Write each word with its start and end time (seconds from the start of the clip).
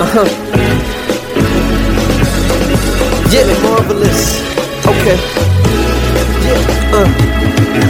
Uh-huh. 0.00 0.26
Yeah, 3.32 3.46
marvelous. 3.62 4.40
Okay. 4.86 5.16
Yeah, 6.44 6.92
uh. 6.94 7.32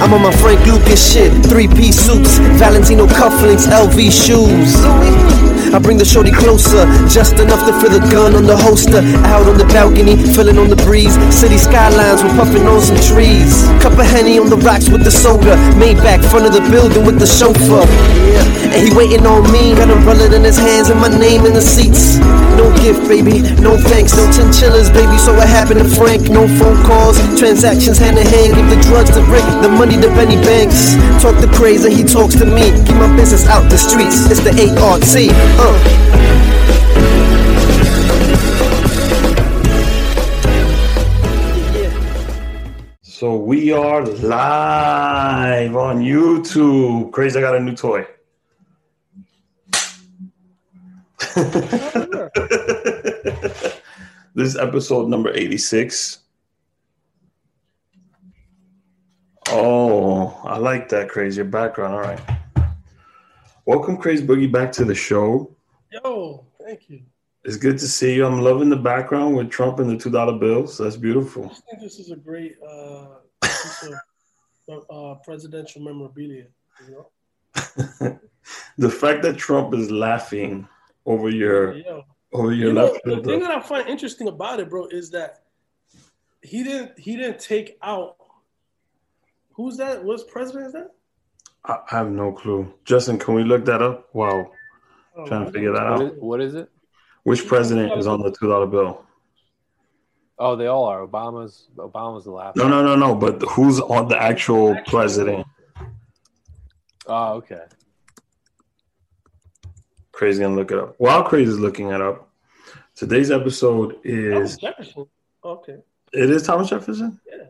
I'm 0.02 0.12
on 0.14 0.22
my 0.22 0.32
Frank 0.36 0.64
Lucas 0.66 1.12
shit. 1.12 1.32
Three 1.46 1.68
piece 1.68 1.98
suits, 1.98 2.38
Valentino 2.58 3.06
cufflinks, 3.06 3.66
LV 3.66 4.10
shoes. 4.10 5.51
I 5.72 5.78
bring 5.80 5.96
the 5.96 6.04
shorty 6.04 6.30
closer, 6.30 6.84
just 7.08 7.40
enough 7.40 7.64
to 7.64 7.72
feel 7.80 7.88
the 7.88 8.04
gun 8.12 8.36
on 8.36 8.44
the 8.44 8.56
holster. 8.56 9.00
Out 9.24 9.48
on 9.48 9.56
the 9.56 9.64
balcony, 9.72 10.20
feeling 10.36 10.60
on 10.60 10.68
the 10.68 10.76
breeze. 10.84 11.16
City 11.32 11.56
skylines, 11.56 12.20
we're 12.20 12.36
puffing 12.36 12.68
on 12.68 12.84
some 12.84 13.00
trees. 13.00 13.64
Cup 13.80 13.96
of 13.96 14.04
Henny 14.04 14.36
on 14.38 14.52
the 14.52 14.60
rocks 14.60 14.92
with 14.92 15.00
the 15.00 15.10
soda. 15.10 15.56
Maybach, 15.80 16.20
front 16.28 16.44
of 16.44 16.52
the 16.52 16.60
building 16.68 17.08
with 17.08 17.16
the 17.16 17.24
chauffeur. 17.24 17.88
And 18.68 18.84
he 18.84 18.92
waiting 18.92 19.24
on 19.24 19.48
me, 19.48 19.72
got 19.72 19.88
umbrella 19.88 20.28
in 20.28 20.44
his 20.44 20.60
hands 20.60 20.92
and 20.92 21.00
my 21.00 21.08
name 21.08 21.48
in 21.48 21.56
the 21.56 21.64
seats. 21.64 22.20
No 22.60 22.68
gift, 22.84 23.08
baby, 23.08 23.40
no 23.64 23.80
thanks, 23.80 24.12
no 24.12 24.28
chinchillas, 24.28 24.92
baby. 24.92 25.16
So 25.16 25.32
what 25.32 25.48
happened 25.48 25.80
to 25.80 25.88
Frank? 25.88 26.28
No 26.28 26.44
phone 26.60 26.84
calls, 26.84 27.16
transactions 27.40 27.96
hand 27.96 28.20
in 28.20 28.28
hand. 28.28 28.52
Give 28.52 28.68
the 28.68 28.80
drugs 28.92 29.08
to 29.16 29.24
Rick, 29.32 29.44
the 29.64 29.72
money 29.72 29.96
to 29.96 30.08
Benny 30.12 30.36
Banks. 30.44 31.00
Talk 31.24 31.40
to 31.40 31.48
crazy, 31.56 31.88
he 31.96 32.04
talks 32.04 32.36
to 32.36 32.44
me. 32.44 32.76
Keep 32.84 33.00
my 33.00 33.08
business 33.16 33.48
out 33.48 33.64
the 33.72 33.80
streets. 33.80 34.28
It's 34.28 34.44
the 34.44 34.52
ART. 34.84 35.08
So 43.22 43.36
we 43.36 43.70
are 43.70 44.04
live 44.04 45.76
on 45.76 46.00
YouTube. 46.00 47.12
Crazy, 47.12 47.38
I 47.38 47.40
got 47.40 47.54
a 47.54 47.60
new 47.60 47.76
toy. 47.76 48.04
this 54.34 54.48
is 54.48 54.56
episode 54.56 55.08
number 55.08 55.32
86. 55.32 56.18
Oh, 59.50 60.40
I 60.42 60.58
like 60.58 60.88
that 60.88 61.08
crazy 61.08 61.44
background. 61.44 61.94
All 61.94 62.00
right. 62.00 62.41
Welcome, 63.64 63.96
Crazy 63.96 64.26
Boogie, 64.26 64.50
back 64.50 64.72
to 64.72 64.84
the 64.84 64.94
show. 64.94 65.54
Yo, 65.92 66.44
thank 66.64 66.90
you. 66.90 67.02
It's 67.44 67.56
good 67.56 67.78
to 67.78 67.86
see 67.86 68.16
you. 68.16 68.26
I'm 68.26 68.40
loving 68.40 68.68
the 68.68 68.76
background 68.76 69.36
with 69.36 69.50
Trump 69.50 69.78
and 69.78 69.88
the 69.88 69.96
two 69.96 70.10
dollar 70.10 70.36
bills. 70.36 70.78
That's 70.78 70.96
beautiful. 70.96 71.44
I 71.44 71.54
think 71.70 71.80
this 71.80 72.00
is 72.00 72.10
a 72.10 72.16
great 72.16 72.56
uh, 72.68 73.06
piece 73.40 73.88
of 74.68 74.84
uh, 74.90 75.14
presidential 75.22 75.80
memorabilia. 75.80 76.46
You 76.88 77.06
know? 78.02 78.18
the 78.78 78.90
fact 78.90 79.22
that 79.22 79.36
Trump 79.36 79.74
is 79.74 79.92
laughing 79.92 80.66
over 81.06 81.28
your 81.28 81.74
Yo. 81.74 82.02
over 82.32 82.52
your 82.52 82.68
you 82.68 82.72
know, 82.72 82.98
The 83.04 83.22
thing 83.22 83.40
that 83.40 83.52
I 83.52 83.60
find 83.60 83.88
interesting 83.88 84.26
about 84.26 84.58
it, 84.58 84.70
bro, 84.70 84.88
is 84.88 85.10
that 85.10 85.44
he 86.42 86.64
didn't 86.64 86.98
he 86.98 87.16
didn't 87.16 87.38
take 87.38 87.78
out. 87.80 88.16
Who's 89.52 89.76
that? 89.76 90.02
What's 90.02 90.24
president 90.24 90.66
is 90.66 90.72
that? 90.72 90.90
I 91.64 91.78
have 91.88 92.10
no 92.10 92.32
clue. 92.32 92.72
Justin, 92.84 93.18
can 93.18 93.34
we 93.34 93.44
look 93.44 93.64
that 93.66 93.82
up? 93.82 94.08
Wow. 94.14 94.50
Oh, 95.16 95.26
Trying 95.26 95.46
to 95.46 95.52
figure 95.52 95.72
that 95.72 95.82
what 95.82 95.92
out. 95.92 96.02
Is, 96.02 96.12
what 96.18 96.40
is 96.40 96.54
it? 96.54 96.68
Which 97.22 97.46
president 97.46 97.96
is 97.98 98.06
on 98.06 98.20
the 98.22 98.32
two 98.32 98.48
dollar 98.48 98.66
bill? 98.66 99.04
Oh, 100.38 100.56
they 100.56 100.66
all 100.66 100.84
are. 100.86 101.06
Obama's 101.06 101.68
Obama's 101.76 102.24
the 102.24 102.32
last. 102.32 102.56
No, 102.56 102.66
no, 102.66 102.82
no, 102.82 102.96
no. 102.96 103.14
But 103.14 103.40
who's 103.42 103.78
on 103.78 104.08
the 104.08 104.20
actual 104.20 104.76
president? 104.86 105.46
Oh, 107.06 107.34
okay. 107.34 107.60
Crazy 110.10 110.42
gonna 110.42 110.56
look 110.56 110.72
it 110.72 110.78
up. 110.78 110.94
While 110.98 111.22
Crazy 111.24 111.50
is 111.50 111.60
looking 111.60 111.90
it 111.90 112.00
up, 112.00 112.28
today's 112.96 113.30
episode 113.30 113.98
is 114.02 114.56
Thomas 114.56 114.56
Jefferson. 114.56 115.06
Okay. 115.44 115.76
It 116.12 116.30
is 116.30 116.42
Thomas 116.42 116.70
Jefferson. 116.70 117.20
Yeah. 117.28 117.44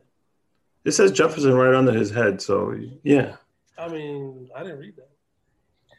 It 0.85 0.93
says 0.93 1.13
Jefferson 1.13 1.55
right 1.55 1.75
under 1.75 1.93
his 1.93 2.11
head, 2.11 2.43
so 2.43 2.77
yeah. 3.03 3.37
I 3.79 3.89
mean, 3.89 4.49
I 4.55 4.63
didn't 4.63 4.79
read 4.79 4.97
that. 4.97 5.09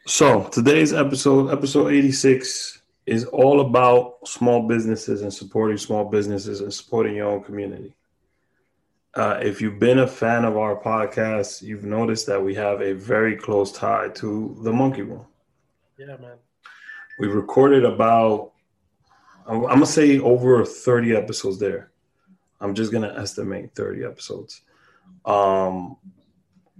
So 0.06 0.44
today's 0.44 0.92
episode, 0.92 1.50
episode 1.50 1.92
86, 1.92 2.82
is 3.06 3.24
all 3.26 3.60
about 3.60 4.26
small 4.26 4.66
businesses 4.66 5.22
and 5.22 5.32
supporting 5.32 5.76
small 5.76 6.04
businesses 6.04 6.60
and 6.60 6.72
supporting 6.72 7.16
your 7.16 7.28
own 7.28 7.42
community. 7.42 7.94
Uh, 9.14 9.38
if 9.42 9.60
you've 9.60 9.78
been 9.78 10.00
a 10.00 10.06
fan 10.06 10.44
of 10.44 10.56
our 10.56 10.76
podcast, 10.76 11.62
you've 11.62 11.84
noticed 11.84 12.26
that 12.26 12.42
we 12.42 12.54
have 12.54 12.80
a 12.80 12.92
very 12.92 13.36
close 13.36 13.70
tie 13.70 14.08
to 14.08 14.56
the 14.62 14.72
Monkey 14.72 15.02
Room. 15.02 15.24
Yeah, 15.96 16.16
man. 16.16 16.36
We 17.18 17.28
recorded 17.28 17.84
about, 17.84 18.52
I'm, 19.46 19.64
I'm 19.66 19.74
gonna 19.74 19.86
say 19.86 20.18
over 20.18 20.64
30 20.64 21.14
episodes 21.14 21.58
there. 21.58 21.92
I'm 22.60 22.74
just 22.74 22.90
gonna 22.90 23.14
estimate 23.16 23.74
30 23.74 24.04
episodes. 24.04 24.62
Um, 25.24 25.96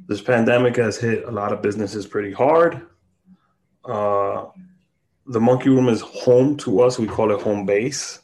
this 0.06 0.20
pandemic 0.20 0.76
has 0.76 0.98
hit 0.98 1.24
a 1.24 1.30
lot 1.30 1.52
of 1.52 1.62
businesses 1.62 2.06
pretty 2.06 2.32
hard. 2.32 2.86
Uh, 3.84 4.46
the 5.26 5.40
monkey 5.40 5.70
room 5.70 5.88
is 5.88 6.00
home 6.00 6.56
to 6.58 6.80
us. 6.80 6.98
We 6.98 7.06
call 7.06 7.30
it 7.30 7.40
home 7.40 7.64
base. 7.64 8.20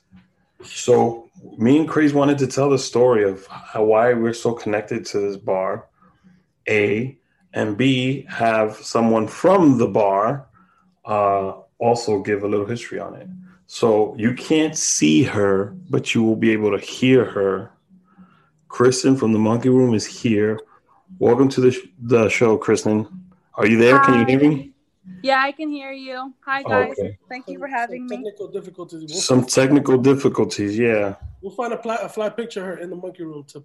So 0.63 1.31
me 1.57 1.79
and 1.79 1.89
Craze 1.89 2.13
wanted 2.13 2.39
to 2.39 2.47
tell 2.47 2.71
the 2.71 2.79
story 2.79 3.25
of 3.25 3.47
how, 3.47 3.85
why 3.85 4.13
we're 4.13 4.35
so 4.35 4.53
connected 4.53 5.07
to 5.07 5.21
this 5.21 5.37
bar. 5.37 5.89
A 6.69 7.19
and 7.55 7.77
B 7.77 8.27
have 8.29 8.77
someone 8.77 9.27
from 9.27 9.79
the 9.79 9.89
bar 9.89 10.47
uh, 11.05 11.55
also 11.79 12.21
give 12.23 12.43
a 12.43 12.49
little 12.49 12.67
history 12.67 13.01
on 13.01 13.15
it. 13.15 13.29
So 13.67 14.15
you 14.19 14.35
can't 14.35 14.77
see 14.77 15.23
her, 15.23 15.75
but 15.89 16.15
you 16.15 16.23
will 16.23 16.37
be 16.37 16.51
able 16.51 16.77
to 16.77 16.85
hear 16.85 17.25
her. 17.25 17.73
Krysten 18.69 19.19
from 19.19 19.33
the 19.33 19.39
Monkey 19.39 19.69
Room 19.69 19.95
is 19.95 20.07
here. 20.07 20.61
Welcome 21.21 21.51
to 21.51 21.61
the, 21.61 21.71
sh- 21.71 21.87
the 22.01 22.31
show, 22.31 22.57
Krysten. 22.57 23.07
Are 23.53 23.67
you 23.67 23.77
there? 23.77 23.99
Hi. 23.99 24.07
Can 24.07 24.21
you 24.21 24.25
hear 24.25 24.51
me? 24.51 24.73
Yeah, 25.23 25.43
I 25.43 25.53
can 25.53 25.69
hear 25.69 25.93
you. 25.93 26.33
Hi, 26.47 26.63
guys. 26.63 26.95
Okay. 26.99 27.19
Thank 27.29 27.47
you 27.47 27.59
for 27.59 27.67
having 27.67 28.09
Some 28.09 28.17
technical 28.17 28.49
me. 28.49 28.53
Difficulties. 28.55 29.01
We'll 29.01 29.21
Some 29.21 29.45
technical 29.45 29.99
difficulties, 29.99 30.79
yeah. 30.79 31.17
We'll 31.43 31.53
find 31.53 31.75
a, 31.75 31.83
fly, 31.83 31.99
a 32.01 32.09
fly 32.09 32.31
picture 32.31 32.61
of 32.61 32.67
her 32.69 32.79
in 32.79 32.89
the 32.89 32.97
monkey 32.97 33.25
room 33.25 33.45
to 33.49 33.63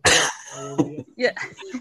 Yeah. 1.16 1.32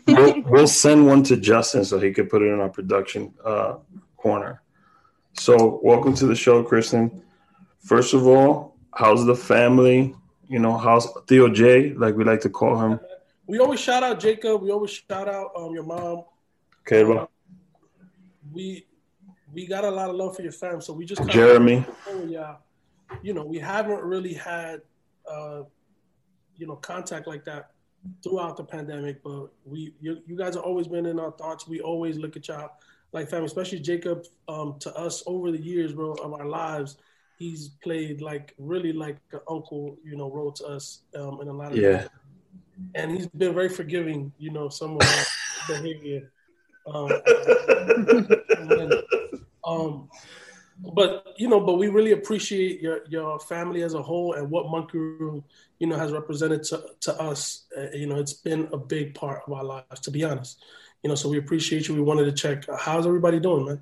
we'll, 0.07 0.43
we'll, 0.43 0.69
send 0.69 1.09
one 1.09 1.25
to 1.25 1.37
Justin 1.37 1.85
so 1.85 1.99
he 1.99 2.13
could 2.13 2.31
put 2.31 2.43
it 2.43 2.53
in 2.53 2.61
our 2.61 2.69
production 2.69 3.35
uh, 3.45 3.79
corner. 4.17 4.63
So, 5.33 5.81
welcome 5.83 6.15
to 6.15 6.27
the 6.29 6.37
show, 6.37 6.63
Krysten. 6.63 7.21
First 7.81 8.15
of 8.15 8.29
all, 8.29 8.77
how's 8.95 9.27
the 9.27 9.35
family? 9.35 10.15
You 10.47 10.61
know, 10.61 10.79
how's 10.79 11.09
Theo 11.27 11.49
J, 11.49 11.95
like 11.95 12.15
we 12.15 12.23
like 12.23 12.43
to 12.43 12.49
call 12.49 12.79
him? 12.79 13.01
We 13.47 13.59
always 13.59 13.81
shout 13.81 14.03
out 14.03 14.21
Jacob. 14.21 14.63
We 14.63 14.71
always 14.71 14.91
shout 14.91 15.29
out 15.29 15.53
um, 15.57 15.75
your 15.75 15.85
mom. 15.85 16.25
Okay, 16.81 17.05
well. 17.05 17.31
We 18.53 18.87
we 19.53 19.67
got 19.67 19.85
a 19.85 19.91
lot 19.91 20.11
of 20.11 20.17
love 20.17 20.37
for 20.37 20.43
your 20.43 20.53
fam. 20.53 20.81
So 20.81 20.93
we 20.93 21.05
just 21.05 21.27
Jeremy. 21.29 21.85
Of, 22.09 22.29
yeah, 22.29 22.57
you 23.23 23.35
know, 23.35 23.45
we 23.45 23.59
haven't 23.59 24.03
really 24.03 24.35
had 24.35 24.83
uh, 25.31 25.63
you 26.57 26.67
know 26.67 26.77
contact 26.77 27.27
like 27.27 27.45
that 27.45 27.71
throughout 28.23 28.57
the 28.57 28.65
pandemic, 28.65 29.23
but 29.23 29.49
we 29.65 29.95
you, 30.01 30.19
you 30.27 30.37
guys 30.37 30.55
have 30.55 30.65
always 30.65 30.89
been 30.89 31.07
in 31.07 31.19
our 31.19 31.33
thoughts. 31.33 31.67
We 31.67 31.81
always 31.81 32.17
look 32.19 32.37
at 32.37 32.49
y'all 32.49 32.71
like 33.13 33.29
family, 33.29 33.47
especially 33.47 33.81
Jacob. 33.81 34.25
Um, 34.49 34.77
to 34.81 34.95
us 34.95 35.23
over 35.27 35.51
the 35.51 35.61
years, 35.61 35.93
bro, 35.93 36.13
of 36.13 36.33
our 36.35 36.47
lives, 36.47 36.97
he's 37.39 37.71
played 37.83 38.21
like 38.21 38.55
really 38.59 38.93
like 38.93 39.17
an 39.33 39.41
uncle, 39.49 39.97
you 40.05 40.17
know, 40.17 40.31
role 40.31 40.53
to 40.53 40.67
us 40.67 41.03
um, 41.17 41.41
in 41.41 41.49
a 41.49 41.53
lot 41.53 41.73
of 41.73 41.79
yeah. 41.79 41.99
Ways. 41.99 42.09
And 42.95 43.11
he's 43.11 43.27
been 43.29 43.55
very 43.55 43.69
forgiving, 43.69 44.33
you 44.39 44.51
know, 44.51 44.69
some 44.69 44.97
of 44.97 45.03
our 45.03 45.25
behavior. 45.69 46.31
Um, 46.87 47.11
um, 49.65 50.09
but 50.93 51.35
you 51.37 51.49
know, 51.49 51.61
but 51.61 51.75
we 51.75 51.89
really 51.89 52.13
appreciate 52.13 52.81
your 52.81 53.01
your 53.09 53.39
family 53.39 53.83
as 53.83 53.95
a 53.95 54.03
whole 54.03 54.35
and 54.35 54.51
what 54.51 54.69
Monkey 54.69 54.99
Room, 54.99 55.45
you 55.79 55.87
know, 55.87 55.97
has 55.97 56.13
represented 56.13 56.63
to, 56.65 56.85
to 57.01 57.21
us. 57.21 57.65
Uh, 57.77 57.91
you 57.93 58.07
know, 58.07 58.17
it's 58.17 58.33
been 58.33 58.69
a 58.73 58.77
big 58.77 59.15
part 59.15 59.43
of 59.47 59.53
our 59.53 59.65
lives, 59.65 60.01
to 60.01 60.11
be 60.11 60.25
honest. 60.25 60.63
You 61.03 61.09
know, 61.09 61.15
so 61.15 61.29
we 61.29 61.39
appreciate 61.39 61.89
you. 61.89 61.95
We 61.95 62.03
wanted 62.03 62.25
to 62.25 62.33
check 62.33 62.69
uh, 62.69 62.77
how's 62.77 63.07
everybody 63.07 63.39
doing, 63.41 63.67
man. 63.67 63.81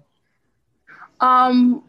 Um, 1.21 1.85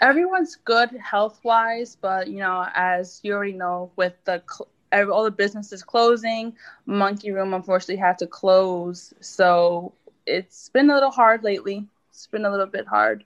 everyone's 0.00 0.56
good 0.56 0.90
health 0.90 1.40
wise, 1.42 1.96
but 2.00 2.28
you 2.28 2.38
know, 2.38 2.66
as 2.74 3.20
you 3.22 3.32
already 3.32 3.54
know, 3.54 3.92
with 3.96 4.14
the 4.24 4.42
cl- 4.48 4.68
all 4.92 5.24
the 5.24 5.30
businesses 5.30 5.82
closing, 5.82 6.54
Monkey 6.86 7.30
Room 7.30 7.54
unfortunately 7.54 7.96
had 7.96 8.18
to 8.18 8.26
close. 8.26 9.14
So 9.20 9.92
it's 10.26 10.68
been 10.68 10.90
a 10.90 10.94
little 10.94 11.10
hard 11.10 11.42
lately. 11.42 11.86
It's 12.10 12.26
been 12.26 12.44
a 12.44 12.50
little 12.50 12.66
bit 12.66 12.86
hard 12.86 13.24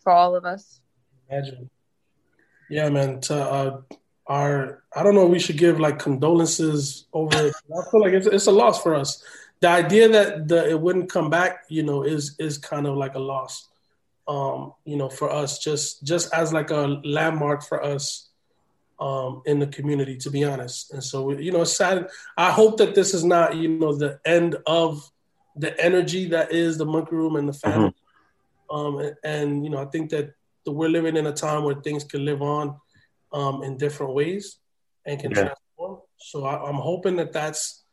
for 0.00 0.12
all 0.12 0.34
of 0.34 0.44
us. 0.44 0.80
Imagine. 1.30 1.70
Yeah, 2.68 2.90
man. 2.90 3.20
To 3.22 3.34
uh, 3.34 3.80
our, 4.26 4.82
I 4.94 5.02
don't 5.02 5.14
know. 5.14 5.26
We 5.26 5.38
should 5.38 5.58
give 5.58 5.78
like 5.78 5.98
condolences 5.98 7.06
over. 7.12 7.36
I 7.36 7.90
feel 7.90 8.00
like 8.00 8.12
it's, 8.12 8.26
it's 8.26 8.46
a 8.46 8.52
loss 8.52 8.82
for 8.82 8.94
us. 8.94 9.22
The 9.60 9.68
idea 9.68 10.08
that 10.08 10.48
the 10.48 10.68
it 10.68 10.80
wouldn't 10.80 11.08
come 11.10 11.30
back, 11.30 11.64
you 11.68 11.82
know, 11.82 12.02
is 12.02 12.36
is 12.38 12.58
kind 12.58 12.86
of 12.86 12.96
like 12.96 13.14
a 13.14 13.18
loss. 13.20 13.68
um, 14.28 14.72
you 14.84 14.96
know, 14.96 15.08
for 15.08 15.30
us, 15.30 15.58
just 15.58 16.04
just 16.04 16.32
as 16.34 16.52
like 16.52 16.70
a 16.70 17.00
landmark 17.04 17.62
for 17.62 17.82
us 17.82 18.25
um, 18.98 19.42
in 19.46 19.58
the 19.58 19.66
community, 19.66 20.16
to 20.18 20.30
be 20.30 20.44
honest. 20.44 20.92
And 20.92 21.02
so, 21.02 21.30
you 21.32 21.52
know, 21.52 21.62
it's 21.62 21.76
sad. 21.76 22.08
I 22.36 22.50
hope 22.50 22.78
that 22.78 22.94
this 22.94 23.14
is 23.14 23.24
not, 23.24 23.56
you 23.56 23.68
know, 23.68 23.94
the 23.94 24.20
end 24.24 24.56
of 24.66 25.10
the 25.54 25.78
energy 25.82 26.28
that 26.28 26.52
is 26.52 26.78
the 26.78 26.86
monkey 26.86 27.14
room 27.14 27.36
and 27.36 27.48
the 27.48 27.52
family. 27.52 27.94
Um, 28.70 28.98
and, 28.98 29.16
and, 29.24 29.64
you 29.64 29.70
know, 29.70 29.78
I 29.78 29.86
think 29.86 30.10
that 30.10 30.32
the, 30.64 30.72
we're 30.72 30.88
living 30.88 31.16
in 31.16 31.26
a 31.26 31.32
time 31.32 31.64
where 31.64 31.76
things 31.76 32.04
can 32.04 32.24
live 32.24 32.42
on 32.42 32.76
um, 33.32 33.62
in 33.62 33.76
different 33.76 34.14
ways 34.14 34.58
and 35.04 35.20
can 35.20 35.30
Yeah. 35.30 35.44
transform. 35.44 36.00
So 36.16 36.44
I, 36.44 36.68
I'm 36.68 36.74
hoping 36.74 37.16
that 37.16 37.32
that's, 37.32 37.84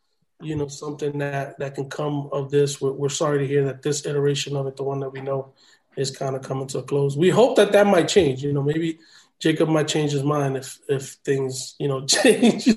you 0.42 0.56
know, 0.56 0.68
something 0.68 1.20
that 1.20 1.60
that 1.60 1.76
can 1.76 1.90
come 1.90 2.28
of 2.32 2.50
this. 2.50 2.82
We're, 2.82 2.92
we're 2.92 3.10
sorry 3.10 3.40
to 3.40 3.48
hear 3.48 3.66
that 3.66 3.82
this 3.82 4.06
iteration 4.06 4.56
of 4.56 4.68
it, 4.68 4.76
the 4.76 4.84
one 4.84 5.00
that 5.02 5.12
we 5.12 5.22
know, 5.22 5.54
is 5.96 6.12
kind 6.12 6.36
of 6.36 6.42
coming 6.42 6.68
to 6.68 6.80
a 6.80 6.84
close. 6.84 7.16
We 7.16 7.30
hope 7.30 7.56
that 7.58 7.72
that 7.74 7.88
might 7.88 8.08
change. 8.08 8.44
You 8.44 8.52
know, 8.52 8.64
maybe 8.64 9.00
Jacob 9.40 9.70
might 9.70 9.88
change 9.88 10.12
his 10.12 10.24
mind 10.24 10.58
if 10.58 10.80
if 10.88 11.18
things, 11.26 11.76
you 11.80 11.88
know, 11.88 12.06
change. 12.08 12.68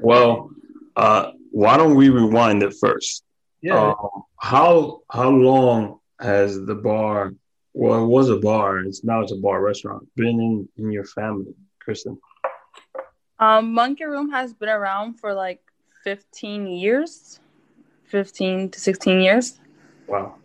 Well, 0.00 0.50
uh, 0.96 1.32
why 1.50 1.76
don't 1.76 1.94
we 1.94 2.08
rewind 2.08 2.62
it 2.62 2.74
first? 2.80 3.24
yeah. 3.60 3.90
Um, 3.90 4.22
how 4.38 5.02
how 5.10 5.30
long 5.30 6.00
has 6.18 6.64
the 6.64 6.74
bar? 6.74 7.32
Well, 7.72 8.02
it 8.02 8.06
was 8.06 8.30
a 8.30 8.36
bar. 8.36 8.80
It's 8.80 9.04
now 9.04 9.20
it's 9.20 9.32
a 9.32 9.36
bar 9.36 9.60
restaurant. 9.60 10.08
Been 10.16 10.40
in 10.40 10.68
in 10.76 10.90
your 10.90 11.04
family, 11.04 11.54
Krysten? 11.86 12.18
Um, 13.38 13.72
Monkey 13.72 14.04
Room 14.04 14.30
has 14.30 14.52
been 14.52 14.68
around 14.68 15.14
for 15.14 15.32
like 15.32 15.62
15 16.04 16.66
years, 16.66 17.40
15 18.04 18.70
to 18.70 18.80
16 18.80 19.20
years. 19.20 19.58
Wow. 20.06 20.36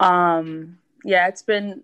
Um, 0.00 0.78
yeah, 1.04 1.28
it's 1.28 1.42
been 1.42 1.82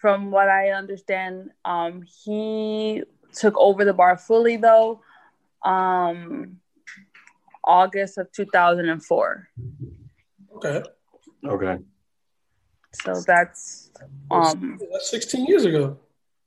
from 0.00 0.30
what 0.30 0.48
I 0.48 0.70
understand. 0.70 1.50
Um, 1.64 2.02
he 2.24 3.02
took 3.34 3.56
over 3.58 3.84
the 3.84 3.92
bar 3.92 4.16
fully 4.16 4.56
though. 4.56 5.02
Um, 5.64 6.58
August 7.64 8.16
of 8.18 8.30
2004. 8.32 9.48
okay. 10.56 10.82
Okay. 11.44 11.78
So 13.04 13.14
that's 13.26 13.90
um, 14.30 14.78
That's 14.92 15.10
16 15.10 15.46
years 15.46 15.64
ago. 15.66 15.98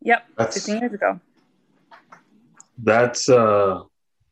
yep, 0.02 0.26
That's 0.38 0.56
16 0.56 0.80
years 0.80 0.94
ago. 0.94 1.20
that's 2.84 3.30
uh 3.30 3.82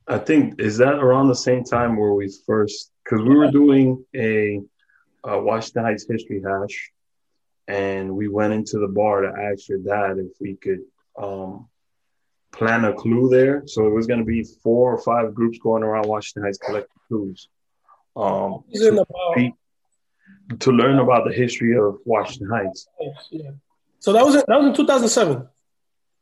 I 0.07 0.18
think 0.18 0.60
is 0.60 0.77
that 0.77 0.95
around 0.95 1.27
the 1.27 1.36
same 1.36 1.63
time 1.63 1.95
where 1.98 2.13
we 2.13 2.33
first 2.48 2.92
because 3.04 3.24
we 3.24 3.36
were 3.36 3.51
doing 3.51 4.04
a 4.15 4.60
uh, 5.24 5.38
Washington 5.39 5.83
Heights 5.83 6.07
history 6.10 6.42
hash, 6.44 6.92
and 7.69 8.16
we 8.16 8.27
went 8.27 8.51
into 8.51 8.80
the 8.80 8.88
bar 8.88 9.21
to 9.21 9.27
ask 9.27 9.69
your 9.69 9.77
dad 9.77 10.18
if 10.18 10.31
we 10.42 10.56
could 10.56 10.80
um, 11.18 11.69
plan 12.51 12.83
a 12.83 12.94
clue 12.94 13.30
there. 13.30 13.62
So 13.68 13.86
it 13.86 13.92
was 13.92 14.07
going 14.07 14.19
to 14.19 14.25
be 14.25 14.44
four 14.63 14.92
or 14.92 14.98
five 14.98 15.36
groups 15.36 15.60
going 15.60 15.83
around 15.83 16.07
Washington 16.07 16.44
Heights 16.44 16.57
collecting 16.57 16.98
clues. 17.07 17.48
Um, 18.16 18.63
to, 18.74 19.06
be- 19.36 19.54
to 20.60 20.71
learn 20.71 20.98
about 20.98 21.25
the 21.25 21.33
history 21.33 21.77
of 21.77 22.00
Washington 22.06 22.50
Heights. 22.50 22.88
yeah. 23.30 23.51
So 24.00 24.13
that 24.13 24.25
was 24.25 24.36
in, 24.36 24.44
that 24.48 24.57
was 24.57 24.68
in 24.68 24.74
2007. 24.74 25.48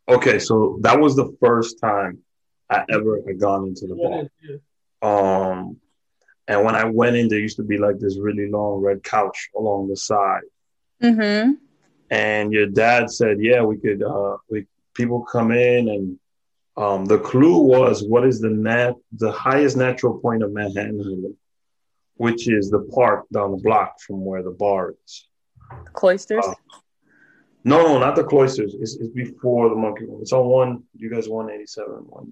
Okay, 0.09 0.39
so 0.39 0.79
that 0.81 0.99
was 0.99 1.15
the 1.15 1.33
first 1.39 1.79
time 1.79 2.19
I 2.69 2.83
ever 2.89 3.21
had 3.25 3.39
gone 3.39 3.67
into 3.67 3.87
the 3.87 3.95
bar. 3.95 4.23
Yeah. 4.43 4.57
Um, 5.01 5.77
and 6.47 6.65
when 6.65 6.75
I 6.75 6.85
went 6.85 7.15
in, 7.15 7.29
there 7.29 7.39
used 7.39 7.57
to 7.57 7.63
be 7.63 7.77
like 7.77 7.99
this 7.99 8.17
really 8.19 8.49
long 8.49 8.81
red 8.81 9.03
couch 9.03 9.49
along 9.55 9.87
the 9.87 9.95
side. 9.95 10.41
Mm-hmm. 11.01 11.53
And 12.09 12.53
your 12.53 12.67
dad 12.67 13.11
said, 13.11 13.37
"Yeah, 13.39 13.63
we 13.63 13.77
could. 13.77 14.01
Uh, 14.01 14.37
we 14.49 14.65
people 14.93 15.21
come 15.21 15.51
in, 15.51 15.89
and 15.89 16.19
um, 16.75 17.05
the 17.05 17.19
clue 17.19 17.59
was 17.59 18.03
what 18.03 18.25
is 18.25 18.39
the 18.39 18.49
nat 18.49 18.93
the 19.11 19.31
highest 19.31 19.77
natural 19.77 20.19
point 20.19 20.43
of 20.43 20.51
Manhattan, 20.51 21.35
which 22.15 22.47
is 22.47 22.69
the 22.69 22.87
park 22.93 23.25
down 23.31 23.51
the 23.51 23.57
block 23.57 23.99
from 23.99 24.23
where 24.23 24.43
the 24.43 24.51
bar 24.51 24.95
is. 25.05 25.27
Cloisters. 25.93 26.45
Oh. 26.47 26.55
No, 27.63 27.83
no, 27.83 27.99
not 27.99 28.15
the 28.15 28.23
cloisters. 28.23 28.75
It's, 28.79 28.95
it's 28.95 29.09
before 29.09 29.69
the 29.69 29.75
monkey 29.75 30.05
room. 30.05 30.21
It's 30.21 30.31
on 30.31 30.45
one. 30.47 30.83
You 30.95 31.09
guys, 31.09 31.27
one 31.27 31.51
eighty 31.51 31.65
seven, 31.65 32.05
one 32.07 32.31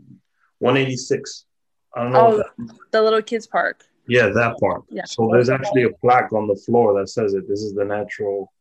one 0.59 0.77
eighty 0.77 0.95
six. 0.95 1.45
I 1.93 2.03
don't 2.03 2.13
know. 2.13 2.43
Oh, 2.59 2.67
the 2.91 3.01
little 3.01 3.21
kids 3.21 3.45
park. 3.45 3.83
Yeah, 4.07 4.27
that 4.29 4.57
part. 4.59 4.83
Yeah. 4.89 5.03
So 5.05 5.29
there's 5.31 5.49
actually 5.49 5.83
a 5.83 5.89
plaque 5.89 6.31
on 6.31 6.47
the 6.47 6.55
floor 6.55 6.97
that 6.99 7.09
says 7.09 7.33
it. 7.33 7.47
This 7.49 7.61
is 7.61 7.73
the 7.73 7.83
natural, 7.83 8.53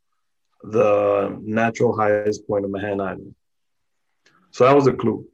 the 0.70 1.38
natural 1.42 1.96
highest 1.96 2.46
point 2.46 2.64
of 2.64 2.70
Mahan 2.70 3.00
Island. 3.00 3.34
So 4.50 4.64
that 4.64 4.74
was 4.74 4.86
a 4.86 4.92
clue. 4.92 5.26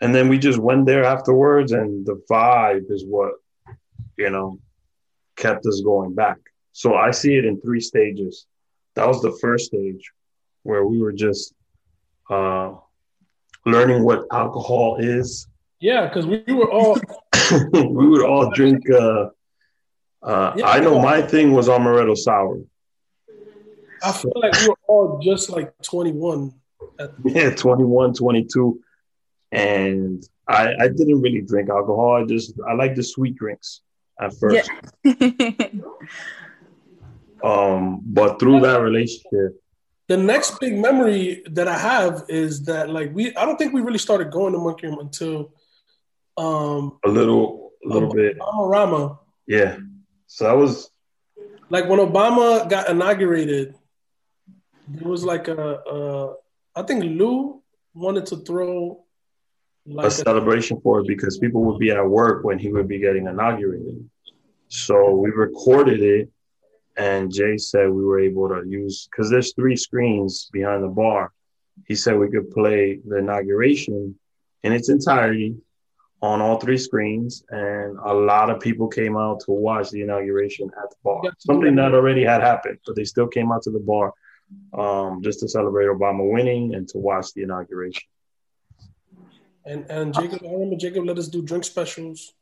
And 0.00 0.14
then 0.14 0.28
we 0.28 0.38
just 0.38 0.58
went 0.58 0.86
there 0.86 1.04
afterwards, 1.04 1.72
and 1.72 2.04
the 2.06 2.22
vibe 2.30 2.90
is 2.90 3.04
what, 3.06 3.32
you 4.16 4.30
know, 4.30 4.58
kept 5.36 5.66
us 5.66 5.80
going 5.84 6.14
back. 6.14 6.38
So 6.72 6.94
I 6.94 7.10
see 7.10 7.36
it 7.36 7.44
in 7.44 7.60
three 7.60 7.80
stages. 7.80 8.46
That 8.94 9.06
was 9.08 9.20
the 9.22 9.36
first 9.40 9.66
stage 9.66 10.12
where 10.62 10.84
we 10.86 11.00
were 11.00 11.12
just 11.12 11.54
uh, 12.30 12.72
learning 13.64 14.04
what 14.04 14.24
alcohol 14.32 14.96
is 14.98 15.48
Yeah, 15.80 16.06
because 16.06 16.26
we 16.26 16.42
were 16.52 16.70
all 16.70 16.98
we 17.72 18.08
would 18.08 18.24
all 18.24 18.50
drink. 18.52 18.88
Uh, 18.90 19.28
uh, 20.22 20.54
Yeah. 20.56 20.66
I 20.66 20.80
know 20.80 21.00
my 21.00 21.20
thing 21.22 21.52
was 21.52 21.68
amaretto 21.68 22.16
sour. 22.16 22.58
I 24.02 24.12
feel 24.12 24.32
like 24.36 24.52
we 24.60 24.68
were 24.68 24.76
all 24.88 25.18
just 25.22 25.50
like 25.50 25.72
21. 25.82 26.52
At, 26.98 27.12
Yeah, 27.24 27.50
21, 27.50 28.14
22. 28.14 28.80
And 29.52 30.22
I, 30.48 30.74
I 30.80 30.88
didn't 30.88 31.20
really 31.20 31.42
drink 31.42 31.70
alcohol. 31.70 32.22
I 32.22 32.24
just, 32.24 32.54
I 32.68 32.74
like 32.74 32.94
the 32.94 33.02
sweet 33.02 33.36
drinks 33.36 33.80
at 34.20 34.34
first. 34.34 34.70
Yeah. 35.04 35.68
Um, 37.44 38.00
but 38.04 38.40
through 38.40 38.60
that 38.60 38.80
relationship, 38.80 39.60
the 40.08 40.16
next 40.16 40.58
big 40.60 40.78
memory 40.78 41.42
that 41.50 41.68
I 41.68 41.78
have 41.78 42.24
is 42.28 42.64
that 42.64 42.90
like 42.90 43.14
we 43.14 43.36
I 43.36 43.44
don't 43.44 43.56
think 43.56 43.72
we 43.72 43.82
really 43.82 43.98
started 43.98 44.30
going 44.30 44.52
to 44.52 44.58
Monkey 44.58 44.86
Room 44.86 44.98
until 45.00 45.52
um 46.36 46.98
a 47.04 47.08
little, 47.08 47.72
a 47.84 47.88
little 47.88 48.12
bit. 48.12 48.38
Obama 48.38 49.18
Yeah. 49.46 49.76
So 50.26 50.44
that 50.44 50.56
was, 50.56 50.90
Like 51.70 51.88
when 51.88 52.00
Obama 52.00 52.68
got 52.68 52.88
inaugurated, 52.88 53.74
there 54.88 55.08
was 55.08 55.24
like 55.24 55.48
a, 55.48 55.56
a 55.56 56.34
I 56.74 56.82
think 56.82 57.04
Lou 57.04 57.62
wanted 57.94 58.26
to 58.26 58.36
throw 58.38 59.04
a 59.88 60.06
a, 60.06 60.10
celebration 60.10 60.80
for 60.80 61.00
it 61.00 61.06
because 61.06 61.38
people 61.38 61.64
would 61.64 61.78
be 61.78 61.90
at 61.90 62.06
work 62.06 62.44
when 62.44 62.58
he 62.58 62.70
would 62.70 62.88
be 62.88 62.98
getting 62.98 63.26
inaugurated. 63.26 64.08
So 64.68 65.12
we 65.12 65.30
recorded 65.30 66.02
it, 66.02 66.28
and 66.96 67.32
Jay 67.32 67.56
said 67.56 67.88
we 67.90 68.04
were 68.04 68.20
able 68.20 68.48
to 68.48 68.64
use 68.68 69.08
because 69.10 69.30
there's 69.30 69.54
three 69.54 69.76
screens 69.76 70.48
behind 70.52 70.82
the 70.82 70.88
bar. 70.88 71.32
He 71.86 71.94
said 71.94 72.18
we 72.18 72.30
could 72.30 72.50
play 72.50 73.00
the 73.06 73.18
inauguration 73.18 74.16
in 74.62 74.72
its 74.72 74.88
entirety 74.88 75.56
on 76.22 76.40
all 76.40 76.58
three 76.58 76.78
screens, 76.78 77.44
and 77.50 77.98
a 78.04 78.12
lot 78.12 78.50
of 78.50 78.58
people 78.58 78.88
came 78.88 79.16
out 79.16 79.40
to 79.40 79.52
watch 79.52 79.90
the 79.90 80.00
inauguration 80.00 80.70
at 80.82 80.90
the 80.90 80.96
bar. 81.04 81.22
Something 81.38 81.76
that 81.76 81.94
already 81.94 82.24
had 82.24 82.40
happened, 82.40 82.78
but 82.86 82.96
they 82.96 83.04
still 83.04 83.28
came 83.28 83.52
out 83.52 83.62
to 83.62 83.70
the 83.70 83.78
bar 83.78 84.12
um, 84.72 85.22
just 85.22 85.40
to 85.40 85.48
celebrate 85.48 85.86
Obama 85.86 86.30
winning 86.30 86.74
and 86.74 86.88
to 86.88 86.98
watch 86.98 87.32
the 87.34 87.42
inauguration. 87.42 88.02
and 89.64 89.86
and 89.90 90.14
Jacob 90.14 90.40
I 90.44 90.52
remember 90.52 90.76
Jacob 90.76 91.04
let 91.04 91.18
us 91.18 91.28
do 91.28 91.42
drink 91.42 91.64
specials. 91.64 92.32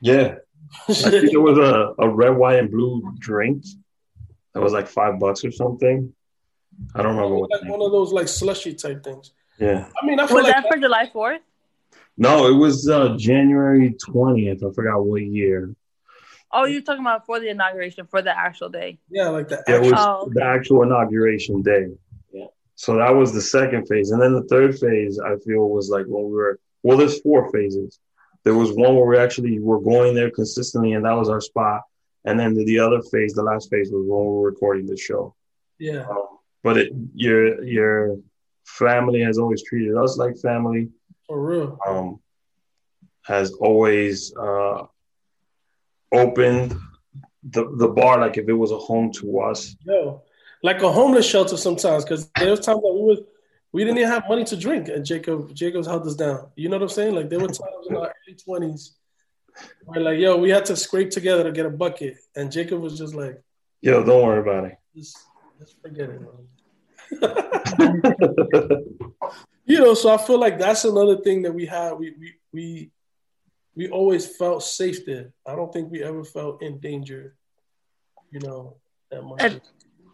Yeah, 0.00 0.36
I 0.88 0.92
think 0.92 1.32
it 1.32 1.38
was 1.38 1.58
a, 1.58 1.94
a 1.98 2.08
red, 2.08 2.30
white, 2.30 2.58
and 2.58 2.70
blue 2.70 3.14
drink. 3.18 3.64
That 4.52 4.62
was 4.62 4.72
like 4.72 4.88
five 4.88 5.18
bucks 5.18 5.44
or 5.44 5.50
something. 5.52 6.12
I 6.94 7.02
don't 7.02 7.16
remember 7.16 7.36
what. 7.36 7.50
like 7.50 7.70
one 7.70 7.82
of 7.82 7.92
those 7.92 8.12
like 8.12 8.28
slushy 8.28 8.74
type 8.74 9.02
things. 9.04 9.32
Yeah. 9.58 9.88
I 10.00 10.06
mean, 10.06 10.18
I 10.18 10.26
feel 10.26 10.36
Was 10.36 10.44
like 10.44 10.54
that 10.54 10.66
for 10.68 10.76
July 10.78 11.08
4th? 11.14 11.38
No, 12.16 12.48
it 12.48 12.56
was 12.56 12.88
uh, 12.88 13.16
January 13.16 13.94
twentieth. 14.00 14.62
I 14.64 14.72
forgot 14.72 15.04
what 15.04 15.22
year. 15.22 15.74
Oh, 16.54 16.64
you're 16.64 16.82
talking 16.82 17.00
about 17.02 17.26
for 17.26 17.40
the 17.40 17.48
inauguration, 17.48 18.06
for 18.06 18.22
the 18.22 18.36
actual 18.46 18.68
day. 18.68 18.98
yeah, 19.10 19.28
like 19.28 19.48
the 19.48 19.62
It 19.66 19.80
was 19.80 19.92
actual, 19.92 19.98
Oh, 20.08 20.22
okay. 20.22 20.32
the 20.34 20.44
actual 20.44 20.82
inauguration 20.84 21.62
day. 21.62 21.86
Yeah. 22.32 22.46
So 22.76 22.96
that 22.96 23.10
was 23.14 23.32
the 23.32 23.40
second 23.40 23.86
phase, 23.86 24.10
and 24.12 24.20
then 24.22 24.32
the 24.32 24.44
third 24.44 24.78
phase 24.78 25.18
I 25.18 25.36
feel 25.46 25.68
was 25.68 25.90
like 25.90 26.06
when 26.06 26.24
we 26.26 26.32
were. 26.32 26.58
Well, 26.82 26.96
there's 26.98 27.20
four 27.20 27.50
phases. 27.50 27.98
There 28.44 28.54
was 28.54 28.70
one 28.72 28.94
where 28.94 29.06
we 29.06 29.16
actually 29.18 29.58
were 29.58 29.80
going 29.80 30.14
there 30.14 30.30
consistently, 30.30 30.92
and 30.92 31.04
that 31.06 31.12
was 31.16 31.28
our 31.30 31.40
spot. 31.40 31.80
And 32.26 32.38
then 32.38 32.54
the, 32.54 32.64
the 32.64 32.78
other 32.78 33.00
phase, 33.12 33.32
the 33.34 33.42
last 33.42 33.70
phase, 33.70 33.90
was 33.90 34.04
when 34.06 34.20
we 34.20 34.32
were 34.34 34.50
recording 34.50 34.86
the 34.86 34.96
show. 34.96 35.34
yeah. 35.78 36.06
Um, 36.08 36.26
but 36.62 36.78
it, 36.78 36.92
your 37.14 37.62
your 37.64 38.16
family 38.64 39.20
has 39.20 39.38
always 39.38 39.62
treated 39.62 39.94
us 39.96 40.16
like 40.18 40.34
family. 40.38 40.88
For 41.26 41.38
real. 41.50 41.78
Um, 41.86 42.20
has 43.22 43.52
always 43.52 44.34
uh, 44.36 44.82
opened 46.14 46.74
the 47.50 47.70
the 47.76 47.88
bar 47.88 48.20
like 48.20 48.36
if 48.38 48.48
it 48.48 48.52
was 48.52 48.70
a 48.72 48.78
home 48.78 49.12
to 49.12 49.40
us. 49.40 49.76
Yo, 49.84 50.22
like 50.62 50.82
a 50.82 50.90
homeless 50.90 51.26
shelter 51.28 51.56
sometimes 51.56 52.04
because 52.04 52.30
there 52.38 52.50
was 52.50 52.60
times 52.60 52.80
that 52.82 52.92
we 52.94 53.02
was 53.02 53.20
we 53.72 53.84
didn't 53.84 53.98
even 53.98 54.10
have 54.10 54.24
money 54.28 54.44
to 54.44 54.56
drink, 54.56 54.88
and 54.88 55.04
Jacob 55.04 55.54
Jacob's 55.54 55.86
held 55.86 56.06
us 56.06 56.14
down. 56.14 56.48
You 56.56 56.68
know 56.68 56.76
what 56.76 56.84
I'm 56.84 56.88
saying? 56.88 57.14
Like 57.14 57.28
there 57.28 57.40
were 57.40 57.48
times 57.48 57.86
in 57.88 57.96
our 57.96 58.14
early 58.26 58.36
twenties 58.36 58.96
where 59.84 60.00
like, 60.00 60.18
yo, 60.18 60.36
we 60.36 60.50
had 60.50 60.64
to 60.66 60.76
scrape 60.76 61.10
together 61.10 61.44
to 61.44 61.52
get 61.52 61.66
a 61.66 61.70
bucket, 61.70 62.16
and 62.34 62.50
Jacob 62.50 62.80
was 62.80 62.98
just 62.98 63.14
like, 63.14 63.42
Yo, 63.82 64.02
don't 64.02 64.24
worry 64.24 64.40
about 64.40 64.64
it. 64.64 64.78
just, 64.96 65.18
just 65.58 65.80
forget 65.82 66.10
it. 66.10 66.20
You 69.66 69.78
know, 69.78 69.94
so 69.94 70.12
I 70.12 70.18
feel 70.18 70.38
like 70.38 70.58
that's 70.58 70.84
another 70.84 71.16
thing 71.22 71.42
that 71.42 71.52
we 71.52 71.64
had. 71.64 71.92
We 71.92 72.14
we 72.18 72.34
we 72.52 72.90
we 73.76 73.88
always 73.88 74.36
felt 74.36 74.62
safe 74.62 75.04
there. 75.04 75.32
I 75.46 75.56
don't 75.56 75.72
think 75.72 75.90
we 75.90 76.02
ever 76.02 76.24
felt 76.24 76.62
in 76.62 76.78
danger. 76.78 77.36
You 78.30 78.40
know, 78.40 78.76
that 79.10 79.22
much. 79.22 79.42
And- 79.42 79.60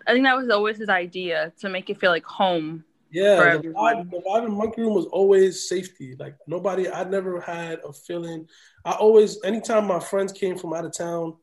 I 0.07 0.13
think 0.13 0.25
that 0.25 0.37
was 0.37 0.49
always 0.49 0.79
his 0.79 0.89
idea 0.89 1.53
to 1.61 1.69
make 1.69 1.91
it 1.91 2.01
feel 2.01 2.11
like 2.11 2.25
home. 2.25 2.85
Yeah, 3.13 3.57
the 3.59 3.69
vibe, 3.69 4.11
the 4.11 4.23
vibe 4.27 4.47
in 4.47 4.53
Monkey 4.53 4.81
Room 4.83 4.95
was 4.95 5.07
always 5.07 5.69
safety. 5.69 6.17
Like 6.19 6.37
nobody, 6.47 6.89
I 6.89 7.05
never 7.05 7.41
had 7.41 7.81
a 7.87 7.93
feeling. 7.93 8.49
I 8.85 8.93
always, 8.93 9.39
anytime 9.45 9.87
my 9.87 10.01
friends 10.01 10.33
came 10.33 10.57
from 10.57 10.73
out 10.73 10.85
of 10.85 10.97
town, 10.97 11.37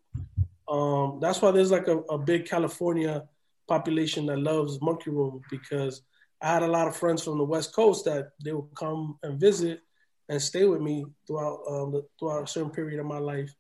um, 0.68 1.20
that's 1.22 1.42
why 1.42 1.52
there's 1.52 1.72
like 1.72 1.88
a, 1.88 1.98
a 2.10 2.18
big 2.18 2.46
California 2.46 3.26
population 3.68 4.26
that 4.26 4.40
loves 4.40 4.82
Monkey 4.82 5.12
Room 5.12 5.42
because 5.52 6.02
I 6.42 6.54
had 6.54 6.64
a 6.64 6.68
lot 6.68 6.88
of 6.88 6.96
friends 6.96 7.24
from 7.24 7.38
the 7.38 7.44
West 7.44 7.76
Coast 7.76 8.06
that 8.06 8.32
they 8.44 8.54
would 8.54 8.74
come 8.76 9.18
and 9.24 9.40
visit 9.40 9.82
and 10.30 10.42
stay 10.42 10.66
with 10.66 10.82
me 10.82 11.06
throughout 11.26 11.60
um, 11.70 11.92
the, 11.92 12.06
throughout 12.20 12.44
a 12.44 12.48
certain 12.48 12.72
period 12.72 13.00
of 13.00 13.06
my 13.06 13.20
life. 13.20 13.54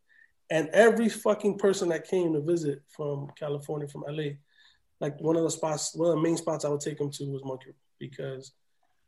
And 0.49 0.69
every 0.69 1.09
fucking 1.09 1.57
person 1.57 1.89
that 1.89 2.07
came 2.07 2.33
to 2.33 2.41
visit 2.41 2.81
from 2.87 3.27
California, 3.37 3.87
from 3.87 4.05
LA, 4.07 4.35
like 4.99 5.19
one 5.19 5.35
of 5.35 5.43
the 5.43 5.51
spots, 5.51 5.93
one 5.95 6.09
of 6.09 6.15
the 6.15 6.21
main 6.21 6.37
spots 6.37 6.65
I 6.65 6.69
would 6.69 6.81
take 6.81 6.97
them 6.97 7.11
to 7.11 7.25
was 7.25 7.43
Monkey 7.43 7.73
because 7.99 8.53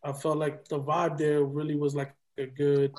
I 0.03 0.11
felt 0.11 0.37
like 0.37 0.67
the 0.67 0.79
vibe 0.79 1.17
there 1.17 1.43
really 1.43 1.75
was 1.75 1.95
like 1.95 2.13
a 2.37 2.45
good, 2.45 2.93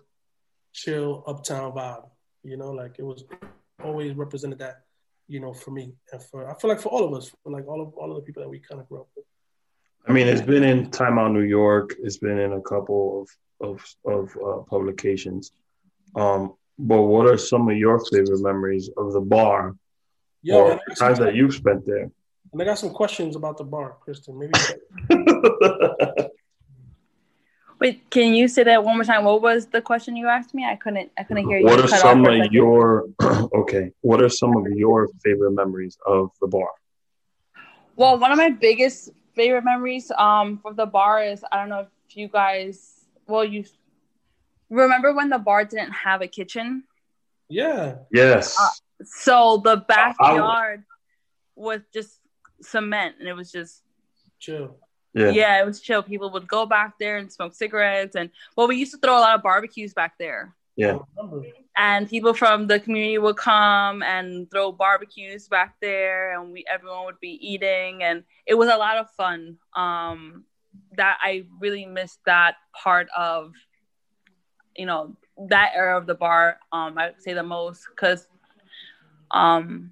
chill 0.73 1.25
uptown 1.27 1.73
vibe. 1.73 2.09
You 2.43 2.57
know, 2.57 2.71
like 2.71 2.97
it 2.99 3.05
was 3.05 3.25
always 3.83 4.15
represented 4.15 4.59
that. 4.59 4.83
You 5.29 5.39
know, 5.39 5.53
for 5.53 5.71
me 5.71 5.93
and 6.13 6.21
for 6.21 6.51
I 6.51 6.59
feel 6.59 6.71
like 6.71 6.81
for 6.81 6.89
all 6.89 7.05
of 7.05 7.15
us, 7.15 7.31
for 7.45 7.53
like 7.53 7.69
all 7.69 7.81
of 7.81 7.95
all 7.95 8.11
of 8.11 8.17
the 8.17 8.23
people 8.23 8.43
that 8.43 8.49
we 8.49 8.59
kind 8.59 8.81
of 8.81 8.89
grew 8.89 9.03
up 9.03 9.09
with. 9.15 9.25
I 10.09 10.13
mean, 10.13 10.27
it's 10.27 10.41
been 10.41 10.65
in 10.65 10.91
Time 10.91 11.19
Out 11.19 11.31
New 11.31 11.43
York. 11.43 11.95
It's 12.03 12.17
been 12.17 12.39
in 12.39 12.55
a 12.55 12.61
couple 12.63 13.21
of 13.21 13.29
of 13.61 13.85
of 14.05 14.37
uh, 14.45 14.59
publications. 14.69 15.53
Um, 16.17 16.55
but 16.79 17.03
what 17.03 17.27
are 17.27 17.37
some 17.37 17.69
of 17.69 17.77
your 17.77 17.99
favorite 18.07 18.41
memories 18.41 18.91
of 18.97 19.13
the 19.13 19.21
bar 19.21 19.77
Yeah, 20.43 20.55
or 20.57 20.71
and 20.73 20.81
I, 20.81 20.85
got 20.89 20.97
times 20.97 21.19
some, 21.19 21.27
that 21.27 21.35
you've 21.35 21.55
spent 21.55 21.85
there? 21.87 22.11
and 22.53 22.63
I 22.63 22.65
got 22.65 22.79
some 22.79 22.91
questions 22.91 23.37
about 23.37 23.59
the 23.59 23.65
bar, 23.65 23.97
Krysten. 24.07 24.37
Maybe 24.39 24.53
Wait, 27.79 28.11
can 28.11 28.35
you 28.35 28.47
say 28.47 28.63
that 28.65 28.85
one 28.85 28.97
more 28.97 29.05
time? 29.05 29.25
What 29.25 29.41
was 29.41 29.67
the 29.67 29.81
question 29.81 30.15
you 30.15 30.29
asked 30.29 30.53
me? 30.53 30.65
I 30.67 30.77
couldn't. 30.77 31.11
I 31.17 31.23
couldn't 31.23 31.49
hear 31.49 31.59
you. 31.59 31.65
what 31.65 31.81
are 31.81 31.89
some 31.89 32.27
of 32.27 32.53
your 32.53 33.07
okay? 33.55 33.93
What 34.03 34.23
are 34.23 34.29
some 34.29 34.55
of 34.57 34.67
your 34.73 35.09
favorite 35.25 35.53
memories 35.53 35.97
of 36.07 36.31
the 36.43 36.47
bar? 36.47 36.69
Well, 37.97 38.19
one 38.19 38.33
of 38.33 38.39
my 38.39 38.51
biggest 38.51 39.11
favorite 39.35 39.65
memories 39.65 40.11
um 40.19 40.59
from 40.59 40.77
the 40.77 40.87
bar 40.87 41.23
is 41.23 41.43
I 41.51 41.57
don't 41.57 41.71
know 41.71 41.87
if 42.07 42.17
you 42.17 42.29
guys 42.29 43.00
well 43.31 43.45
you 43.45 43.65
remember 44.69 45.13
when 45.15 45.29
the 45.31 45.39
bar 45.39 45.65
didn't 45.65 45.93
have 45.93 46.21
a 46.23 46.27
kitchen? 46.29 46.85
yeah, 47.49 47.97
Yes. 48.13 48.57
Uh, 48.61 48.69
So 49.05 49.57
the 49.65 49.77
backyard 49.77 50.85
was 51.57 51.81
just 51.93 52.21
cement 52.63 53.17
and 53.19 53.27
it 53.29 53.33
was 53.35 53.51
just 53.51 53.83
chill. 54.39 54.77
yeah. 55.15 55.31
yeah, 55.31 55.61
it 55.61 55.67
was 55.67 55.81
chill. 55.81 56.03
People 56.03 56.31
would 56.33 56.47
go 56.47 56.67
back 56.67 56.99
there 57.01 57.17
and 57.19 57.33
smoke 57.33 57.55
cigarettes 57.55 58.15
and 58.15 58.31
well 58.57 58.69
we 58.69 58.77
used 58.77 58.93
to 58.93 58.99
throw 58.99 59.17
a 59.19 59.25
lot 59.25 59.35
of 59.37 59.43
barbecues 59.43 59.95
back 59.95 60.15
there. 60.19 60.55
Yeah. 60.77 60.99
And 61.77 62.09
people 62.09 62.33
from 62.35 62.67
the 62.67 62.79
community 62.81 63.19
would 63.19 63.37
come 63.37 64.03
and 64.03 64.51
throw 64.51 64.71
barbecues 64.73 65.49
back 65.49 65.75
there 65.81 66.39
and 66.39 66.53
we 66.53 66.65
everyone 66.71 67.05
would 67.07 67.21
be 67.21 67.35
eating 67.41 68.03
and 68.03 68.23
it 68.47 68.55
was 68.55 68.69
a 68.69 68.77
lot 68.77 68.97
of 68.99 69.11
fun 69.13 69.57
um 69.75 70.45
that 70.97 71.19
i 71.23 71.45
really 71.61 71.87
missed 71.87 72.19
that 72.27 72.57
part 72.73 73.09
of 73.17 73.53
you 74.77 74.87
know 74.87 75.17
that 75.49 75.73
era 75.75 75.97
of 75.97 76.07
the 76.07 76.15
bar 76.15 76.59
um 76.73 76.97
i 76.99 77.07
would 77.07 77.23
say 77.23 77.33
the 77.33 77.43
most 77.43 77.87
because 77.91 78.27
um 79.31 79.91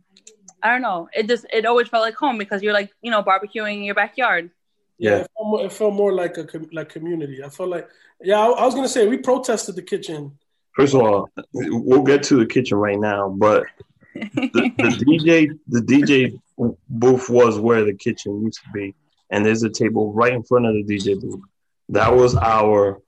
i 0.62 0.70
don't 0.70 0.82
know 0.82 1.08
it 1.12 1.26
just 1.26 1.46
it 1.52 1.64
always 1.66 1.88
felt 1.88 2.02
like 2.02 2.14
home 2.14 2.38
because 2.38 2.62
you're 2.62 2.72
like 2.72 2.90
you 3.02 3.10
know 3.10 3.22
barbecuing 3.22 3.76
in 3.76 3.82
your 3.84 3.94
backyard 3.94 4.50
Yeah, 4.98 5.10
Yeah. 5.10 5.16
It, 5.18 5.30
felt 5.36 5.48
more, 5.48 5.64
it 5.66 5.72
felt 5.72 5.94
more 5.94 6.12
like 6.12 6.36
a 6.38 6.44
com- 6.44 6.70
like 6.72 6.88
community. 6.88 7.42
I 7.42 7.48
felt 7.48 7.70
like 7.70 7.88
yeah. 8.20 8.40
I, 8.40 8.46
I 8.46 8.64
was 8.64 8.74
gonna 8.74 8.88
say 8.88 9.06
we 9.06 9.18
protested 9.18 9.76
the 9.76 9.82
kitchen. 9.82 10.36
First 10.74 10.94
of 10.94 11.00
all, 11.00 11.28
we'll 11.52 12.02
get 12.02 12.22
to 12.24 12.36
the 12.36 12.46
kitchen 12.46 12.78
right 12.78 12.98
now, 12.98 13.28
but 13.28 13.64
the, 14.14 14.72
the 14.78 15.04
DJ 15.08 15.58
the 15.68 15.80
DJ 15.80 16.40
booth 16.88 17.28
was 17.30 17.58
where 17.58 17.84
the 17.84 17.94
kitchen 17.94 18.42
used 18.42 18.60
to 18.64 18.70
be, 18.72 18.94
and 19.30 19.44
there's 19.44 19.62
a 19.62 19.70
table 19.70 20.12
right 20.12 20.32
in 20.32 20.42
front 20.42 20.66
of 20.66 20.74
the 20.74 20.84
DJ 20.84 21.20
booth. 21.20 21.40
That 21.90 22.14
was 22.14 22.34
our 22.36 23.00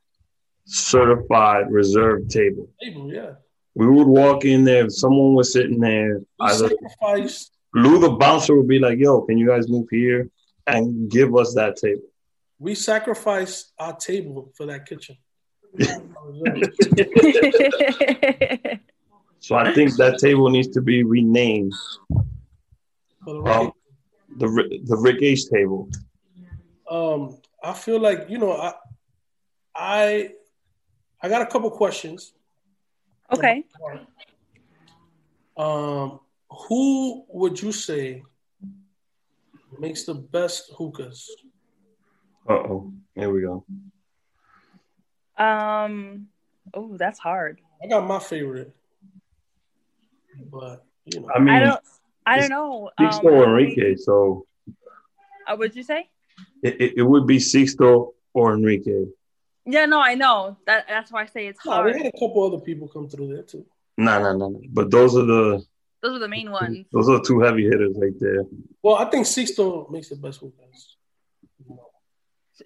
certified 0.65 1.71
reserve 1.71 2.29
table. 2.29 2.69
Table, 2.83 3.13
yeah. 3.13 3.33
We 3.75 3.89
would 3.89 4.07
walk 4.07 4.45
in 4.45 4.65
there, 4.65 4.87
if 4.87 4.95
someone 4.95 5.35
was 5.35 5.53
sitting 5.53 5.81
there, 5.81 6.19
We 6.19 6.47
either 6.47 6.69
sacrificed. 6.69 7.53
Lou 7.75 8.01
the 8.01 8.11
bouncer 8.11 8.57
would 8.57 8.69
be 8.69 8.81
like, 8.81 8.99
"Yo, 8.99 9.21
can 9.23 9.39
you 9.39 9.47
guys 9.47 9.69
move 9.69 9.87
here 9.91 10.29
and 10.67 11.11
give 11.11 11.37
us 11.37 11.55
that 11.55 11.77
table?" 11.77 12.03
We 12.59 12.75
sacrificed 12.75 13.73
our 13.79 13.97
table 13.97 14.53
for 14.57 14.67
that 14.67 14.87
kitchen. 14.87 15.17
So 19.41 19.57
I 19.57 19.73
think 19.73 19.97
that 19.97 20.19
table 20.19 20.51
needs 20.51 20.69
to 20.69 20.83
be 20.83 21.03
renamed 21.03 21.73
For 23.25 23.35
the 23.35 23.51
um, 23.51 23.73
the 24.37 24.49
Ri- 24.49 24.83
the 24.85 24.97
Rick 24.97 25.23
H 25.23 25.49
table. 25.49 25.89
Um, 26.91 27.39
I 27.63 27.73
feel 27.73 28.01
like 28.01 28.29
you 28.29 28.39
know, 28.39 28.53
I, 28.53 28.73
I, 29.75 30.31
I 31.23 31.29
got 31.29 31.43
a 31.43 31.47
couple 31.47 31.71
questions. 31.71 32.33
okay 33.33 33.65
Um, 35.57 36.21
who 36.51 37.25
would 37.29 37.61
you 37.61 37.71
say 37.73 38.23
makes 39.79 40.05
the 40.05 40.15
best 40.15 40.73
hookahs? 40.77 41.31
Uh 42.49 42.55
oh, 42.55 42.93
here 43.15 43.31
we 43.33 43.43
go. 43.43 43.65
um 45.39 46.27
oh 46.75 46.97
that's 46.97 47.19
hard 47.19 47.61
I 47.83 47.87
got 47.89 48.07
my 48.07 48.19
favorite, 48.19 48.75
but 50.51 50.85
you 51.07 51.21
know, 51.21 51.31
I 51.35 51.39
mean, 51.39 51.49
i 51.55 51.61
don't 51.61 51.81
i 52.27 52.37
don't 52.37 52.51
know 52.51 52.91
Sixto 53.01 53.25
um, 53.25 53.33
or 53.33 53.45
Enrique, 53.45 53.95
so 53.97 54.47
uh, 55.47 55.57
what'd 55.57 55.77
you 55.77 55.83
say 55.83 56.09
it, 56.63 56.81
it, 56.81 56.93
it 56.99 57.03
would 57.03 57.27
be 57.27 57.39
Sixto 57.39 58.13
or 58.35 58.55
Enrique. 58.55 59.05
Yeah, 59.67 59.87
no, 59.87 60.01
I 60.01 60.15
know. 60.15 60.57
That 60.67 60.87
that's 60.89 61.13
why 61.13 61.23
I 61.23 61.27
say 61.27 61.47
it's 61.47 61.65
no, 61.65 61.83
we 61.83 61.93
had 61.93 62.07
a 62.07 62.13
couple 62.13 62.45
other 62.47 62.63
people 62.65 62.89
come 62.89 63.09
through 63.09 63.35
there 63.35 63.43
too. 63.43 63.65
No, 63.99 64.19
no, 64.23 64.37
no, 64.37 64.49
no. 64.49 64.61
But 64.71 64.91
those 64.91 65.17
are 65.17 65.25
the 65.27 65.63
Those 66.03 66.17
are 66.17 66.19
the 66.19 66.29
main 66.29 66.51
ones. 66.51 66.87
those 66.93 67.09
are 67.09 67.19
the 67.19 67.25
two 67.25 67.41
heavy 67.41 67.65
hitters 67.65 67.97
right 68.01 68.19
there. 68.19 68.45
Well, 68.83 68.97
I 68.97 69.05
think 69.11 69.27
Sixto 69.27 69.91
makes 69.91 70.09
the 70.09 70.17
best 70.17 70.41
hookahs. 70.41 70.97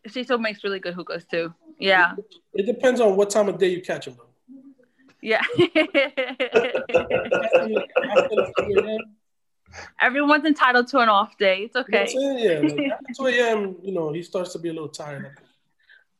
She 0.08 0.24
still 0.24 0.38
makes 0.38 0.64
really 0.64 0.80
good 0.80 0.94
hookahs 0.94 1.24
too. 1.24 1.52
Yeah, 1.78 2.14
It 2.54 2.66
depends 2.66 3.00
on 3.00 3.16
what 3.16 3.30
time 3.30 3.48
of 3.48 3.58
day 3.58 3.68
you 3.68 3.82
catch 3.82 4.06
them, 4.06 4.16
though. 4.16 4.30
yeah. 5.20 5.40
Everyone's 10.00 10.44
entitled 10.44 10.88
to 10.88 10.98
an 10.98 11.08
off 11.08 11.36
day. 11.38 11.68
It's 11.72 11.76
You 11.76 11.94
know 11.94 12.00
what 12.00 12.08
okay. 12.08 12.12
saying? 12.12 12.38
Yeah, 12.38 12.60
like 12.60 12.92
after 12.92 13.14
2 13.16 13.26
a.m., 13.26 13.76
you 13.82 13.92
know, 13.92 14.12
he 14.12 14.22
starts 14.22 14.52
to 14.52 14.58
be 14.58 14.68
a 14.68 14.72
little 14.72 14.88
tired. 14.88 15.38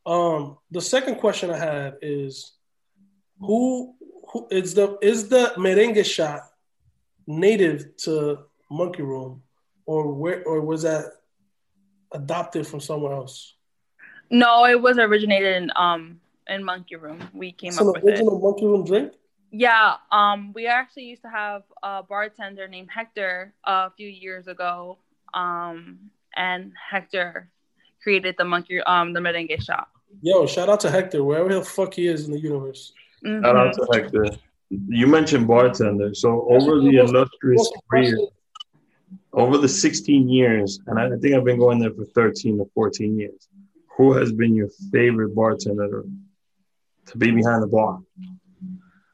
Um, 0.06 0.58
the 0.70 0.80
second 0.80 1.16
question 1.16 1.50
I 1.50 1.58
have 1.58 1.94
is 2.02 2.52
who 3.40 3.94
who 4.32 4.46
is 4.50 4.74
the 4.74 4.98
is 5.00 5.28
the 5.28 5.52
merengue 5.56 6.04
shot 6.04 6.40
native 7.26 7.96
to 7.98 8.40
Monkey 8.70 9.02
Room 9.02 9.42
or 9.86 10.12
where 10.12 10.44
or 10.44 10.60
was 10.60 10.82
that 10.82 11.06
adopted 12.12 12.66
from 12.66 12.80
somewhere 12.80 13.12
else? 13.14 13.54
No, 14.30 14.66
it 14.66 14.80
was 14.80 14.98
originated 14.98 15.56
in 15.62 15.70
um 15.76 16.20
in 16.48 16.64
Monkey 16.64 16.96
Room. 16.96 17.28
We 17.32 17.52
came 17.52 17.68
It's 17.68 17.80
up 17.80 17.86
an 17.86 17.92
with 17.94 17.96
it. 17.96 18.02
So 18.02 18.08
original 18.08 18.40
Monkey 18.40 18.66
Room 18.66 18.84
drink? 18.84 19.12
Yeah, 19.56 19.94
um, 20.10 20.52
we 20.52 20.66
actually 20.66 21.04
used 21.04 21.22
to 21.22 21.28
have 21.28 21.62
a 21.80 22.02
bartender 22.02 22.66
named 22.66 22.88
Hector 22.92 23.54
a 23.62 23.88
few 23.92 24.08
years 24.08 24.48
ago, 24.48 24.98
um, 25.32 26.10
and 26.34 26.72
Hector 26.90 27.48
created 28.02 28.34
the 28.36 28.44
monkey, 28.44 28.80
um, 28.80 29.12
the 29.12 29.20
merengue 29.20 29.62
shop. 29.62 29.90
Yo, 30.22 30.44
shout 30.46 30.68
out 30.68 30.80
to 30.80 30.90
Hector, 30.90 31.22
wherever 31.22 31.54
the 31.54 31.64
fuck 31.64 31.94
he 31.94 32.08
is 32.08 32.26
in 32.26 32.32
the 32.32 32.40
universe. 32.40 32.92
Mhm. 33.24 33.44
Shout 33.44 33.56
out 33.56 33.72
to 33.74 33.86
Hector. 33.92 34.26
You 34.70 35.06
mentioned 35.06 35.46
bartender, 35.46 36.14
so 36.14 36.48
over 36.50 36.80
the 36.80 36.96
illustrious 36.96 37.70
career 37.88 38.18
over 39.32 39.56
the 39.58 39.68
16 39.68 40.28
years, 40.28 40.80
and 40.88 40.98
I 40.98 41.08
think 41.18 41.32
I've 41.32 41.44
been 41.44 41.60
going 41.60 41.78
there 41.78 41.92
for 41.92 42.04
13 42.06 42.58
to 42.58 42.64
14 42.74 43.16
years. 43.16 43.48
Who 43.96 44.14
has 44.14 44.32
been 44.32 44.56
your 44.56 44.70
favorite 44.90 45.32
bartender 45.32 45.88
to, 45.88 46.10
to 47.06 47.18
be 47.18 47.30
behind 47.30 47.62
the 47.62 47.68
bar? 47.68 48.00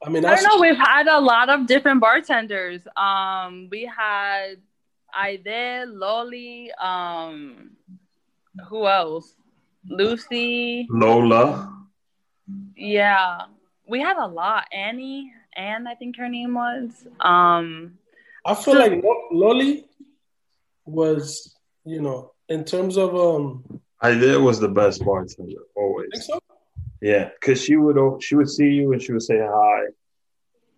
I 0.03 0.09
mean, 0.09 0.25
I 0.25 0.35
don't 0.35 0.43
know. 0.43 0.61
We've 0.61 0.77
had 0.77 1.07
a 1.07 1.19
lot 1.19 1.49
of 1.49 1.67
different 1.67 2.01
bartenders. 2.01 2.81
Um, 2.97 3.67
we 3.69 3.85
had 3.85 4.55
Aide, 5.15 5.85
Loli, 5.87 6.69
um, 6.81 7.71
who 8.67 8.87
else? 8.87 9.35
Lucy. 9.87 10.87
Lola. 10.89 11.71
Yeah, 12.75 13.41
we 13.87 13.99
had 13.99 14.17
a 14.17 14.27
lot. 14.27 14.65
Annie, 14.71 15.31
Anne, 15.55 15.87
I 15.87 15.95
think 15.95 16.17
her 16.17 16.29
name 16.29 16.55
was. 16.55 17.07
Um, 17.19 17.97
I 18.45 18.55
feel 18.55 18.77
like 18.77 19.03
Lo- 19.03 19.29
Loli 19.31 19.83
was, 20.85 21.55
you 21.85 22.01
know, 22.01 22.31
in 22.49 22.63
terms 22.63 22.97
of 22.97 23.15
um. 23.15 23.81
I 24.03 24.15
did 24.15 24.41
was 24.41 24.59
the 24.59 24.67
best 24.67 25.05
bartender 25.05 25.61
always. 25.75 26.09
Think 26.11 26.23
so? 26.23 26.39
Yeah, 27.01 27.29
because 27.39 27.61
she 27.63 27.75
would 27.77 28.21
she 28.23 28.35
would 28.35 28.49
see 28.49 28.67
you 28.69 28.93
and 28.93 29.01
she 29.01 29.11
would 29.11 29.23
say 29.23 29.39
hi, 29.41 29.85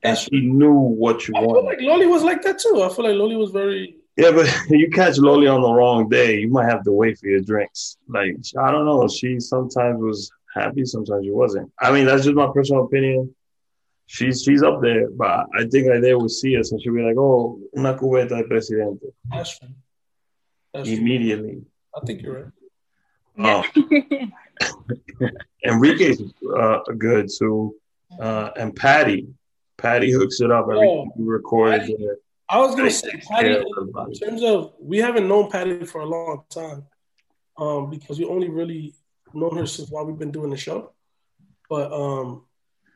and 0.04 0.18
she 0.18 0.40
knew 0.42 0.74
what 0.74 1.28
you 1.28 1.34
I 1.36 1.40
feel 1.42 1.48
wanted. 1.50 1.66
like 1.66 1.80
Loli 1.80 2.10
was 2.10 2.24
like 2.24 2.42
that 2.44 2.60
too. 2.60 2.82
I 2.82 2.90
feel 2.94 3.06
like 3.06 3.16
Loli 3.16 3.38
was 3.38 3.52
very. 3.52 3.98
Yeah, 4.16 4.32
but 4.32 4.48
you 4.70 4.90
catch 4.90 5.16
Loli 5.18 5.54
on 5.54 5.62
the 5.62 5.72
wrong 5.74 6.08
day, 6.08 6.40
you 6.40 6.50
might 6.50 6.70
have 6.70 6.84
to 6.86 6.92
wait 6.92 7.18
for 7.20 7.28
your 7.28 7.42
drinks. 7.42 7.98
Like 8.08 8.38
I 8.58 8.72
don't 8.72 8.86
know, 8.86 9.08
she 9.08 9.40
sometimes 9.40 10.00
was 10.02 10.32
happy, 10.56 10.86
sometimes 10.86 11.26
she 11.26 11.32
wasn't. 11.32 11.72
I 11.80 11.92
mean, 11.92 12.06
that's 12.06 12.24
just 12.24 12.36
my 12.36 12.50
personal 12.54 12.86
opinion. 12.86 13.36
She's 14.06 14.44
she's 14.44 14.64
up 14.64 14.82
there, 14.82 15.10
but 15.10 15.48
I 15.58 15.66
think 15.72 15.90
I 15.90 16.00
there 16.00 16.18
would 16.20 16.32
see 16.32 16.58
us 16.58 16.72
and 16.72 16.82
she'd 16.82 16.94
be 16.94 17.02
like, 17.02 17.18
"Oh, 17.18 17.60
una 17.78 17.98
cubeta 17.98 18.38
de 18.38 18.44
presidente," 18.44 19.08
That's 19.32 19.58
true. 19.58 19.70
That's 20.74 20.88
true. 20.90 20.98
immediately. 20.98 21.64
I 21.96 22.06
think 22.06 22.22
you're 22.22 22.34
right. 22.44 22.52
Oh, 23.40 23.64
Enrique's 25.66 26.22
uh, 26.58 26.80
good 26.98 27.30
too, 27.36 27.76
uh, 28.20 28.52
and 28.58 28.76
Patty. 28.76 29.28
Patty 29.78 30.12
hooks 30.12 30.40
it 30.42 30.52
up 30.52 30.66
every 30.72 30.88
Oh, 30.88 31.04
time 31.06 31.12
we 31.18 31.26
record. 31.26 31.80
Patty. 31.80 31.96
there. 32.00 32.18
I 32.50 32.60
was 32.60 32.76
gonna 32.76 32.92
say 32.92 33.10
Patty. 33.30 33.56
In 33.56 34.14
terms 34.14 34.44
of 34.44 34.74
we 34.80 34.98
haven't 35.00 35.28
known 35.28 35.50
Patty 35.50 35.86
for 35.86 36.02
a 36.02 36.06
long 36.06 36.44
time, 36.50 36.86
um, 37.58 37.90
because 37.90 38.20
we 38.20 38.26
only 38.26 38.50
really 38.50 38.94
known 39.34 39.58
her 39.58 39.66
since 39.66 39.90
while 39.90 40.06
we've 40.06 40.20
been 40.20 40.32
doing 40.32 40.50
the 40.52 40.58
show. 40.58 40.92
But 41.70 41.92
um, 41.92 42.44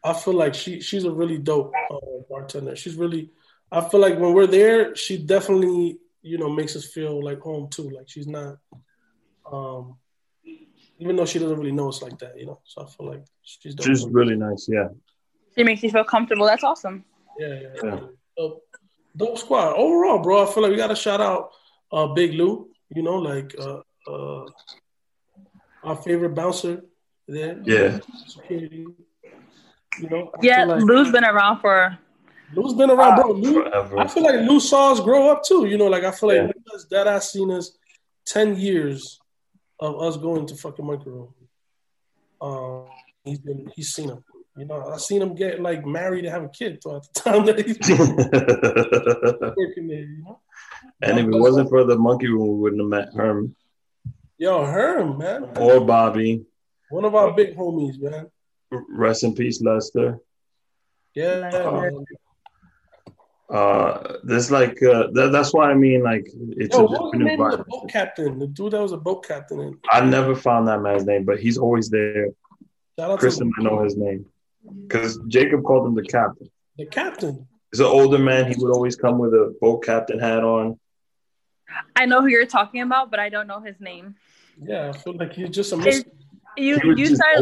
I 0.04 0.14
feel 0.14 0.34
like 0.36 0.54
she 0.54 0.82
she's 0.82 1.06
a 1.06 1.12
really 1.12 1.38
dope 1.38 1.74
uh, 1.92 1.98
bartender. 2.30 2.76
She's 2.76 2.96
really. 2.96 3.32
I 3.72 3.82
feel 3.82 4.00
like 4.00 4.18
when 4.20 4.34
we're 4.34 4.48
there, 4.48 4.96
she 4.96 5.18
definitely 5.18 5.98
you 6.22 6.38
know 6.38 6.50
makes 6.50 6.76
us 6.76 6.86
feel 6.86 7.24
like 7.24 7.40
home 7.40 7.70
too. 7.70 7.90
Like 7.90 8.08
she's 8.08 8.28
not, 8.28 8.58
um, 9.52 9.98
even 11.00 11.16
though 11.16 11.26
she 11.26 11.40
doesn't 11.40 11.58
really 11.58 11.72
know 11.72 11.90
us 11.90 12.02
like 12.02 12.18
that, 12.20 12.38
you 12.40 12.46
know. 12.46 12.60
So 12.66 12.84
I 12.84 12.86
feel 12.90 13.08
like 13.08 13.24
she's 13.44 13.76
dope. 13.76 13.86
She's 13.88 14.06
really 14.08 14.36
nice. 14.36 14.68
Yeah. 14.70 14.90
she 15.56 15.64
makes 15.64 15.84
you 15.84 15.92
feel 15.92 16.04
comfortable. 16.04 16.46
That's 16.46 16.64
awesome. 16.64 17.04
Yeah, 17.40 17.60
yeah. 17.62 17.68
Yeah. 17.84 18.00
Dope, 18.38 18.64
dope 19.16 19.38
squad. 19.38 19.74
Overall, 19.76 20.20
bro, 20.20 20.44
I 20.48 20.52
feel 20.52 20.64
like 20.64 20.72
we 20.72 20.78
got 20.78 20.88
to 20.88 20.96
shout 20.96 21.22
out 21.22 21.52
uh, 21.92 22.08
Big 22.08 22.34
Lou. 22.34 22.70
You 22.96 23.04
know, 23.04 23.16
like 23.18 23.54
uh, 23.60 23.82
uh, 24.10 24.46
our 25.84 25.96
favorite 25.98 26.34
bouncer 26.36 26.84
there. 27.28 27.62
Yeah. 27.64 28.00
Security. 28.28 28.86
You 30.00 30.10
know, 30.10 30.32
I 30.36 30.40
Yeah, 30.42 30.64
like 30.66 30.84
Lou's 30.84 31.12
been 31.12 31.26
around 31.26 31.60
for. 31.60 31.98
Lou's 32.54 32.74
been 32.74 32.90
around, 32.90 33.18
bro. 33.18 33.32
Lou, 33.34 33.64
Forever. 33.64 34.00
I 34.00 34.08
feel 34.08 34.24
like 34.24 34.36
Lou 34.50 34.60
saw 34.60 34.94
us 34.94 35.02
grow 35.02 35.30
up 35.30 35.44
too. 35.44 35.66
You 35.66 35.78
know, 35.78 35.88
like 35.88 36.04
I 36.06 36.12
feel 36.12 36.30
like 36.30 36.38
Yeah. 36.38 36.44
Lou 36.44 36.64
has 36.72 36.88
that 36.90 37.08
has 37.08 37.30
seen 37.32 37.52
us 37.52 37.78
ten 38.26 38.56
years 38.56 39.20
of 39.80 40.02
us 40.02 40.18
going 40.18 40.46
to 40.48 40.56
fucking 40.56 40.86
monkey 40.86 41.10
room. 41.10 41.34
Um, 42.42 42.86
he's 43.24 43.40
been 43.40 43.70
he's 43.76 43.90
seen 43.94 44.10
him. 44.10 44.24
You 44.56 44.66
know, 44.66 44.92
I 44.92 44.98
seen 44.98 45.22
him 45.22 45.36
get 45.36 45.60
like 45.62 45.86
married 45.86 46.26
and 46.26 46.34
have 46.34 46.44
a 46.44 46.50
kid 46.50 46.82
throughout 46.82 47.08
the 47.14 47.20
time 47.22 47.46
that 47.46 47.60
he's 47.60 47.78
working 49.56 49.88
there. 49.88 50.00
You 50.00 50.24
know, 50.24 50.40
and 51.02 51.20
if 51.20 51.26
it 51.26 51.40
wasn't 51.40 51.70
for 51.70 51.84
the 51.84 51.98
monkey 51.98 52.28
room, 52.28 52.48
we 52.48 52.56
wouldn't 52.56 52.82
have 52.82 52.90
met 52.90 53.14
Herm 53.14 53.56
yo, 54.38 54.66
Herm, 54.66 55.18
man, 55.18 55.50
or 55.58 55.82
Bobby. 55.82 56.46
one 56.90 57.06
of 57.06 57.16
our 57.16 57.34
big 57.34 57.56
homies, 57.56 58.00
man. 58.00 58.28
Rest 58.72 59.24
in 59.24 59.34
peace, 59.34 59.62
Lester. 59.62 60.20
Yeah, 61.14 61.50
man. 61.50 62.06
Uh, 63.50 64.18
there's 64.24 64.52
like 64.52 64.82
uh, 64.84 65.08
that, 65.14 65.32
that's 65.32 65.54
why 65.54 65.72
I 65.72 65.74
mean 65.74 66.04
like 66.04 66.28
it's 66.58 66.76
Yo, 66.76 66.84
a 66.86 66.88
what 66.92 67.02
was 67.02 67.12
the 67.14 67.20
name 67.20 67.40
of 67.42 67.58
the 67.58 67.64
boat 67.64 67.90
captain? 67.90 68.40
The 68.40 68.48
dude 68.48 68.74
that 68.74 68.82
was 68.82 68.92
a 68.92 68.98
boat 68.98 69.26
captain. 69.26 69.60
And 69.62 69.78
I 69.90 70.02
never 70.02 70.36
found 70.36 70.68
that 70.68 70.82
man's 70.82 71.06
name, 71.06 71.24
but 71.24 71.40
he's 71.40 71.58
always 71.58 71.90
there. 71.90 72.28
shout 73.00 73.12
out 73.12 73.20
Krysten 73.20 73.40
to 73.40 73.46
might 73.46 73.64
know 73.64 73.84
his 73.84 73.96
name 73.96 74.26
because 74.86 75.18
Jacob 75.30 75.64
called 75.64 75.88
him 75.88 75.96
the 75.96 76.04
captain. 76.04 76.50
the 76.78 76.86
captain. 76.86 77.48
He's 77.72 77.80
an 77.80 77.86
older 77.86 78.18
man. 78.18 78.52
He 78.52 78.56
would 78.58 78.74
always 78.74 78.96
come 78.98 79.18
with 79.18 79.34
a 79.34 79.56
boat 79.62 79.84
captain 79.84 80.20
hat 80.20 80.44
on. 80.44 80.78
I 81.96 82.06
know 82.06 82.22
who 82.22 82.28
you're 82.28 82.46
talking 82.46 82.82
about, 82.82 83.12
but 83.12 83.20
I 83.20 83.30
don't 83.30 83.48
know 83.48 83.62
his 83.62 83.80
name. 83.80 84.16
Yeah, 84.62 84.90
I 84.90 84.98
feel 84.98 85.14
like 85.16 85.34
he's 85.34 85.50
just 85.50 85.72
a 85.72 85.78
Is- 85.78 85.86
mystery. 85.86 86.12
You 86.60 86.80
you 86.96 87.16
start 87.16 87.38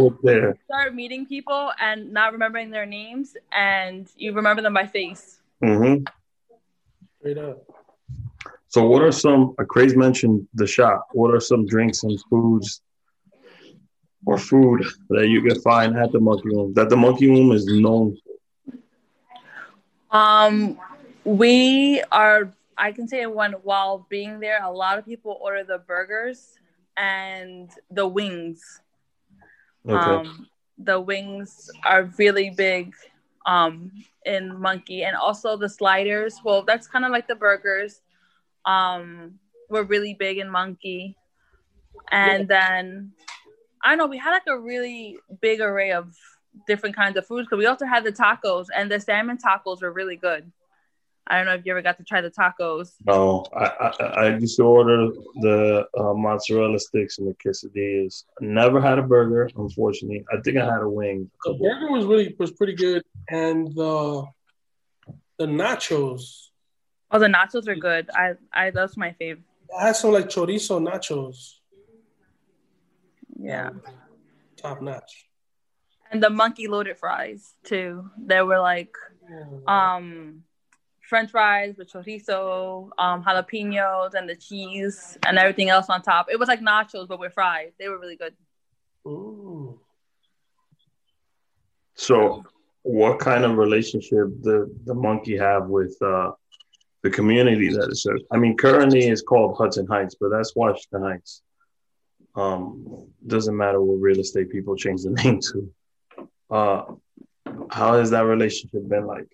start 0.65 0.93
meeting 0.93 1.25
people 1.25 1.71
and 1.79 2.11
not 2.11 2.33
remembering 2.33 2.69
their 2.69 2.85
names, 2.85 3.37
and 3.49 4.07
you 4.17 4.33
remember 4.33 4.61
them 4.61 4.73
by 4.73 4.87
face. 4.87 5.39
Hmm 5.61 5.95
Straight 7.19 7.37
up. 7.37 7.63
So, 8.67 8.85
what 8.87 9.01
are 9.01 9.11
some? 9.11 9.55
A 9.59 9.65
crazy 9.65 9.95
mentioned 9.95 10.47
the 10.53 10.67
shop. 10.67 11.07
What 11.13 11.33
are 11.33 11.39
some 11.39 11.65
drinks 11.65 12.03
and 12.03 12.19
foods 12.29 12.81
or 14.25 14.37
food 14.37 14.83
that 15.09 15.27
you 15.27 15.41
can 15.41 15.59
find 15.61 15.95
at 15.97 16.11
the 16.11 16.19
Monkey 16.19 16.49
Room 16.49 16.73
that 16.75 16.89
the 16.89 16.97
Monkey 16.97 17.27
Room 17.27 17.51
is 17.51 17.65
known 17.67 18.15
for? 18.23 18.33
Um, 20.11 20.77
we 21.23 22.01
are. 22.11 22.51
I 22.77 22.91
can 22.91 23.07
say 23.07 23.25
when 23.25 23.53
while 23.53 24.05
being 24.09 24.39
there, 24.39 24.63
a 24.63 24.71
lot 24.71 24.97
of 24.97 25.05
people 25.05 25.37
order 25.41 25.63
the 25.63 25.77
burgers 25.77 26.59
and 26.97 27.69
the 27.89 28.07
wings. 28.07 28.81
Okay. 29.87 30.29
Um, 30.29 30.47
the 30.77 30.99
wings 30.99 31.69
are 31.85 32.03
really 32.17 32.49
big 32.49 32.93
um, 33.45 33.91
in 34.25 34.59
Monkey, 34.59 35.03
and 35.03 35.15
also 35.15 35.57
the 35.57 35.69
sliders. 35.69 36.39
Well, 36.43 36.63
that's 36.63 36.87
kind 36.87 37.05
of 37.05 37.11
like 37.11 37.27
the 37.27 37.35
burgers. 37.35 38.01
Um, 38.65 39.39
were 39.69 39.83
really 39.83 40.13
big 40.13 40.37
in 40.37 40.49
Monkey, 40.49 41.15
and 42.11 42.47
then 42.47 43.11
I 43.83 43.89
don't 43.89 43.97
know. 43.97 44.07
We 44.07 44.17
had 44.17 44.31
like 44.31 44.47
a 44.47 44.57
really 44.57 45.17
big 45.41 45.61
array 45.61 45.91
of 45.91 46.13
different 46.67 46.95
kinds 46.95 47.17
of 47.17 47.25
foods 47.25 47.47
because 47.47 47.59
we 47.59 47.65
also 47.65 47.85
had 47.85 48.03
the 48.03 48.11
tacos, 48.11 48.67
and 48.75 48.91
the 48.91 48.99
salmon 48.99 49.37
tacos 49.37 49.81
were 49.81 49.91
really 49.91 50.15
good. 50.15 50.51
I 51.27 51.37
don't 51.37 51.47
know 51.47 51.55
if 51.55 51.65
you 51.65 51.71
ever 51.71 51.81
got 51.81 51.97
to 51.97 52.03
try 52.03 52.21
the 52.21 52.29
tacos. 52.29 52.93
No, 53.05 53.45
I, 53.55 53.65
I 53.65 54.03
I 54.03 54.37
used 54.37 54.57
to 54.57 54.63
order 54.63 55.07
the 55.41 55.85
uh, 55.97 56.13
mozzarella 56.13 56.79
sticks 56.79 57.17
and 57.17 57.27
the 57.27 57.35
quesadillas. 57.43 58.25
Never 58.41 58.79
had 58.79 58.99
a 58.99 59.01
burger, 59.01 59.49
unfortunately. 59.55 60.23
I 60.31 60.39
think 60.41 60.57
I 60.57 60.65
had 60.65 60.81
a 60.81 60.89
wing. 60.89 61.29
The 61.43 61.53
burger 61.53 61.91
was 61.91 62.05
really 62.05 62.35
was 62.37 62.51
pretty 62.51 62.75
good, 62.75 63.03
and 63.29 63.73
the 63.73 64.25
the 65.39 65.45
nachos. 65.47 66.49
Oh, 67.11 67.19
the 67.19 67.27
nachos 67.27 67.67
are 67.67 67.75
good. 67.75 68.09
I 68.13 68.33
I 68.53 68.69
that's 68.69 68.95
my 68.95 69.11
favorite. 69.13 69.45
I 69.77 69.87
had 69.87 69.95
some 69.95 70.11
like 70.11 70.27
chorizo 70.29 70.79
nachos. 70.79 71.55
Yeah. 73.37 73.71
top 74.57 74.81
notch. 74.81 75.27
and 76.11 76.21
the 76.23 76.29
monkey 76.29 76.67
loaded 76.67 76.97
fries 76.97 77.55
too. 77.63 78.09
They 78.17 78.41
were 78.41 78.59
like 78.59 78.93
um 79.67 80.43
French 81.07 81.31
fries 81.31 81.75
with 81.77 81.91
chorizo, 81.91 82.89
um, 82.97 83.23
jalapenos, 83.23 84.13
and 84.13 84.27
the 84.27 84.35
cheese 84.35 85.17
and 85.25 85.37
everything 85.37 85.69
else 85.69 85.89
on 85.89 86.01
top. 86.01 86.27
It 86.31 86.39
was 86.39 86.47
like 86.47 86.61
nachos 86.61 87.07
but 87.07 87.19
with 87.19 87.33
fries. 87.33 87.71
They 87.79 87.89
were 87.89 87.99
really 87.99 88.15
good. 88.15 88.33
Ooh. 89.07 89.79
So, 91.95 92.43
what 92.81 93.19
kind 93.19 93.45
of 93.45 93.57
relationship 93.57 94.27
the 94.41 94.73
the 94.85 94.93
monkey 94.93 95.37
have 95.37 95.67
with 95.67 95.95
uh, 96.01 96.31
the 97.03 97.09
community 97.09 97.69
that 97.69 97.89
it 97.89 97.97
serves? 97.97 98.23
I 98.31 98.37
mean, 98.37 98.57
currently 98.57 99.07
it's 99.07 99.21
called 99.21 99.57
Hudson 99.57 99.87
Heights, 99.87 100.15
but 100.19 100.29
that's 100.29 100.55
Washington 100.55 101.03
Heights. 101.03 101.41
Um, 102.35 103.07
doesn't 103.25 103.55
matter 103.55 103.81
what 103.81 104.01
real 104.01 104.19
estate 104.19 104.51
people 104.51 104.75
change 104.75 105.03
the 105.03 105.11
name 105.23 105.39
to. 105.39 105.73
Uh, 106.49 106.83
how 107.69 107.97
has 107.97 108.09
that 108.11 108.25
relationship 108.25 108.87
been 108.89 109.05
like? 109.05 109.29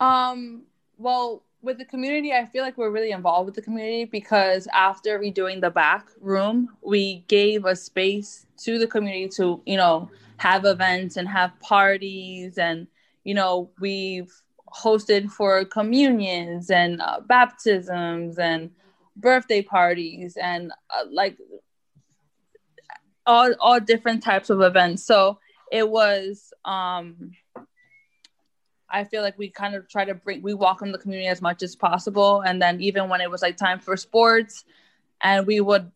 Um, 0.00 0.64
well, 0.98 1.44
with 1.62 1.78
the 1.78 1.84
community, 1.84 2.32
I 2.32 2.44
feel 2.44 2.62
like 2.62 2.76
we're 2.76 2.90
really 2.90 3.10
involved 3.10 3.46
with 3.46 3.54
the 3.54 3.62
community 3.62 4.04
because 4.04 4.68
after 4.72 5.18
redoing 5.18 5.60
the 5.60 5.70
back 5.70 6.08
room, 6.20 6.68
we 6.82 7.24
gave 7.28 7.64
a 7.64 7.74
space 7.74 8.46
to 8.58 8.78
the 8.78 8.86
community 8.86 9.28
to, 9.36 9.62
you 9.64 9.76
know, 9.76 10.10
have 10.36 10.64
events 10.66 11.16
and 11.16 11.26
have 11.28 11.58
parties. 11.60 12.58
And, 12.58 12.86
you 13.24 13.34
know, 13.34 13.70
we've 13.80 14.32
hosted 14.74 15.30
for 15.30 15.64
communions 15.64 16.70
and 16.70 17.00
uh, 17.00 17.20
baptisms 17.26 18.38
and 18.38 18.70
birthday 19.16 19.62
parties 19.62 20.36
and 20.36 20.72
uh, 20.90 21.04
like 21.10 21.38
all 23.26 23.54
all 23.60 23.80
different 23.80 24.22
types 24.22 24.50
of 24.50 24.60
events. 24.60 25.04
So 25.04 25.38
it 25.72 25.88
was 25.88 26.52
um 26.64 27.32
I 28.94 29.02
feel 29.02 29.22
like 29.22 29.36
we 29.36 29.50
kind 29.50 29.74
of 29.74 29.88
try 29.88 30.04
to 30.04 30.14
bring 30.14 30.40
we 30.40 30.54
welcome 30.54 30.92
the 30.92 30.98
community 30.98 31.26
as 31.26 31.42
much 31.42 31.64
as 31.64 31.74
possible 31.74 32.42
and 32.42 32.62
then 32.62 32.80
even 32.80 33.08
when 33.08 33.20
it 33.20 33.28
was 33.28 33.42
like 33.42 33.56
time 33.56 33.80
for 33.80 33.96
sports 33.96 34.64
and 35.20 35.48
we 35.48 35.60
would 35.60 35.90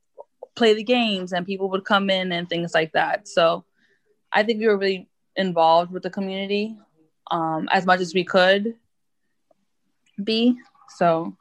play 0.57 0.75
the 0.75 0.83
games 0.83 1.33
and 1.33 1.47
people 1.47 1.71
would 1.71 1.85
come 1.85 2.11
in 2.11 2.33
and 2.33 2.49
things 2.49 2.75
like 2.75 2.93
that. 2.95 3.29
So 3.29 3.65
I 4.33 4.43
think 4.43 4.59
we 4.59 4.67
were 4.67 4.77
really 4.77 5.09
involved 5.37 5.93
with 5.93 6.03
the 6.03 6.11
community 6.11 6.77
um 7.31 7.69
as 7.71 7.87
much 7.87 8.01
as 8.01 8.13
we 8.15 8.25
could 8.25 8.75
be. 10.23 10.59
So 10.97 11.37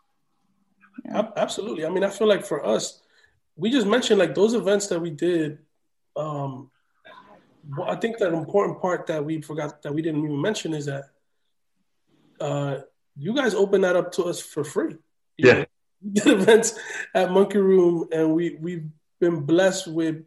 Ab- 1.10 1.34
Absolutely. 1.38 1.88
I 1.88 1.90
mean, 1.90 2.04
I 2.04 2.12
feel 2.12 2.28
like 2.28 2.46
for 2.46 2.64
us, 2.64 3.02
we 3.56 3.72
just 3.72 3.88
mentioned 3.88 4.20
like 4.20 4.36
those 4.36 4.54
events 4.54 4.88
that 4.88 5.00
we 5.00 5.10
did. 5.10 5.58
Um, 6.16 6.70
I 7.84 7.96
think 7.96 8.20
that 8.20 8.34
important 8.34 8.80
part 8.80 9.08
that 9.08 9.26
we 9.26 9.42
forgot 9.42 9.82
that 9.82 9.94
we 9.94 10.04
didn't 10.04 10.24
even 10.24 10.40
mention 10.40 10.74
is 10.76 10.86
that 10.86 11.06
uh, 12.40 12.80
you 13.18 13.34
guys 13.34 13.54
opened 13.56 13.84
that 13.84 13.96
up 13.96 14.12
to 14.14 14.24
us 14.26 14.42
for 14.42 14.64
free. 14.64 14.96
You 15.38 15.48
Yeah. 15.48 15.54
know, 15.54 15.66
we 16.04 16.10
did 16.12 16.28
events 16.42 16.78
at 17.14 17.32
Monkey 17.32 17.58
Room, 17.60 18.08
and 18.12 18.34
we 18.34 18.58
we've 18.62 18.88
been 19.20 19.42
blessed 19.42 19.88
with 19.88 20.24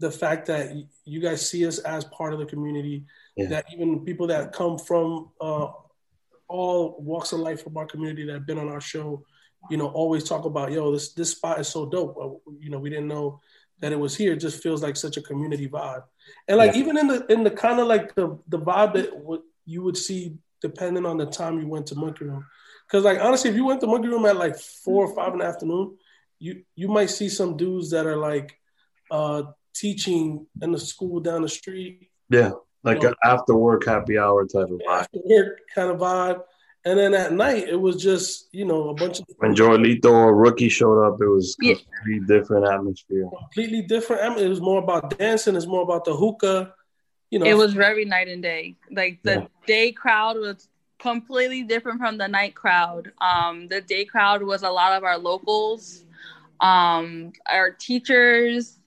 the 0.00 0.10
fact 0.10 0.46
that 0.46 0.72
you 1.04 1.20
guys 1.20 1.48
see 1.48 1.66
us 1.66 1.78
as 1.80 2.04
part 2.06 2.32
of 2.32 2.38
the 2.38 2.46
community. 2.46 3.04
Yeah. 3.36 3.48
That 3.48 3.66
even 3.72 4.04
people 4.04 4.26
that 4.28 4.52
come 4.52 4.78
from 4.78 5.30
uh, 5.40 5.68
all 6.48 6.96
walks 7.00 7.32
of 7.32 7.40
life 7.40 7.62
from 7.62 7.76
our 7.76 7.86
community 7.86 8.24
that 8.26 8.32
have 8.32 8.46
been 8.46 8.58
on 8.58 8.68
our 8.68 8.80
show, 8.80 9.24
you 9.70 9.76
know, 9.76 9.88
always 9.88 10.24
talk 10.24 10.44
about, 10.44 10.72
yo, 10.72 10.90
this 10.90 11.12
this 11.12 11.30
spot 11.30 11.60
is 11.60 11.68
so 11.68 11.86
dope. 11.86 12.16
Uh, 12.20 12.50
you 12.58 12.70
know, 12.70 12.78
we 12.78 12.90
didn't 12.90 13.08
know 13.08 13.40
that 13.80 13.92
it 13.92 13.98
was 13.98 14.16
here. 14.16 14.32
It 14.32 14.40
just 14.40 14.62
feels 14.62 14.82
like 14.82 14.96
such 14.96 15.16
a 15.16 15.22
community 15.22 15.68
vibe, 15.68 16.02
and 16.48 16.58
like 16.58 16.74
even 16.76 16.96
in 16.98 17.06
the 17.06 17.26
in 17.32 17.44
the 17.44 17.50
kind 17.50 17.78
of 17.78 17.86
like 17.86 18.14
the 18.14 18.38
the 18.48 18.58
vibe 18.58 18.94
that 18.94 19.16
what 19.16 19.42
you 19.66 19.82
would 19.82 19.96
see 19.96 20.34
depending 20.62 21.06
on 21.06 21.16
the 21.16 21.26
time 21.26 21.58
you 21.58 21.68
went 21.68 21.86
to 21.88 21.94
Monkey 21.94 22.24
Room. 22.24 22.44
Because 22.86 23.04
like 23.04 23.20
honestly, 23.20 23.50
if 23.50 23.56
you 23.56 23.64
went 23.64 23.80
to 23.80 23.86
Monkey 23.86 24.08
Room 24.08 24.26
at 24.26 24.36
like 24.36 24.58
four 24.58 25.06
or 25.06 25.14
five 25.14 25.32
in 25.32 25.38
the 25.40 25.44
afternoon, 25.44 25.96
you 26.38 26.62
you 26.74 26.88
might 26.88 27.10
see 27.10 27.28
some 27.28 27.56
dudes 27.56 27.90
that 27.90 28.06
are 28.06 28.16
like 28.16 28.56
uh 29.10 29.42
teaching 29.74 30.46
in 30.62 30.72
the 30.72 30.78
school 30.78 31.20
down 31.20 31.42
the 31.42 31.48
street 31.48 32.10
Yeah, 32.28 32.52
like 32.82 33.02
an 33.04 33.14
after 33.24 33.54
work 33.54 33.84
happy 33.86 34.18
hour 34.18 34.44
type 34.46 34.64
of 34.68 34.80
vibe. 34.80 35.00
after 35.00 35.18
work 35.24 35.58
kind 35.74 35.90
of 35.90 35.98
vibe. 35.98 36.42
And 36.82 36.98
then 36.98 37.12
at 37.12 37.34
night, 37.34 37.68
it 37.68 37.76
was 37.78 38.02
just 38.02 38.48
you 38.52 38.64
know 38.64 38.88
a 38.88 38.94
bunch 38.94 39.20
of 39.20 39.26
When 39.36 39.54
Jorlito 39.54 40.10
or 40.10 40.34
Rookie 40.34 40.68
showed 40.70 41.00
up, 41.06 41.20
it 41.20 41.28
was 41.28 41.54
Yeah. 41.60 41.74
completely 41.74 42.26
different 42.26 42.66
atmosphere. 42.66 43.28
completely 43.38 43.82
different. 43.82 44.22
I 44.22 44.34
mean, 44.34 44.44
it 44.46 44.48
was 44.48 44.60
more 44.62 44.82
about 44.82 45.16
dancing. 45.18 45.56
It's 45.56 45.66
more 45.66 45.82
about 45.82 46.04
the 46.06 46.14
hookah. 46.16 46.74
You 47.30 47.38
know, 47.38 47.46
it 47.46 47.54
was 47.54 47.74
very 47.74 48.04
night 48.04 48.28
and 48.28 48.42
day. 48.42 48.76
Like 48.90 49.22
the 49.22 49.32
Yeah. 49.32 49.46
day 49.66 49.92
crowd 49.92 50.36
was 50.36 50.68
completely 50.98 51.62
different 51.62 51.98
from 51.98 52.18
the 52.18 52.28
night 52.28 52.54
crowd. 52.54 53.12
Um, 53.20 53.68
the 53.68 53.80
day 53.80 54.04
crowd 54.04 54.42
was 54.42 54.62
a 54.62 54.70
lot 54.70 54.92
of 54.92 55.04
our 55.04 55.16
locals, 55.18 56.04
um, 56.60 57.32
our 57.50 57.70
teachers. 57.70 58.78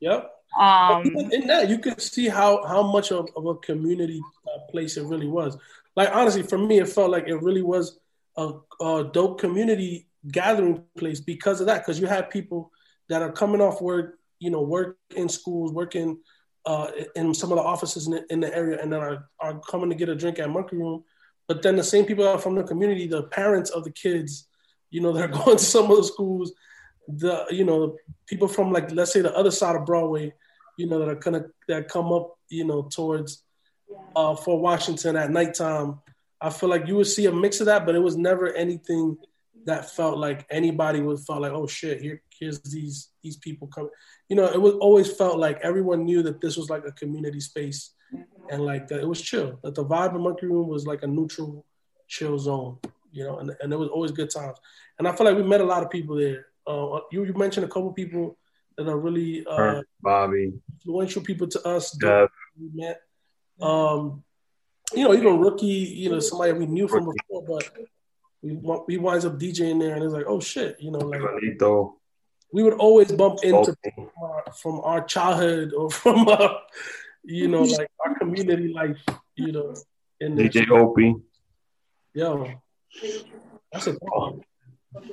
Yep. 0.00 0.32
Um, 0.60 1.04
in 1.32 1.46
that, 1.48 1.68
you 1.68 1.78
could 1.78 2.00
see 2.00 2.28
how 2.28 2.64
how 2.66 2.82
much 2.82 3.12
of, 3.12 3.28
of 3.36 3.46
a 3.46 3.54
community 3.56 4.20
uh, 4.46 4.60
place 4.70 4.96
it 4.96 5.04
really 5.04 5.26
was. 5.26 5.58
Like 5.96 6.10
honestly, 6.14 6.42
for 6.42 6.58
me, 6.58 6.78
it 6.78 6.88
felt 6.88 7.10
like 7.10 7.28
it 7.28 7.36
really 7.42 7.62
was 7.62 7.98
a, 8.36 8.52
a 8.80 9.04
dope 9.10 9.40
community 9.40 10.06
gathering 10.30 10.82
place 10.96 11.20
because 11.20 11.60
of 11.60 11.66
that. 11.66 11.78
Because 11.80 11.98
you 11.98 12.06
had 12.06 12.30
people 12.30 12.70
that 13.08 13.22
are 13.22 13.32
coming 13.32 13.60
off 13.60 13.80
work, 13.80 14.18
you 14.38 14.50
know, 14.50 14.62
work 14.62 14.98
in 15.14 15.28
schools, 15.28 15.72
working 15.72 16.18
uh, 16.66 16.90
in 17.14 17.32
some 17.32 17.52
of 17.52 17.56
the 17.56 17.62
offices 17.62 18.06
in 18.06 18.14
the, 18.14 18.32
in 18.32 18.40
the 18.40 18.54
area, 18.54 18.78
and 18.82 18.92
then 18.92 19.00
are, 19.00 19.28
are 19.38 19.60
coming 19.60 19.88
to 19.88 19.94
get 19.94 20.08
a 20.08 20.16
drink 20.16 20.38
at 20.38 20.50
Monkey 20.50 20.76
Room. 20.76 21.04
But 21.46 21.62
then 21.62 21.76
the 21.76 21.84
same 21.84 22.04
people 22.04 22.26
are 22.26 22.38
from 22.38 22.56
the 22.56 22.64
community, 22.64 23.06
the 23.06 23.22
parents 23.24 23.70
of 23.70 23.84
the 23.84 23.92
kids, 23.92 24.48
you 24.90 25.00
know, 25.00 25.12
they're 25.14 25.28
going 25.28 25.56
to 25.56 25.62
some 25.62 25.90
of 25.90 25.96
the 25.96 26.04
schools, 26.04 26.52
the 27.08 27.46
you 27.50 27.64
know, 27.64 27.96
people 28.26 28.48
from 28.48 28.72
like 28.72 28.90
let's 28.90 29.12
say 29.12 29.20
the 29.20 29.36
other 29.36 29.52
side 29.52 29.76
of 29.76 29.86
Broadway, 29.86 30.34
you 30.76 30.88
know, 30.88 30.98
that 30.98 31.08
are 31.08 31.14
gonna 31.14 31.46
that 31.68 31.88
come 31.88 32.12
up, 32.12 32.36
you 32.48 32.64
know, 32.64 32.82
towards 32.82 33.44
uh 34.16 34.34
for 34.34 34.60
Washington 34.60 35.16
at 35.16 35.30
nighttime. 35.30 36.00
I 36.40 36.50
feel 36.50 36.68
like 36.68 36.86
you 36.86 36.96
would 36.96 37.06
see 37.06 37.26
a 37.26 37.32
mix 37.32 37.60
of 37.60 37.66
that, 37.66 37.86
but 37.86 37.94
it 37.94 38.00
was 38.00 38.16
never 38.16 38.52
anything 38.52 39.16
that 39.64 39.90
felt 39.90 40.18
like 40.18 40.44
anybody 40.50 41.00
would 41.00 41.20
felt 41.20 41.42
like, 41.42 41.52
oh 41.52 41.66
shit, 41.66 42.02
here 42.02 42.20
here's 42.38 42.60
these 42.60 43.10
these 43.22 43.36
people 43.36 43.68
coming. 43.68 43.90
You 44.28 44.36
know, 44.36 44.46
it 44.46 44.60
was 44.60 44.74
always 44.74 45.12
felt 45.12 45.38
like 45.38 45.58
everyone 45.62 46.04
knew 46.04 46.22
that 46.22 46.40
this 46.40 46.56
was 46.56 46.70
like 46.70 46.84
a 46.86 46.92
community 46.92 47.40
space 47.40 47.92
and 48.50 48.64
like 48.64 48.88
that 48.88 49.00
it 49.00 49.08
was 49.08 49.20
chill. 49.20 49.58
That 49.62 49.74
the 49.74 49.84
vibe 49.84 50.14
of 50.14 50.20
Monkey 50.20 50.46
Room 50.46 50.68
was 50.68 50.86
like 50.86 51.02
a 51.02 51.06
neutral, 51.06 51.64
chill 52.08 52.38
zone, 52.38 52.78
you 53.12 53.24
know, 53.24 53.38
and, 53.38 53.54
and 53.60 53.72
it 53.72 53.76
was 53.76 53.88
always 53.88 54.12
good 54.12 54.30
times. 54.30 54.58
And 54.98 55.08
I 55.08 55.14
feel 55.14 55.26
like 55.26 55.36
we 55.36 55.42
met 55.42 55.60
a 55.60 55.64
lot 55.64 55.82
of 55.82 55.90
people 55.90 56.16
there. 56.16 56.46
Uh, 56.66 57.00
you, 57.12 57.24
you 57.24 57.32
mentioned 57.34 57.64
a 57.64 57.68
couple 57.68 57.92
people 57.92 58.36
that 58.76 58.88
are 58.88 58.98
really 58.98 59.44
uh, 59.46 59.56
Her, 59.56 59.82
Bobby, 60.00 60.52
influential 60.74 61.22
people 61.22 61.46
to 61.48 61.66
us. 61.66 61.90
that 61.92 62.00
Dev, 62.00 62.28
we 62.58 62.68
met. 62.74 63.00
Um, 63.60 64.22
you 64.94 65.04
know, 65.04 65.14
even 65.14 65.40
rookie, 65.40 65.66
you 65.66 66.10
know, 66.10 66.20
somebody 66.20 66.52
we 66.52 66.66
knew 66.66 66.86
from 66.86 67.04
before, 67.04 67.44
but 67.44 67.70
we 68.42 68.54
we 68.86 68.96
winds 68.98 69.24
up 69.24 69.38
DJing 69.38 69.80
there, 69.80 69.94
and 69.94 70.04
it's 70.04 70.12
like, 70.12 70.26
oh 70.28 70.40
shit, 70.40 70.76
you 70.80 70.90
know, 70.90 70.98
like 70.98 71.20
Jorlito, 71.20 71.94
we 72.52 72.62
would 72.62 72.74
always 72.74 73.12
bump 73.12 73.40
into 73.42 73.64
Smokey. 73.64 73.92
from 73.94 74.10
our, 74.22 74.44
from 74.52 74.80
our 74.80 75.04
childhood 75.04 75.72
or 75.74 75.90
from 76.02 76.28
uh, 76.28 76.48
you 77.24 77.48
know, 77.48 77.62
like 77.62 77.90
our 78.04 78.18
community 78.18 78.72
life, 78.72 79.02
you 79.34 79.52
know, 79.52 79.74
in 80.20 80.36
there. 80.36 80.48
DJ 80.48 80.70
Opie. 80.70 81.16
Yo, 82.14 82.48
that's 83.72 83.86
a 83.86 83.94
problem. 83.94 84.40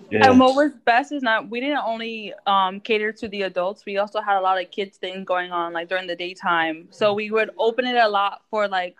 Yeah. 0.10 0.30
And 0.30 0.40
what 0.40 0.56
was 0.56 0.72
best 0.86 1.12
is 1.12 1.22
not 1.22 1.50
we 1.50 1.60
didn't 1.60 1.84
only 1.86 2.34
um, 2.48 2.80
cater 2.80 3.12
to 3.12 3.28
the 3.28 3.42
adults. 3.42 3.86
We 3.86 3.98
also 3.98 4.22
had 4.22 4.38
a 4.38 4.42
lot 4.42 4.62
of 4.62 4.72
kids 4.72 4.98
things 4.98 5.26
going 5.26 5.52
on 5.52 5.74
like 5.74 5.90
during 5.90 6.08
the 6.08 6.16
daytime. 6.16 6.88
So 6.92 7.14
we 7.14 7.32
would 7.32 7.52
open 7.58 7.86
it 7.86 7.98
a 7.98 8.08
lot 8.08 8.42
for 8.50 8.68
like 8.68 8.96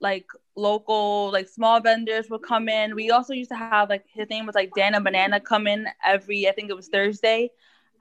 like 0.00 0.26
local 0.58 1.30
like 1.32 1.48
small 1.48 1.80
vendors 1.80 2.28
would 2.30 2.42
come 2.42 2.68
in. 2.68 2.94
We 2.96 3.10
also 3.10 3.34
used 3.34 3.50
to 3.50 3.56
have 3.56 3.88
like 3.88 4.04
his 4.12 4.28
name 4.30 4.46
was 4.46 4.54
like 4.54 4.72
Dan 4.74 4.94
and 4.94 5.04
Banana 5.04 5.40
come 5.40 5.66
in 5.66 5.86
every 6.04 6.48
I 6.48 6.52
think 6.52 6.70
it 6.70 6.76
was 6.76 6.88
Thursday 6.88 7.50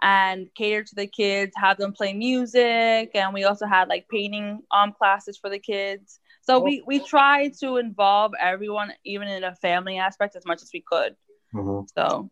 and 0.02 0.48
cater 0.56 0.84
to 0.84 0.96
the 0.96 1.08
kids, 1.08 1.54
have 1.58 1.78
them 1.78 1.94
play 1.94 2.14
music, 2.14 3.12
and 3.16 3.34
we 3.34 3.44
also 3.46 3.66
had 3.66 3.88
like 3.90 4.08
painting 4.10 4.62
um 4.72 4.94
classes 4.94 5.38
for 5.38 5.50
the 5.50 5.60
kids. 5.60 6.20
So 6.42 6.60
we 6.60 6.84
we 6.86 7.00
tried 7.00 7.54
to 7.62 7.78
involve 7.78 8.34
everyone, 8.40 8.94
even 9.06 9.28
in 9.28 9.44
a 9.44 9.56
family 9.56 9.98
aspect, 9.98 10.36
as 10.36 10.46
much 10.46 10.62
as 10.64 10.72
we 10.74 10.82
could. 10.82 11.16
Mhm. 11.54 11.88
So 11.96 12.30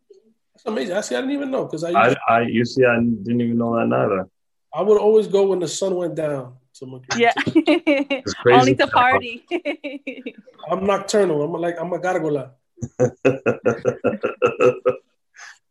That's 0.53 0.65
amazing. 0.65 0.95
I 0.97 1.01
see. 1.01 1.15
I 1.15 1.21
didn't 1.21 1.35
even 1.35 1.51
know 1.51 1.65
because 1.65 1.83
I 1.83 1.91
I, 1.91 2.15
I, 2.29 2.41
you 2.41 2.65
see, 2.65 2.83
I 2.85 2.95
didn't 2.99 3.41
even 3.41 3.57
know 3.57 3.75
that 3.77 3.87
neither. 3.87 4.27
I 4.73 4.81
would 4.81 4.99
always 4.99 5.27
go 5.27 5.47
when 5.47 5.59
the 5.59 5.67
sun 5.67 5.95
went 5.95 6.15
down. 6.15 6.53
To 6.75 6.85
Monkey 6.85 7.07
Room. 7.13 7.21
yeah, 7.21 7.33
crazy 8.41 8.59
only 8.59 8.75
to 8.75 8.87
party. 8.87 9.45
I'm 10.69 10.85
nocturnal. 10.85 11.41
I'm 11.41 11.53
like 11.53 11.79
I'm 11.79 11.93
a 11.93 11.99
gargola. 11.99 12.51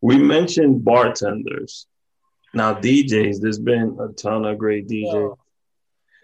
we 0.00 0.16
mentioned 0.16 0.82
bartenders. 0.82 1.86
Now 2.54 2.72
DJs, 2.72 3.40
there's 3.40 3.58
been 3.58 3.98
a 4.00 4.14
ton 4.14 4.46
of 4.46 4.56
great 4.56 4.88
DJs. 4.88 5.36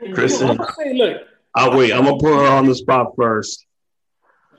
Krysten. 0.02 0.58
I'm 0.58 0.66
say, 0.78 0.94
look, 0.94 1.22
I'll 1.54 1.76
wait. 1.76 1.92
I'm 1.92 2.04
gonna 2.04 2.16
put 2.16 2.34
her 2.34 2.46
on 2.46 2.64
the 2.64 2.74
spot 2.74 3.08
first. 3.16 3.66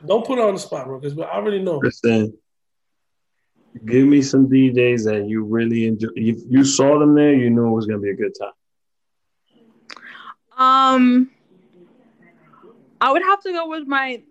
don't 0.06 0.24
put 0.24 0.38
her 0.38 0.46
on 0.46 0.54
the 0.54 0.60
spot, 0.60 0.86
bro, 0.86 1.00
because 1.00 1.18
I 1.18 1.24
already 1.24 1.64
know. 1.64 1.80
Krysten, 1.80 2.34
give 3.86 4.06
me 4.06 4.22
some 4.22 4.48
DJs 4.48 5.06
that 5.06 5.28
you 5.28 5.46
really 5.46 5.88
enjoy. 5.88 6.10
If 6.16 6.42
you 6.48 6.64
saw 6.64 7.00
them 7.00 7.16
there, 7.16 7.34
you 7.34 7.50
knew 7.50 7.70
it 7.70 7.72
was 7.72 7.88
gonna 7.88 8.00
be 8.00 8.12
a 8.12 8.16
good 8.16 8.36
time. 8.40 8.52
Um, 10.62 11.32
I 13.00 13.12
would 13.12 13.24
have 13.24 13.42
to 13.42 13.52
go 13.52 13.68
with 13.68 13.88
my 13.88 14.22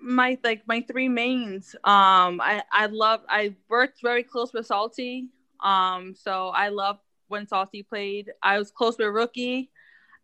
my 0.00 0.38
like 0.44 0.62
my 0.66 0.82
three 0.82 1.08
mains. 1.08 1.74
Um, 1.84 2.40
I 2.40 2.62
I 2.72 2.86
love 2.86 3.20
I 3.28 3.54
worked 3.68 4.02
very 4.02 4.22
close 4.22 4.52
with 4.52 4.66
Salty. 4.66 5.28
Um, 5.60 6.14
so 6.14 6.48
I 6.48 6.68
love 6.68 6.98
when 7.28 7.46
Salty 7.46 7.82
played. 7.82 8.30
I 8.42 8.58
was 8.58 8.70
close 8.70 8.96
with 8.98 9.08
Rookie 9.08 9.70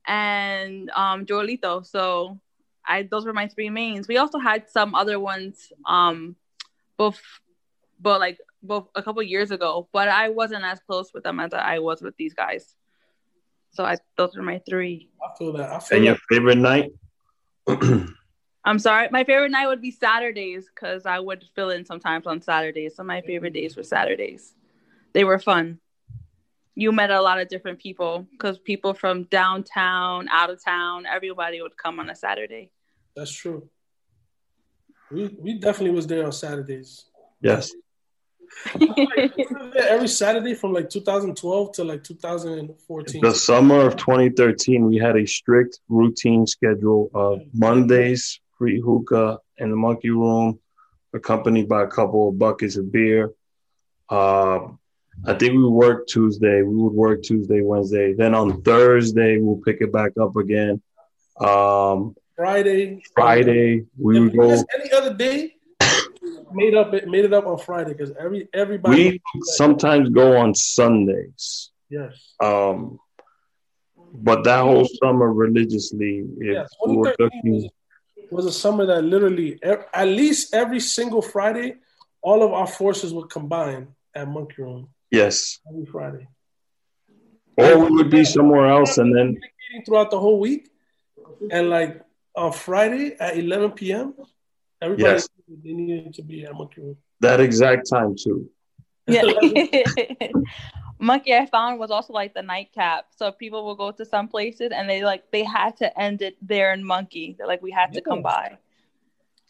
and 0.07 0.91
um 0.95 1.27
Joelito. 1.27 1.85
So 1.85 2.39
I 2.87 3.03
those 3.03 3.27
were 3.27 3.33
my 3.33 3.49
three 3.49 3.71
mains. 3.71 4.07
We 4.07 4.19
also 4.19 4.39
had 4.39 4.69
some 4.69 4.95
other 4.95 5.19
ones 5.19 5.73
um 5.87 6.37
both 6.97 7.21
but 8.01 8.21
like 8.21 8.39
both 8.63 8.89
a 8.95 9.03
couple 9.03 9.23
years 9.23 9.51
ago, 9.51 9.89
but 9.93 10.09
I 10.09 10.29
wasn't 10.29 10.65
as 10.65 10.79
close 10.81 11.13
with 11.13 11.25
them 11.25 11.41
as 11.41 11.53
I 11.53 11.81
was 11.81 12.03
with 12.03 12.17
these 12.17 12.35
guys. 12.35 12.77
So 13.71 13.85
I 13.85 13.97
those 14.17 14.37
are 14.37 14.43
my 14.43 14.61
three. 14.69 15.09
I 15.23 15.37
feel 15.39 15.53
that. 15.55 15.71
I 15.71 15.79
feel 15.79 15.97
And 15.97 16.05
your 16.07 16.15
that. 16.15 16.21
favorite 16.29 16.59
night? 16.59 16.93
I'm 18.65 18.79
sorry. 18.79 19.09
My 19.11 19.25
favorite 19.25 19.51
night 19.51 19.67
would 19.67 19.81
be 19.81 19.91
Saturdays 19.91 20.69
because 20.75 21.07
I 21.07 21.21
would 21.21 21.45
fill 21.55 21.71
in 21.71 21.85
sometimes 21.85 22.27
on 22.27 22.43
Saturdays. 22.43 22.97
So 22.97 23.03
my 23.03 23.21
favorite 23.23 23.53
days 23.55 23.77
were 23.77 23.83
Saturdays. 23.83 24.55
They 25.15 25.25
were 25.25 25.39
fun. 25.39 25.79
You 26.75 26.93
met 26.93 27.11
a 27.11 27.21
lot 27.21 27.41
of 27.41 27.49
different 27.49 27.79
people 27.81 28.27
because 28.31 28.59
people 28.59 28.95
from 28.95 29.25
downtown, 29.25 30.29
out 30.29 30.51
of 30.51 30.63
town, 30.63 31.07
everybody 31.07 31.61
would 31.63 31.77
come 31.77 31.99
on 31.99 32.11
a 32.11 32.15
Saturday. 32.15 32.71
That's 33.17 33.33
true. 33.33 33.69
We 35.11 35.29
we 35.41 35.59
definitely 35.59 35.95
was 35.95 36.07
there 36.07 36.25
on 36.25 36.33
Saturdays. 36.33 37.07
Yes. 37.41 37.73
Every 39.77 40.09
Saturday 40.09 40.55
from 40.55 40.73
like 40.73 40.91
2012 40.91 41.73
to 41.73 41.85
like 41.85 42.05
2014. 42.05 43.21
The 43.21 43.35
summer 43.35 43.81
of 43.81 43.97
2013, 43.97 44.85
we 44.85 44.97
had 44.97 45.17
a 45.17 45.27
strict 45.27 45.81
routine 45.89 46.47
schedule 46.47 47.11
of 47.15 47.41
Mondays, 47.53 48.41
free 48.57 48.81
hookah 48.81 49.39
in 49.59 49.71
the 49.71 49.77
monkey 49.77 50.11
room, 50.11 50.59
accompanied 51.13 51.69
by 51.69 51.83
a 51.83 51.87
couple 51.87 52.29
of 52.29 52.39
buckets 52.39 52.77
of 52.77 52.93
beer. 52.93 53.33
Uh, 54.09 54.69
I 55.27 55.35
think 55.35 55.53
we 55.53 55.69
worked 55.69 56.11
Tuesday. 56.11 56.63
We 56.63 56.77
would 56.77 56.93
work 56.93 57.23
Tuesday, 57.23 57.61
Wednesday. 57.61 58.15
Then 58.15 58.35
on 58.35 58.63
Thursday, 58.63 59.39
we'll 59.39 59.61
pick 59.65 59.81
it 59.81 59.93
back 59.93 60.13
up 60.21 60.37
again. 60.37 60.81
Um, 61.41 62.15
Friday. 62.37 63.03
Friday, 63.15 63.85
we 63.99 64.21
would 64.21 64.37
go. 64.37 64.51
Any 64.51 64.93
other 64.93 65.15
day, 65.15 65.57
made 66.53 66.75
up 66.75 66.95
it 66.95 67.09
made 67.09 67.25
it 67.25 67.33
up 67.33 67.47
on 67.47 67.59
Friday 67.59 67.93
because 67.93 68.13
every 68.19 68.49
everybody. 68.53 69.21
We 69.35 69.41
sometimes 69.43 70.09
go 70.11 70.37
on 70.37 70.55
Sundays. 70.55 71.71
Yes. 71.89 72.35
Um, 72.43 72.99
but 74.13 74.45
that 74.45 74.63
whole 74.63 74.87
summer 75.03 75.33
religiously, 75.33 76.25
if 76.39 76.55
Yes, 76.55 76.69
we 76.87 76.97
were 76.97 77.15
looking, 77.19 77.71
was 78.31 78.47
a 78.47 78.53
summer 78.53 78.87
that 78.87 79.03
literally 79.03 79.59
at 79.63 80.09
least 80.09 80.55
every 80.55 80.81
single 80.81 81.23
Friday, 81.23 81.77
all 82.23 82.43
of 82.43 82.53
our 82.53 82.67
forces 82.67 83.13
would 83.13 83.31
combine 83.31 83.89
at 84.15 84.29
Monkey 84.29 84.63
Room 84.63 84.89
yes, 85.11 85.61
every 85.69 85.87
Friday. 85.87 86.29
or 87.57 87.79
we 87.79 87.91
would 87.97 88.11
be 88.11 88.25
somewhere 88.25 88.67
else, 88.67 88.99
and 88.99 89.15
then 89.15 89.41
throughout 89.87 90.11
the 90.11 90.19
whole 90.19 90.39
week, 90.39 90.71
and 91.51 91.71
like 91.71 92.03
on 92.35 92.53
Friday 92.53 93.17
at 93.19 93.37
11 93.37 93.73
p.m., 93.73 94.15
everybody 94.81 95.15
Yes. 95.15 95.29
They 95.63 95.73
needed 95.73 96.15
to 96.15 96.23
be 96.23 96.45
at 96.45 96.55
Monkey 96.55 96.97
that 97.21 97.41
exact 97.41 97.89
time 97.89 98.15
too. 98.17 98.51
Yeah. 99.07 99.23
Monkey 101.01 101.35
I 101.35 101.47
found 101.47 101.79
was 101.79 101.91
also 101.91 102.13
like 102.13 102.35
the 102.35 102.43
nightcap. 102.43 103.07
So 103.17 103.31
people 103.31 103.65
will 103.65 103.77
go 103.77 103.93
to 103.93 104.05
some 104.05 104.29
places 104.29 104.73
and 104.75 104.89
they 104.89 105.05
like 105.05 105.31
they 105.31 105.45
had 105.45 105.77
to 105.79 106.01
end 106.01 106.23
it 106.23 106.37
there 106.43 106.73
in 106.73 106.85
Monkey. 106.85 107.37
They're 107.39 107.47
like 107.47 107.63
we 107.63 107.71
had 107.71 107.93
to 107.93 108.01
come 108.01 108.23
by. 108.23 108.59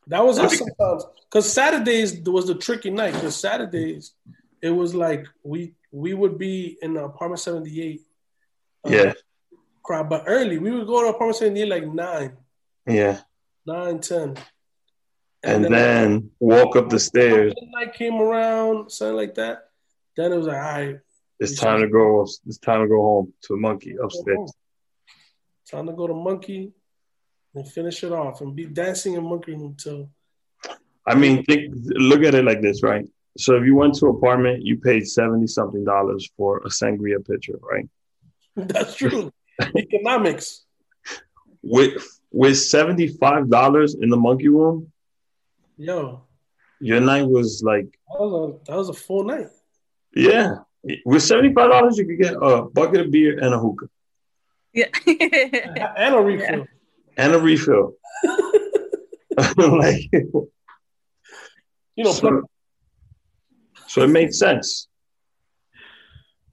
That 0.07 0.25
was 0.25 0.39
us 0.39 0.59
sometimes 0.59 1.05
because 1.25 1.53
Saturdays 1.53 2.21
was 2.21 2.47
the 2.47 2.55
tricky 2.55 2.91
night. 2.91 3.15
Because 3.15 3.37
Saturdays, 3.37 4.13
it 4.63 4.71
was 4.71 4.95
like 4.95 5.27
we 5.43 5.75
we 5.91 6.15
would 6.15 6.39
be 6.39 6.79
in 6.83 6.97
apartment 6.97 7.41
78 7.41 8.01
uh, 8.85 8.91
Yeah, 8.91 9.13
crowd, 9.83 10.09
but 10.09 10.25
early 10.27 10.59
we 10.59 10.71
would 10.71 10.87
go 10.87 11.03
to 11.03 11.09
apartment 11.09 11.37
78 11.37 11.69
like 11.69 11.87
nine, 11.87 12.37
yeah, 12.87 13.21
nine, 13.67 14.01
ten. 14.01 14.37
And 15.43 15.65
then 15.65 16.31
walk 16.41 16.77
up 16.77 16.89
the 16.89 16.99
stairs. 16.99 17.55
midnight 17.61 17.95
came 17.95 18.15
around, 18.15 18.91
something 18.91 19.17
like 19.17 19.35
that. 19.37 19.71
Then 20.17 20.33
it 20.33 20.37
was 20.37 20.47
like, 20.47 20.57
all 20.57 20.63
right, 20.63 20.99
It's 21.39 21.59
time 21.59 21.81
to 21.81 21.89
go. 21.89 22.23
It's 22.47 22.59
time 22.59 22.83
to 22.83 22.89
go 22.89 23.01
home 23.01 23.33
to 23.43 23.57
Monkey 23.57 23.97
upstairs. 24.03 24.53
time 25.71 25.87
to 25.87 25.93
go 25.93 26.07
to 26.07 26.15
Monkey 26.15 26.73
and 27.55 27.69
finish 27.69 28.03
it 28.03 28.13
off 28.13 28.41
and 28.41 28.55
be 28.55 28.67
dancing 28.67 29.15
in 29.15 29.25
Monkey 29.25 29.53
Room 29.53 29.77
till 29.79 30.11
I 31.07 31.15
mean, 31.15 31.43
think, 31.45 31.73
look 31.75 32.23
at 32.23 32.35
it 32.35 32.45
like 32.45 32.61
this, 32.61 32.83
right? 32.83 33.07
So 33.39 33.57
if 33.57 33.65
you 33.65 33.75
went 33.75 33.95
to 33.95 34.07
an 34.07 34.17
apartment, 34.17 34.63
you 34.63 34.77
paid 34.79 35.07
seventy 35.07 35.47
something 35.47 35.85
dollars 35.85 36.29
for 36.37 36.59
a 36.59 36.69
sangria 36.69 37.27
pitcher, 37.27 37.59
right? 37.63 37.89
that's 38.57 38.95
true. 38.97 39.33
Economics. 39.77 40.65
With 41.63 42.05
with 42.31 42.59
seventy 42.59 43.09
five 43.09 43.49
dollars 43.49 43.95
in 43.95 44.11
the 44.11 44.17
monkey 44.17 44.49
room, 44.49 44.93
Yo, 45.79 46.23
your 46.81 47.01
night 47.01 47.23
was 47.27 47.63
like, 47.65 47.87
that 48.09 48.19
was 48.21 48.33
a 48.67 48.71
that 48.71 48.77
was 48.77 48.89
a 48.89 48.93
full 48.95 49.25
night. 49.25 49.49
yeah. 50.15 50.57
With 51.05 51.23
seventy 51.23 51.53
five 51.53 51.71
dollars, 51.71 51.99
you 51.99 52.07
could 52.07 52.19
get 52.19 52.35
a 52.41 52.63
bucket 52.63 53.01
of 53.01 53.11
beer 53.11 53.37
and 53.39 53.53
a 53.55 53.59
hookah 53.59 53.89
Yeah. 54.73 54.87
And 55.97 56.15
a 56.15 56.21
refill. 56.21 56.67
and 57.17 57.35
a 57.35 57.39
refill. 57.39 57.95
like, 59.57 60.03
You 60.13 62.05
know, 62.05 62.13
so, 62.13 62.43
so 63.89 64.03
it 64.03 64.09
made 64.09 64.33
sense. 64.35 64.89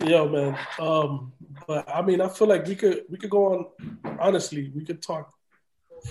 Yo, 0.03 0.27
man. 0.27 0.57
Um, 0.79 1.31
but 1.67 1.87
I 1.87 2.01
mean, 2.01 2.19
I 2.19 2.27
feel 2.27 2.47
like 2.47 2.65
we 2.67 2.75
could 2.75 3.03
we 3.09 3.17
could 3.17 3.29
go 3.29 3.43
on. 3.53 3.65
Honestly, 4.19 4.71
we 4.75 4.83
could 4.85 5.01
talk 5.01 5.31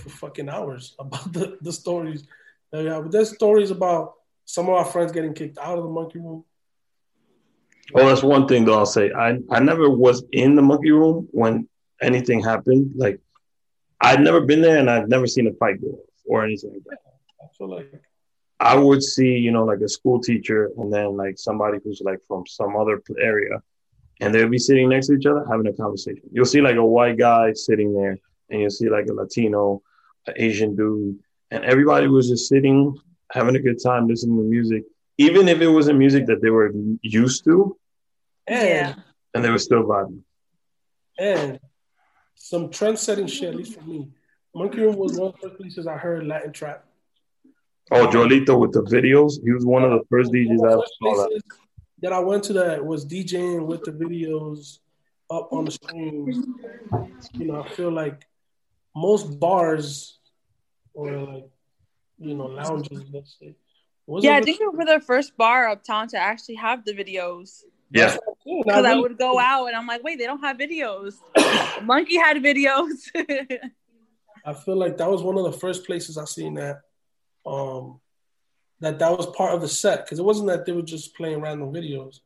for 0.01 0.09
fucking 0.09 0.49
hours 0.49 0.95
about 0.99 1.31
the, 1.31 1.57
the 1.61 1.71
stories 1.71 2.23
have. 2.83 3.03
But 3.03 3.11
there's 3.11 3.33
stories 3.33 3.71
about 3.71 4.13
some 4.45 4.67
of 4.67 4.75
our 4.75 4.85
friends 4.85 5.11
getting 5.11 5.33
kicked 5.33 5.57
out 5.57 5.77
of 5.77 5.83
the 5.83 5.89
monkey 5.89 6.19
room. 6.19 6.43
Oh, 7.93 8.07
that's 8.07 8.23
one 8.23 8.47
thing 8.47 8.65
though. 8.65 8.77
I'll 8.79 8.85
say 8.85 9.11
I 9.11 9.37
I 9.49 9.59
never 9.59 9.89
was 9.89 10.23
in 10.31 10.55
the 10.55 10.61
monkey 10.61 10.91
room 10.91 11.27
when 11.31 11.67
anything 12.01 12.43
happened. 12.43 12.93
Like 12.95 13.19
I'd 14.01 14.21
never 14.21 14.41
been 14.41 14.61
there, 14.61 14.77
and 14.77 14.89
I've 14.89 15.07
never 15.07 15.27
seen 15.27 15.47
a 15.47 15.53
fight 15.53 15.81
go 15.81 15.99
or 16.25 16.43
anything 16.43 16.71
like 16.71 16.83
that. 16.85 16.99
I 17.41 17.47
feel 17.57 17.69
like 17.69 17.91
I 18.59 18.75
would 18.75 19.03
see, 19.03 19.37
you 19.37 19.51
know, 19.51 19.65
like 19.65 19.81
a 19.81 19.89
school 19.89 20.19
teacher, 20.19 20.71
and 20.77 20.91
then 20.91 21.15
like 21.15 21.37
somebody 21.37 21.79
who's 21.83 22.01
like 22.03 22.19
from 22.27 22.45
some 22.47 22.75
other 22.75 23.01
area, 23.19 23.61
and 24.21 24.33
they'll 24.33 24.49
be 24.49 24.57
sitting 24.57 24.89
next 24.89 25.07
to 25.07 25.13
each 25.13 25.25
other 25.25 25.45
having 25.49 25.67
a 25.67 25.73
conversation. 25.73 26.23
You'll 26.31 26.45
see 26.45 26.61
like 26.61 26.77
a 26.77 26.85
white 26.85 27.17
guy 27.17 27.53
sitting 27.53 27.93
there, 27.93 28.17
and 28.49 28.61
you'll 28.61 28.69
see 28.69 28.89
like 28.89 29.07
a 29.07 29.13
Latino, 29.13 29.81
an 30.27 30.33
Asian 30.37 30.75
dude, 30.75 31.19
and 31.51 31.63
everybody 31.63 32.07
was 32.07 32.29
just 32.29 32.47
sitting 32.47 32.97
having 33.31 33.55
a 33.55 33.59
good 33.59 33.81
time 33.81 34.07
listening 34.07 34.37
to 34.37 34.43
music, 34.43 34.83
even 35.17 35.47
if 35.47 35.61
it 35.61 35.67
wasn't 35.67 35.97
music 35.97 36.25
that 36.27 36.41
they 36.41 36.49
were 36.49 36.71
used 37.01 37.43
to, 37.45 37.77
and 38.47 38.67
Yeah. 38.67 38.95
and 39.33 39.43
they 39.43 39.49
were 39.49 39.57
still 39.59 39.83
vibing. 39.83 40.21
and 41.17 41.59
some 42.35 42.69
trend 42.69 42.99
setting 42.99 43.25
shit, 43.27 43.49
at 43.49 43.55
least 43.55 43.73
for 43.79 43.85
me. 43.85 44.09
Monkey 44.53 44.81
Room 44.81 44.95
was 44.97 45.17
one 45.17 45.29
of 45.29 45.35
the 45.35 45.47
first 45.49 45.57
places 45.61 45.87
I 45.87 45.97
heard 45.97 46.25
Latin 46.27 46.51
trap. 46.51 46.85
Oh, 47.91 48.07
Joelito 48.07 48.59
with 48.59 48.71
the 48.73 48.83
videos. 48.83 49.33
He 49.43 49.51
was 49.51 49.65
one 49.65 49.83
of 49.83 49.91
the 49.91 50.01
first 50.09 50.31
DJs 50.31 50.61
I 50.63 50.71
ever 50.73 50.81
First 50.81 50.93
saw 51.01 51.15
that. 51.15 51.41
that 52.01 52.13
I 52.13 52.19
went 52.19 52.43
to 52.45 52.53
that 52.53 52.85
was 52.85 53.05
DJing 53.05 53.65
with 53.65 53.83
the 53.83 53.91
videos 53.91 54.79
up 55.29 55.51
on 55.53 55.65
the 55.65 55.71
screens. 55.71 56.45
You 57.33 57.45
know, 57.45 57.63
I 57.63 57.69
feel 57.69 57.91
like 57.91 58.25
most 58.95 59.39
bars 59.39 60.19
or 60.95 61.11
like 61.11 61.45
you 62.17 62.33
know 62.35 62.45
lounges, 62.47 63.03
let's 63.13 63.37
say. 63.39 63.55
wasn't 64.07 64.25
Yeah, 64.31 64.37
I 64.37 64.39
the- 64.39 64.45
think 64.45 64.59
we 64.61 64.67
were 64.77 64.85
the 64.85 64.99
first 65.01 65.35
bar 65.37 65.67
uptown 65.69 66.07
to 66.09 66.17
actually 66.17 66.55
have 66.55 66.83
the 66.85 66.93
videos. 66.93 67.61
Yeah, 67.91 68.17
Yeah, 68.45 68.61
Because 68.65 68.83
I 68.85 68.89
really- 68.89 69.01
would 69.01 69.17
go 69.17 69.37
out 69.39 69.67
and 69.67 69.75
I'm 69.75 69.85
like, 69.85 70.03
wait, 70.03 70.17
they 70.17 70.25
don't 70.25 70.39
have 70.41 70.57
videos. 70.57 71.13
Monkey 71.83 72.17
had 72.17 72.37
videos. 72.37 72.97
I 74.45 74.53
feel 74.53 74.75
like 74.75 74.97
that 74.97 75.09
was 75.09 75.21
one 75.23 75.37
of 75.37 75.43
the 75.43 75.51
first 75.53 75.85
places 75.85 76.17
I 76.17 76.25
seen 76.25 76.55
that. 76.55 76.81
Um, 77.45 77.99
that 78.79 78.99
that 78.99 79.15
was 79.17 79.27
part 79.27 79.53
of 79.53 79.61
the 79.61 79.67
set 79.67 80.03
because 80.05 80.19
it 80.19 80.25
wasn't 80.25 80.47
that 80.49 80.65
they 80.65 80.71
were 80.71 80.81
just 80.81 81.15
playing 81.15 81.41
random 81.41 81.71
videos. 81.71 82.19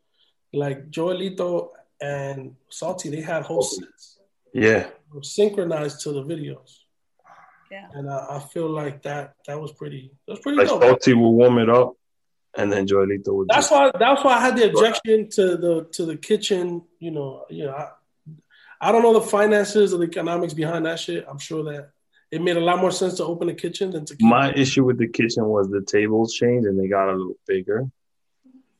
Like 0.53 0.89
Joelito 0.89 1.69
and 2.01 2.55
Salty, 2.69 3.09
they 3.09 3.21
had 3.21 3.43
whole 3.43 3.61
sets 3.61 4.19
yeah. 4.53 4.87
synchronized 5.21 6.01
to 6.01 6.11
the 6.11 6.23
videos. 6.23 6.78
Yeah. 7.71 7.87
and 7.93 8.09
I, 8.09 8.25
I 8.31 8.39
feel 8.39 8.69
like 8.69 9.01
that 9.03 9.35
that 9.47 9.59
was 9.59 9.71
pretty. 9.73 10.11
That 10.27 10.33
was 10.33 10.39
pretty 10.39 10.57
Like 10.57 10.67
dope. 10.67 10.81
Salty 10.83 11.13
will 11.13 11.33
warm 11.33 11.57
it 11.59 11.69
up, 11.69 11.93
and 12.57 12.71
then 12.71 12.87
Joelito 12.87 13.33
would. 13.35 13.47
That's 13.49 13.69
just- 13.69 13.71
why. 13.71 13.91
That's 13.97 14.23
why 14.23 14.35
I 14.37 14.39
had 14.41 14.57
the 14.57 14.69
objection 14.69 15.29
to 15.31 15.57
the 15.57 15.87
to 15.93 16.05
the 16.05 16.17
kitchen. 16.17 16.83
You 16.99 17.11
know, 17.11 17.45
you 17.49 17.65
know, 17.65 17.73
I, 17.73 17.89
I 18.81 18.91
don't 18.91 19.03
know 19.03 19.13
the 19.13 19.21
finances 19.21 19.93
or 19.93 19.97
the 19.97 20.05
economics 20.05 20.53
behind 20.53 20.85
that 20.85 20.99
shit. 20.99 21.25
I'm 21.27 21.37
sure 21.39 21.63
that 21.65 21.91
it 22.31 22.41
made 22.41 22.57
a 22.57 22.61
lot 22.61 22.79
more 22.79 22.91
sense 22.91 23.15
to 23.15 23.25
open 23.25 23.49
a 23.49 23.53
kitchen 23.53 23.91
than 23.91 24.05
to 24.05 24.15
keep. 24.15 24.27
My 24.27 24.51
issue 24.53 24.83
with 24.85 24.97
the 24.97 25.07
kitchen 25.07 25.45
was 25.45 25.69
the 25.69 25.81
tables 25.81 26.33
changed 26.33 26.67
and 26.67 26.79
they 26.79 26.87
got 26.87 27.09
a 27.09 27.13
little 27.13 27.37
bigger. 27.47 27.89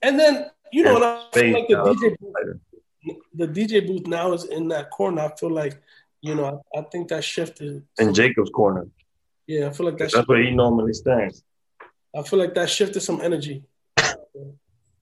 and 0.02 0.19
then 0.19 0.49
you 0.71 0.84
know, 0.84 0.95
and 0.97 1.04
I 1.04 1.15
feel 1.32 1.32
Space 1.32 1.54
like 1.54 1.67
the 1.67 1.82
uh, 1.82 1.93
DJ 1.93 2.15
booth, 2.19 3.17
the 3.34 3.47
DJ 3.47 3.88
booth 3.88 4.06
now 4.08 4.34
is 4.34 4.45
in 4.45 4.67
that 4.69 4.91
corner. 4.91 5.21
I 5.23 5.36
feel 5.36 5.49
like, 5.52 5.82
you 6.21 6.36
know, 6.36 6.62
I, 6.75 6.79
I 6.79 6.82
think 6.84 7.10
that 7.10 7.23
shifted. 7.23 7.84
In 7.97 8.13
Jacob's 8.13 8.49
corner. 8.49 8.88
yeah, 9.47 9.67
I 9.67 9.71
feel 9.71 9.86
like 9.86 9.97
that. 9.97 10.12
That's 10.12 10.27
where 10.27 10.41
he 10.43 10.51
normally 10.51 10.93
stands. 10.93 11.43
I 12.15 12.23
feel 12.23 12.39
like 12.39 12.55
that 12.55 12.69
shifted 12.69 13.01
some 13.01 13.21
energy 13.21 13.63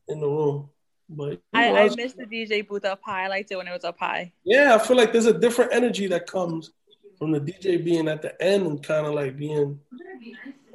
in 0.08 0.20
the 0.20 0.28
room. 0.28 0.70
But 1.10 1.40
I, 1.54 1.70
know, 1.70 1.76
I 1.78 1.84
was- 1.86 1.96
missed 1.96 2.18
the 2.18 2.26
DJ 2.26 2.68
booth 2.68 2.84
up 2.86 3.00
high. 3.04 3.26
I 3.26 3.28
liked 3.28 3.52
it 3.52 3.56
when 3.56 3.68
it 3.68 3.72
was 3.72 3.86
up 3.86 3.98
high. 3.98 4.34
yeah, 4.44 4.76
I 4.76 4.78
feel 4.86 4.98
like 4.98 5.12
there's 5.14 5.26
a 5.26 5.38
different 5.38 5.74
energy 5.74 6.08
that 6.08 6.28
comes 6.28 6.72
from 7.18 7.32
the 7.32 7.40
DJ 7.40 7.84
being 7.84 8.08
at 8.10 8.22
the 8.22 8.40
end 8.44 8.68
and 8.68 8.84
kind 8.84 9.08
of 9.08 9.14
like 9.14 9.38
being. 9.38 9.80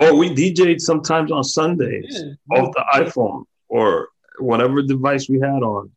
Oh, 0.00 0.16
we 0.16 0.30
DJ'd 0.30 0.80
sometimes 0.80 1.30
on 1.30 1.44
Sundays 1.44 2.06
Yeah. 2.50 2.58
off 2.58 2.72
the 2.74 2.84
iPhone 2.94 3.44
or 3.68 4.08
whatever 4.38 4.82
device 4.82 5.28
we 5.28 5.38
had 5.38 5.62
on. 5.62 5.92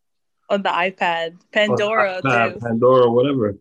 On 0.49 0.61
the 0.61 0.69
iPad, 0.69 1.37
Pandora 1.51 2.21
iPad. 2.21 2.59
Pandora, 2.61 3.09
whatever. 3.09 3.55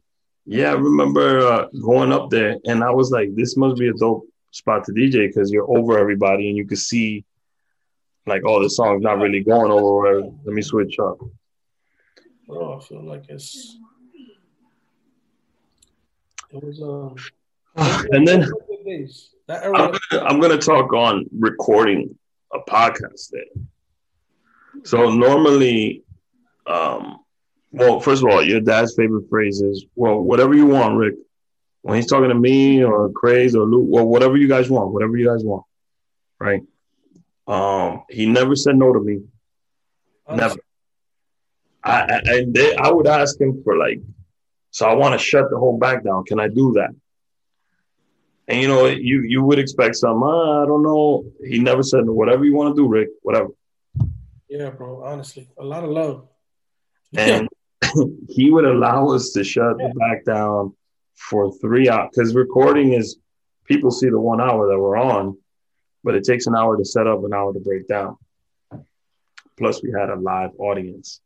Yeah, 0.47 0.71
I 0.71 0.75
remember 0.75 1.39
uh, 1.41 1.67
going 1.83 2.13
up 2.13 2.31
there, 2.31 2.59
and 2.67 2.85
I 2.85 2.91
was 2.91 3.11
like, 3.11 3.35
"This 3.35 3.57
must 3.57 3.79
be 3.79 3.89
a 3.89 3.95
dope 3.95 4.27
spot 4.51 4.85
to 4.85 4.93
DJ 4.93 5.29
because 5.29 5.51
you're 5.51 5.71
over 5.71 5.99
everybody, 5.99 6.49
and 6.49 6.57
you 6.57 6.67
can 6.67 6.77
see, 6.77 7.25
like, 8.27 8.43
oh, 8.45 8.63
the 8.63 8.69
song's 8.69 9.03
not 9.03 9.19
really 9.19 9.43
going 9.43 9.73
over. 9.73 10.21
Let 10.21 10.55
me 10.55 10.63
switch 10.63 10.99
up." 10.99 11.19
Oh, 12.49 12.77
I 12.77 12.81
feel 12.81 13.03
like 13.03 13.25
it's. 13.29 13.79
It 16.51 16.63
was 16.63 16.81
um. 16.83 17.17
And 18.13 18.29
then 18.29 18.41
good 18.43 18.85
days. 18.85 19.31
That 19.47 19.65
I'm 19.65 19.99
I'm 20.27 20.41
gonna 20.41 20.59
talk 20.59 20.93
on 20.93 21.27
recording 21.37 22.17
a 22.53 22.59
podcast 22.61 23.31
there. 23.31 23.43
So 24.85 25.11
normally, 25.11 26.05
um, 26.67 27.24
well, 27.75 28.01
first 28.01 28.23
of 28.23 28.31
all, 28.31 28.43
your 28.43 28.61
dad's 28.61 28.95
favorite 28.95 29.29
phrase 29.29 29.61
is, 29.61 29.85
well, 29.97 30.21
whatever 30.21 30.55
you 30.55 30.67
want, 30.67 30.97
Rick. 30.97 31.17
When 31.83 31.97
he's 31.97 32.07
talking 32.07 32.29
to 32.29 32.35
me 32.35 32.83
or 32.83 33.11
Craze 33.11 33.55
or 33.55 33.67
Luke, 33.67 33.87
well, 33.89 34.07
whatever 34.07 34.37
you 34.37 34.49
guys 34.49 34.71
want, 34.71 34.93
whatever 34.93 35.17
you 35.17 35.27
guys 35.27 35.45
want, 35.45 35.65
right? 36.39 36.63
Um, 37.47 38.05
he 38.09 38.27
never 38.27 38.57
said 38.57 38.77
no 38.77 38.93
to 38.93 39.01
me. 39.01 39.23
Never. 40.31 40.57
I, 41.83 42.01
I 42.01 42.21
and 42.27 42.55
they, 42.55 42.75
I 42.77 42.91
would 42.91 43.07
ask 43.07 43.39
him 43.39 43.63
for 43.63 43.77
like, 43.77 44.01
so 44.71 44.87
I 44.87 44.95
want 44.95 45.13
to 45.13 45.25
shut 45.25 45.51
the 45.51 45.59
whole 45.59 45.79
back 45.79 46.05
down. 46.05 46.25
Can 46.25 46.41
I 46.41 46.49
do 46.49 46.73
that? 46.75 46.91
And 48.49 48.63
you 48.63 48.69
know, 48.69 48.87
you 48.87 49.23
you 49.23 49.43
would 49.43 49.59
expect 49.59 49.97
some. 49.97 50.23
Uh, 50.23 50.63
I 50.63 50.67
don't 50.67 50.83
know. 50.83 51.25
He 51.45 51.59
never 51.59 51.83
said 51.83 52.09
whatever 52.09 52.45
you 52.45 52.55
want 52.55 52.75
to 52.75 52.83
do, 52.83 52.89
Rick. 52.89 53.09
Whatever. 53.23 53.49
Yeah, 54.49 54.71
bro. 54.71 55.03
Honestly, 55.03 55.49
a 55.59 55.65
lot 55.65 55.85
of 55.85 55.91
love. 55.91 56.29
And 57.17 57.49
he 58.29 58.51
would 58.51 58.65
allow 58.65 59.09
us 59.09 59.33
to 59.33 59.45
shut 59.45 59.79
the 59.79 59.93
back 59.97 60.25
down 60.25 60.75
for 61.15 61.53
three 61.59 61.89
hours 61.89 62.11
because 62.15 62.35
recording 62.35 62.93
is 62.93 63.19
people 63.65 63.91
see 63.91 64.09
the 64.09 64.21
one 64.21 64.41
hour 64.41 64.69
that 64.69 64.79
we're 64.79 64.97
on, 64.97 65.37
but 66.03 66.15
it 66.15 66.25
takes 66.25 66.47
an 66.47 66.55
hour 66.55 66.77
to 66.77 66.85
set 66.85 67.07
up, 67.07 67.25
an 67.25 67.33
hour 67.33 67.53
to 67.53 67.61
break 67.61 67.89
down. 67.89 68.17
Plus, 69.57 69.83
we 69.83 69.93
had 69.93 70.11
a 70.11 70.17
live 70.17 70.51
audience. 70.59 71.21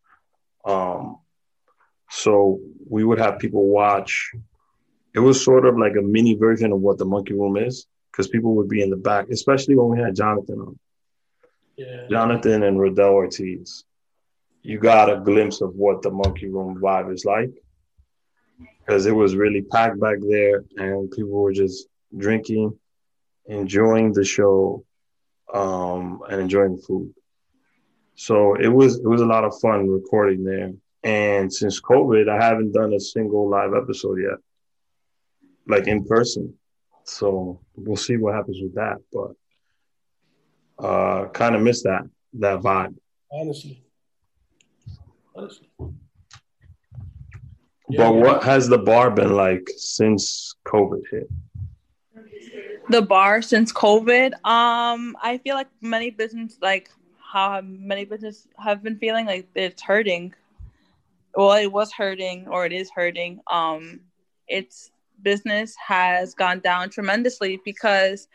Um, 0.64 1.18
so 2.11 2.61
we 2.88 3.04
would 3.04 3.18
have 3.18 3.38
people 3.38 3.66
watch. 3.66 4.31
It 5.14 5.20
was 5.20 5.42
sort 5.42 5.66
of 5.66 5.78
like 5.78 5.94
a 5.98 6.02
mini 6.02 6.35
version 6.35 6.72
of 6.72 6.81
what 6.81 6.98
the 6.98 7.04
monkey 7.04 7.33
room 7.33 7.57
is 7.57 7.87
because 8.11 8.28
people 8.28 8.54
would 8.57 8.68
be 8.68 8.83
in 8.83 8.90
the 8.90 8.96
back, 8.96 9.31
especially 9.31 9.74
when 9.74 9.88
we 9.88 9.98
had 9.98 10.14
Jonathan 10.14 10.61
on. 10.61 10.78
Yeah. 11.76 12.07
Jonathan 12.11 12.64
and 12.64 12.76
Rodell 12.76 13.12
Ortiz. 13.12 13.85
You 14.62 14.79
got 14.79 15.11
a 15.11 15.21
glimpse 15.21 15.61
of 15.61 15.75
what 15.75 16.03
the 16.03 16.11
monkey 16.11 16.49
room 16.49 16.81
vibe 16.81 17.12
is 17.12 17.25
like 17.25 17.53
because 18.88 19.07
it 19.07 19.14
was 19.14 19.37
really 19.37 19.62
packed 19.62 20.01
back 20.01 20.16
there 20.21 20.64
and 20.77 21.11
people 21.11 21.42
were 21.42 21.53
just 21.53 21.88
drinking, 22.16 22.79
enjoying 23.47 24.12
the 24.12 24.25
show, 24.25 24.85
um, 25.53 26.23
and 26.29 26.40
enjoying 26.40 26.77
the 26.77 26.83
food. 26.83 27.12
So 28.14 28.55
it 28.55 28.68
was 28.68 28.99
it 28.99 29.07
was 29.07 29.21
a 29.21 29.27
lot 29.27 29.44
of 29.44 29.59
fun 29.61 29.88
recording 29.88 30.42
there. 30.42 30.73
And 31.05 31.53
since 31.53 31.81
COVID, 31.81 32.29
I 32.29 32.42
haven't 32.42 32.73
done 32.73 32.92
a 32.92 33.01
single 33.01 33.49
live 33.49 33.73
episode 33.75 34.21
yet, 34.21 34.38
like 35.66 35.87
in 35.87 36.05
person. 36.05 36.55
So 37.05 37.61
we'll 37.77 37.97
see 37.97 38.16
what 38.16 38.35
happens 38.35 38.59
with 38.61 38.75
that. 38.75 38.97
But 39.12 40.85
uh, 40.85 41.29
kind 41.29 41.55
of 41.55 41.62
miss 41.62 41.83
that 41.85 42.03
that 42.35 42.61
vibe. 42.61 42.97
Honestly. 43.31 43.85
Honestly. 45.38 45.68
But 47.96 48.14
what 48.14 48.42
has 48.42 48.68
the 48.68 48.79
bar 48.79 49.11
been 49.11 49.35
like 49.35 49.66
since 49.77 50.55
COVID 50.66 51.03
hit? 51.11 51.31
the 52.88 53.03
bar 53.03 53.42
since 53.42 53.72
COVID. 53.72 54.33
Um, 54.44 55.16
I 55.22 55.38
feel 55.44 55.55
like 55.55 55.68
many 55.81 56.11
business, 56.11 56.59
like 56.61 56.90
how 57.20 57.61
many 57.61 58.05
business 58.05 58.48
have 58.59 58.83
been 58.83 58.98
feeling 58.98 59.27
like 59.27 59.48
it's 59.55 59.83
hurting. 59.83 60.35
Well, 61.35 61.53
it 61.53 61.70
was 61.70 61.92
hurting, 61.92 62.48
or 62.48 62.66
it 62.66 62.72
is 62.72 62.90
hurting. 62.90 63.40
Um, 63.51 64.01
its 64.48 64.90
business 65.22 65.74
has 65.77 66.35
gone 66.35 66.61
down 66.61 66.90
tremendously 66.90 67.61
because, 67.64 68.29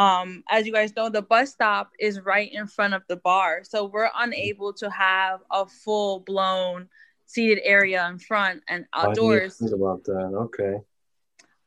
um, 0.00 0.42
as 0.48 0.66
you 0.66 0.72
guys 0.72 0.96
know, 0.96 1.10
the 1.10 1.20
bus 1.20 1.50
stop 1.50 1.90
is 1.98 2.20
right 2.20 2.50
in 2.50 2.66
front 2.66 2.94
of 2.94 3.02
the 3.06 3.16
bar, 3.16 3.60
so 3.64 3.84
we're 3.84 4.08
unable 4.16 4.72
to 4.72 4.88
have 4.88 5.40
a 5.50 5.66
full 5.66 6.20
blown 6.20 6.88
seated 7.26 7.60
area 7.64 8.08
in 8.08 8.18
front 8.18 8.62
and 8.66 8.86
outdoors. 8.94 9.58
think 9.58 9.72
about 9.72 10.02
that. 10.04 10.48
Okay. 10.48 10.76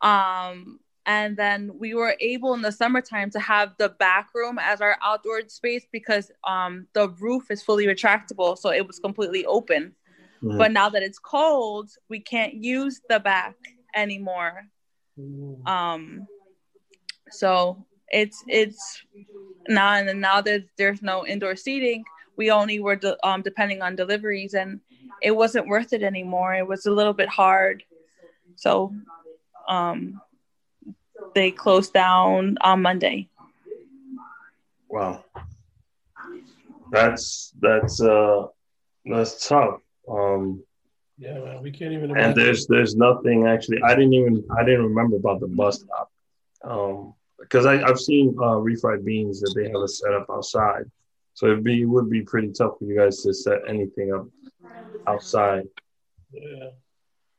Um, 0.02 0.80
and 1.06 1.38
then 1.38 1.78
we 1.78 1.94
were 1.94 2.16
able 2.20 2.56
in 2.56 2.64
the 2.64 2.72
summertime 2.72 3.30
to 3.30 3.40
have 3.40 3.76
the 3.78 3.90
back 3.90 4.30
room 4.34 4.58
as 4.60 4.82
our 4.82 4.98
outdoor 5.04 5.48
space 5.48 5.86
because 5.92 6.32
um, 6.44 6.88
the 6.94 7.10
roof 7.10 7.52
is 7.52 7.62
fully 7.62 7.86
retractable, 7.86 8.58
so 8.58 8.72
it 8.72 8.88
was 8.88 8.98
completely 8.98 9.46
open. 9.46 9.94
Mhm. 10.42 10.58
But 10.58 10.72
now 10.72 10.90
that 10.90 11.04
it's 11.04 11.20
cold, 11.20 11.92
we 12.10 12.20
can't 12.20 12.56
use 12.56 13.00
the 13.10 13.20
back 13.20 13.58
anymore. 13.96 14.64
Mm. 15.20 15.68
Um, 15.68 16.28
so 17.30 17.86
it's 18.10 18.44
it's 18.48 19.04
now 19.68 19.94
and 19.94 20.22
now 20.22 20.42
that 20.42 20.64
there's 20.78 21.02
no 21.02 21.26
indoor 21.26 21.56
seating, 21.56 22.04
we 22.36 22.52
only 22.52 22.80
were 22.80 22.96
de- 22.96 23.28
um, 23.28 23.42
depending 23.42 23.82
on 23.82 23.96
deliveries, 23.96 24.54
and 24.54 24.80
it 25.22 25.32
wasn't 25.32 25.68
worth 25.68 25.94
it 25.94 26.04
anymore. 26.04 26.54
It 26.56 26.68
was 26.68 26.86
a 26.86 26.92
little 26.92 27.14
bit 27.14 27.30
hard, 27.30 27.84
so 28.56 28.94
um, 29.68 30.22
they 31.34 31.52
closed 31.52 31.94
down 31.94 32.58
on 32.62 32.82
Monday. 32.82 33.30
Wow. 34.90 35.24
That's 36.92 37.54
that's 37.60 38.00
uh 38.02 38.48
that's 39.06 39.48
tough. 39.48 39.82
Um 40.08 40.64
Yeah, 41.18 41.40
man. 41.40 41.64
We 41.64 41.72
can't 41.72 41.94
even 41.94 42.16
and 42.16 42.36
there's 42.36 42.68
there's 42.68 42.96
nothing 42.96 43.48
actually 43.48 43.82
I 43.82 43.96
didn't 43.96 44.14
even 44.14 44.46
I 44.56 44.64
didn't 44.64 44.86
remember 44.86 45.16
about 45.16 45.40
the 45.40 45.48
bus 45.48 45.82
stop. 45.82 46.12
Um 46.64 47.16
because 47.44 47.66
I 47.66 47.82
I've 47.82 48.00
seen 48.00 48.36
uh 48.40 48.58
refried 48.58 49.04
beans 49.06 49.42
that 49.42 49.54
they 49.56 49.66
have 49.70 49.82
a 49.82 49.88
setup 49.88 50.28
outside. 50.30 50.90
So 51.34 51.48
it'd 51.48 51.64
be 51.64 51.82
it 51.82 51.86
would 51.86 52.10
be 52.10 52.22
pretty 52.22 52.52
tough 52.52 52.78
for 52.80 52.86
you 52.86 52.98
guys 52.98 53.22
to 53.24 53.34
set 53.34 53.60
anything 53.68 54.14
up 54.14 54.28
outside. 55.08 55.66
Yeah. 56.32 56.70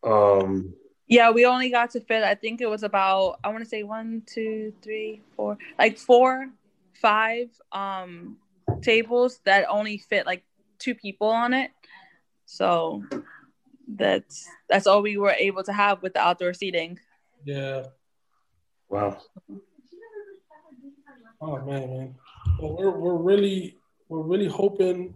Um 0.03 0.75
Yeah, 1.07 1.31
we 1.31 1.47
only 1.47 1.71
got 1.71 1.91
to 1.93 2.01
fit. 2.01 2.25
I 2.25 2.35
think 2.35 2.61
it 2.61 2.69
was 2.69 2.83
about 2.83 3.39
I 3.45 3.49
want 3.49 3.63
to 3.63 3.69
say 3.69 3.83
one, 3.83 4.23
two, 4.27 4.73
three, 4.83 5.23
four, 5.37 5.59
like 5.79 5.99
four, 5.99 6.51
five 6.95 7.49
um 7.73 8.39
tables 8.83 9.41
that 9.45 9.67
only 9.69 9.99
fit 9.99 10.27
like 10.27 10.45
two 10.79 10.95
people 10.95 11.29
on 11.29 11.55
it. 11.55 11.71
So 12.47 13.05
that's 13.87 14.49
that's 14.69 14.87
all 14.87 15.03
we 15.03 15.17
were 15.17 15.31
able 15.31 15.63
to 15.65 15.73
have 15.73 16.03
with 16.03 16.15
the 16.15 16.21
outdoor 16.21 16.55
seating. 16.55 16.99
Yeah. 17.45 17.85
wow. 18.89 19.19
Oh 21.47 21.59
man, 21.59 21.91
man. 21.91 22.15
Well, 22.59 22.75
we're 22.75 22.99
we're 22.99 23.17
really 23.17 23.77
we're 24.09 24.23
really 24.23 24.49
hoping, 24.49 25.15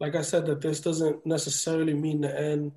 like 0.00 0.16
I 0.16 0.22
said, 0.22 0.44
that 0.46 0.60
this 0.60 0.80
doesn't 0.80 1.24
necessarily 1.24 1.94
mean 1.94 2.20
the 2.20 2.36
end 2.36 2.72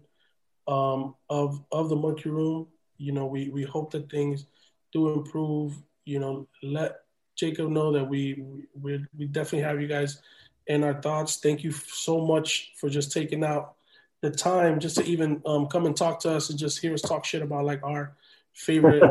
um, 0.67 1.15
of 1.27 1.63
of 1.71 1.89
the 1.89 1.95
monkey 1.95 2.29
room. 2.29 2.67
You 2.97 3.11
know, 3.11 3.25
we 3.25 3.49
we 3.49 3.63
hope 3.63 3.91
that 3.93 4.11
things 4.11 4.45
do 4.93 5.09
improve. 5.13 5.73
You 6.05 6.19
know, 6.19 6.47
let 6.61 6.97
Jacob 7.35 7.71
know 7.71 7.91
that 7.91 8.07
we 8.07 8.43
we 8.79 9.03
we 9.17 9.25
definitely 9.25 9.67
have 9.67 9.81
you 9.81 9.87
guys 9.87 10.21
in 10.67 10.83
our 10.83 11.01
thoughts. 11.01 11.37
Thank 11.37 11.63
you 11.63 11.71
so 11.71 12.23
much 12.23 12.73
for 12.77 12.87
just 12.87 13.11
taking 13.11 13.43
out 13.43 13.73
the 14.21 14.29
time 14.29 14.79
just 14.79 14.97
to 14.97 15.03
even 15.05 15.41
um, 15.47 15.65
come 15.65 15.87
and 15.87 15.97
talk 15.97 16.19
to 16.19 16.31
us 16.35 16.51
and 16.51 16.59
just 16.59 16.79
hear 16.79 16.93
us 16.93 17.01
talk 17.01 17.25
shit 17.25 17.41
about 17.41 17.65
like 17.65 17.81
our 17.83 18.15
favorite 18.53 19.03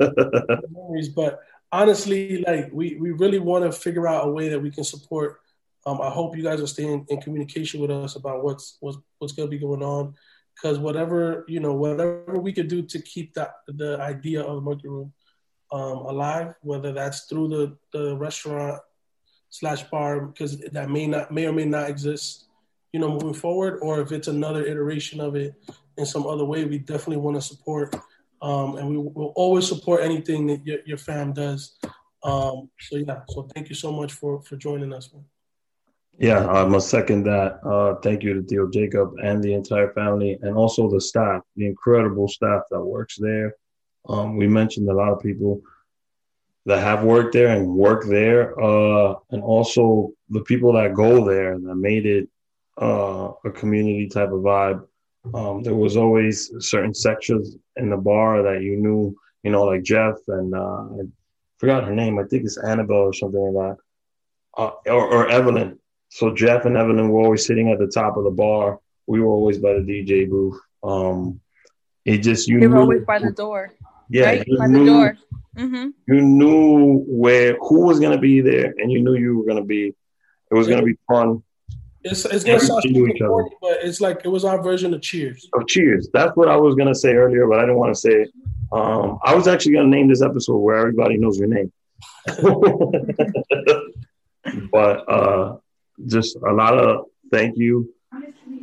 memories. 0.70 1.08
But 1.08 1.40
honestly, 1.74 2.38
like 2.46 2.70
we, 2.72 2.94
we 3.02 3.10
really 3.10 3.40
want 3.40 3.64
to 3.64 3.72
figure 3.72 4.06
out 4.06 4.28
a 4.28 4.30
way 4.30 4.48
that 4.48 4.62
we 4.62 4.70
can 4.70 4.84
support. 4.84 5.40
Um, 5.86 6.00
I 6.00 6.08
hope 6.08 6.36
you 6.36 6.42
guys 6.48 6.60
are 6.62 6.74
staying 6.76 7.04
in 7.08 7.20
communication 7.20 7.80
with 7.80 7.90
us 7.90 8.16
about 8.16 8.44
what's 8.44 8.66
what's 8.80 8.98
what's 9.18 9.34
going 9.34 9.48
to 9.48 9.56
be 9.56 9.64
going 9.66 9.82
on, 9.82 10.14
because 10.54 10.78
whatever 10.78 11.44
you 11.48 11.60
know, 11.60 11.74
whatever 11.74 12.38
we 12.46 12.52
could 12.52 12.68
do 12.68 12.80
to 12.82 12.98
keep 13.02 13.34
that 13.34 13.50
the 13.66 13.98
idea 14.00 14.40
of 14.40 14.54
the 14.56 14.60
monkey 14.68 14.88
room 14.88 15.12
um, 15.72 15.98
alive, 16.12 16.54
whether 16.62 16.92
that's 16.92 17.26
through 17.28 17.48
the 17.48 17.64
the 17.92 18.16
restaurant 18.16 18.80
slash 19.50 19.82
bar, 19.90 20.12
because 20.30 20.52
that 20.76 20.88
may 20.88 21.06
not 21.06 21.30
may 21.30 21.44
or 21.46 21.52
may 21.52 21.66
not 21.66 21.90
exist, 21.90 22.46
you 22.92 23.00
know, 23.00 23.10
moving 23.10 23.34
forward, 23.34 23.80
or 23.82 24.00
if 24.00 24.10
it's 24.12 24.28
another 24.28 24.64
iteration 24.64 25.20
of 25.20 25.34
it 25.36 25.52
in 25.98 26.06
some 26.06 26.26
other 26.26 26.46
way, 26.52 26.64
we 26.64 26.78
definitely 26.78 27.22
want 27.24 27.36
to 27.36 27.42
support 27.42 27.94
um, 28.44 28.76
and 28.76 28.88
we 28.90 28.98
will 28.98 29.32
always 29.36 29.66
support 29.66 30.02
anything 30.02 30.46
that 30.48 30.64
your, 30.66 30.78
your 30.84 30.98
fam 30.98 31.32
does. 31.32 31.76
Um, 32.22 32.68
so 32.78 32.96
yeah, 32.96 33.20
so 33.28 33.48
thank 33.54 33.70
you 33.70 33.74
so 33.74 33.90
much 33.90 34.12
for 34.12 34.42
for 34.42 34.56
joining 34.56 34.92
us. 34.92 35.12
Man. 35.12 35.24
Yeah, 36.18 36.46
I 36.46 36.64
must 36.64 36.90
second 36.90 37.24
that. 37.24 37.58
Uh, 37.64 37.94
thank 38.02 38.22
you 38.22 38.34
to 38.34 38.42
Theo 38.42 38.68
Jacob 38.68 39.14
and 39.22 39.42
the 39.42 39.54
entire 39.54 39.92
family, 39.94 40.38
and 40.42 40.56
also 40.56 40.90
the 40.90 41.00
staff, 41.00 41.42
the 41.56 41.66
incredible 41.66 42.28
staff 42.28 42.62
that 42.70 42.80
works 42.80 43.16
there. 43.18 43.56
Um, 44.08 44.36
we 44.36 44.46
mentioned 44.46 44.88
a 44.88 44.94
lot 44.94 45.12
of 45.12 45.20
people 45.20 45.62
that 46.66 46.80
have 46.80 47.02
worked 47.02 47.32
there 47.32 47.48
and 47.48 47.66
work 47.66 48.04
there, 48.06 48.58
uh, 48.60 49.14
and 49.30 49.42
also 49.42 50.12
the 50.28 50.42
people 50.42 50.74
that 50.74 50.94
go 50.94 51.24
there 51.24 51.54
and 51.54 51.66
that 51.66 51.76
made 51.76 52.06
it 52.06 52.28
uh, 52.80 53.32
a 53.44 53.50
community 53.50 54.06
type 54.08 54.30
of 54.30 54.40
vibe. 54.40 54.86
Um, 55.32 55.62
there 55.62 55.74
was 55.74 55.96
always 55.96 56.50
certain 56.58 56.92
sections 56.92 57.56
in 57.76 57.88
the 57.90 57.96
bar 57.96 58.42
that 58.42 58.62
you 58.62 58.76
knew, 58.76 59.16
you 59.42 59.50
know, 59.50 59.64
like 59.64 59.82
Jeff 59.82 60.16
and 60.28 60.54
uh, 60.54 60.82
I 61.00 61.00
forgot 61.58 61.84
her 61.84 61.94
name. 61.94 62.18
I 62.18 62.24
think 62.24 62.44
it's 62.44 62.58
Annabelle 62.58 63.08
or 63.08 63.12
something 63.12 63.40
like 63.40 63.76
that, 63.76 64.62
uh, 64.62 64.70
or, 64.92 65.06
or 65.06 65.28
Evelyn. 65.28 65.78
So 66.10 66.34
Jeff 66.34 66.64
and 66.66 66.76
Evelyn 66.76 67.08
were 67.08 67.22
always 67.22 67.46
sitting 67.46 67.70
at 67.70 67.78
the 67.78 67.86
top 67.86 68.16
of 68.16 68.24
the 68.24 68.30
bar. 68.30 68.78
We 69.06 69.20
were 69.20 69.32
always 69.32 69.58
by 69.58 69.74
the 69.74 69.80
DJ 69.80 70.28
booth. 70.28 70.58
Um, 70.82 71.40
it 72.04 72.18
just 72.18 72.46
you 72.48 72.60
We 72.60 72.66
were 72.66 72.74
knew, 72.74 72.82
always 72.82 73.04
by 73.04 73.18
the 73.18 73.30
door. 73.32 73.72
yeah, 74.10 74.26
right? 74.26 74.44
you 74.46 74.58
By 74.58 74.68
knew, 74.68 74.84
the 74.84 74.86
door. 74.90 75.16
hmm 75.56 75.88
you 76.06 76.20
knew 76.20 77.04
where 77.08 77.56
who 77.60 77.86
was 77.86 77.98
gonna 77.98 78.18
be 78.18 78.40
there, 78.40 78.74
and 78.78 78.92
you 78.92 79.00
knew 79.02 79.14
you 79.14 79.38
were 79.38 79.46
gonna 79.46 79.64
be. 79.64 79.94
It 80.50 80.54
was 80.54 80.68
gonna 80.68 80.82
be 80.82 80.96
fun. 81.08 81.42
It's 82.04 82.24
it's 82.26 82.44
gonna 82.44 82.60
sound 82.60 82.82
Everybody 82.84 82.92
knew 82.92 83.06
super 83.06 83.16
each 83.16 83.22
other. 83.22 83.30
corny, 83.30 83.50
but 83.62 83.78
it's 83.82 84.00
like 84.00 84.20
it 84.24 84.28
was 84.28 84.44
our 84.44 84.62
version 84.62 84.92
of 84.92 85.00
Cheers. 85.00 85.48
Oh, 85.54 85.62
cheers! 85.62 86.08
That's 86.12 86.36
what 86.36 86.48
I 86.48 86.56
was 86.56 86.74
gonna 86.74 86.94
say 86.94 87.14
earlier, 87.14 87.46
but 87.46 87.58
I 87.58 87.62
didn't 87.62 87.78
want 87.78 87.94
to 87.94 88.00
say 88.00 88.10
it. 88.10 88.30
Um, 88.72 89.18
I 89.22 89.34
was 89.34 89.48
actually 89.48 89.72
gonna 89.72 89.88
name 89.88 90.08
this 90.08 90.20
episode 90.20 90.58
where 90.58 90.76
everybody 90.76 91.16
knows 91.16 91.38
your 91.38 91.48
name. 91.48 91.72
but 94.70 95.08
uh, 95.08 95.56
just 96.06 96.36
a 96.36 96.52
lot 96.52 96.76
of 96.76 97.06
thank 97.32 97.56
you 97.56 97.90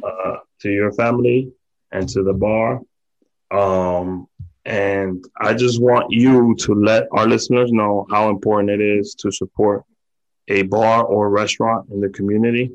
uh, 0.03 0.37
to 0.59 0.71
your 0.71 0.91
family 0.91 1.51
and 1.91 2.07
to 2.09 2.21
the 2.21 2.33
bar. 2.33 2.79
Um, 3.49 4.27
and 4.65 5.25
I 5.37 5.55
just 5.55 5.81
want 5.81 6.11
you 6.11 6.55
to 6.59 6.75
let 6.75 7.07
our 7.11 7.27
listeners 7.27 7.71
know 7.71 8.05
how 8.11 8.29
important 8.29 8.69
it 8.69 8.81
is 8.81 9.15
to 9.15 9.31
support 9.31 9.83
a 10.47 10.61
bar 10.63 11.03
or 11.03 11.29
restaurant 11.29 11.89
in 11.89 12.01
the 12.01 12.09
community 12.09 12.71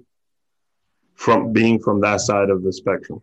from 1.16 1.52
being 1.52 1.80
from 1.80 2.00
that 2.00 2.20
side 2.20 2.50
of 2.50 2.62
the 2.62 2.72
spectrum. 2.72 3.22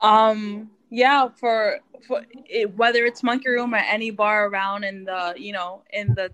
Um, 0.00 0.70
yeah, 0.90 1.28
for 1.28 1.80
for 2.06 2.22
it, 2.48 2.76
whether 2.76 3.04
it's 3.04 3.22
Monkey 3.22 3.48
Room 3.48 3.74
or 3.74 3.78
any 3.78 4.10
bar 4.10 4.46
around 4.46 4.84
in 4.84 5.04
the 5.04 5.34
you 5.36 5.52
know 5.52 5.82
in 5.92 6.14
the 6.14 6.32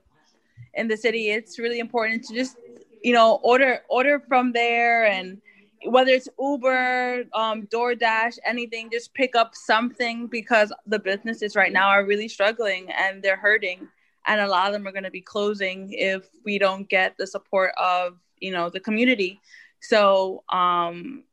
in 0.75 0.89
the 0.89 0.97
city, 0.97 1.31
it's 1.31 1.59
really 1.59 1.79
important 1.79 2.25
to 2.25 2.35
just 2.35 2.57
you 3.03 3.13
know 3.13 3.41
order 3.43 3.81
order 3.89 4.21
from 4.21 4.53
there 4.53 5.07
and 5.07 5.41
whether 5.85 6.11
it's 6.11 6.29
Uber, 6.41 7.23
um, 7.35 7.63
DoorDash, 7.69 8.39
anything, 8.45 8.91
just 8.91 9.15
pick 9.15 9.37
up 9.37 9.55
something 9.55 10.27
because 10.27 10.73
the 10.87 10.99
businesses 10.99 11.55
right 11.55 11.73
now 11.73 11.89
are 11.89 12.05
really 12.05 12.27
struggling 12.27 12.91
and 12.91 13.23
they're 13.23 13.37
hurting, 13.37 13.87
and 14.27 14.41
a 14.41 14.49
lot 14.49 14.67
of 14.67 14.73
them 14.73 14.87
are 14.89 14.93
going 14.93 15.05
to 15.05 15.11
be 15.11 15.21
closing 15.21 15.93
if 15.93 16.29
we 16.45 16.59
don't 16.59 16.89
get 16.89 17.17
the 17.17 17.27
support 17.27 17.73
of 17.79 18.19
you 18.41 18.53
know 18.53 18.71
the 18.71 18.81
community. 18.81 19.41
So 19.81 20.43
um, 20.53 21.25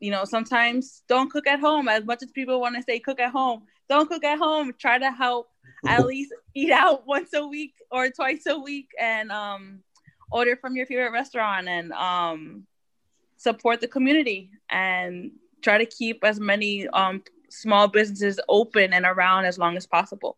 you 0.00 0.10
know, 0.10 0.24
sometimes 0.24 1.02
don't 1.08 1.30
cook 1.30 1.46
at 1.46 1.60
home. 1.60 1.88
As 1.88 2.04
much 2.04 2.22
as 2.22 2.30
people 2.30 2.60
want 2.60 2.76
to 2.76 2.82
say 2.82 3.00
cook 3.00 3.20
at 3.20 3.32
home, 3.32 3.62
don't 3.88 4.08
cook 4.08 4.24
at 4.24 4.38
home. 4.38 4.72
Try 4.78 4.98
to 4.98 5.10
help 5.10 5.48
at 5.86 6.06
least 6.12 6.32
eat 6.54 6.70
out 6.70 7.06
once 7.06 7.32
a 7.34 7.46
week 7.46 7.74
or 7.90 8.08
twice 8.10 8.46
a 8.46 8.58
week 8.58 8.88
and 9.00 9.30
um, 9.32 9.80
order 10.30 10.56
from 10.56 10.76
your 10.76 10.86
favorite 10.86 11.12
restaurant 11.12 11.68
and 11.68 11.92
um, 11.92 12.66
support 13.36 13.80
the 13.80 13.88
community 13.88 14.50
and 14.70 15.32
try 15.62 15.78
to 15.78 15.86
keep 15.86 16.22
as 16.24 16.38
many 16.38 16.86
um, 16.88 17.22
small 17.50 17.88
businesses 17.88 18.38
open 18.48 18.92
and 18.92 19.04
around 19.04 19.46
as 19.46 19.58
long 19.58 19.76
as 19.76 19.86
possible. 19.86 20.36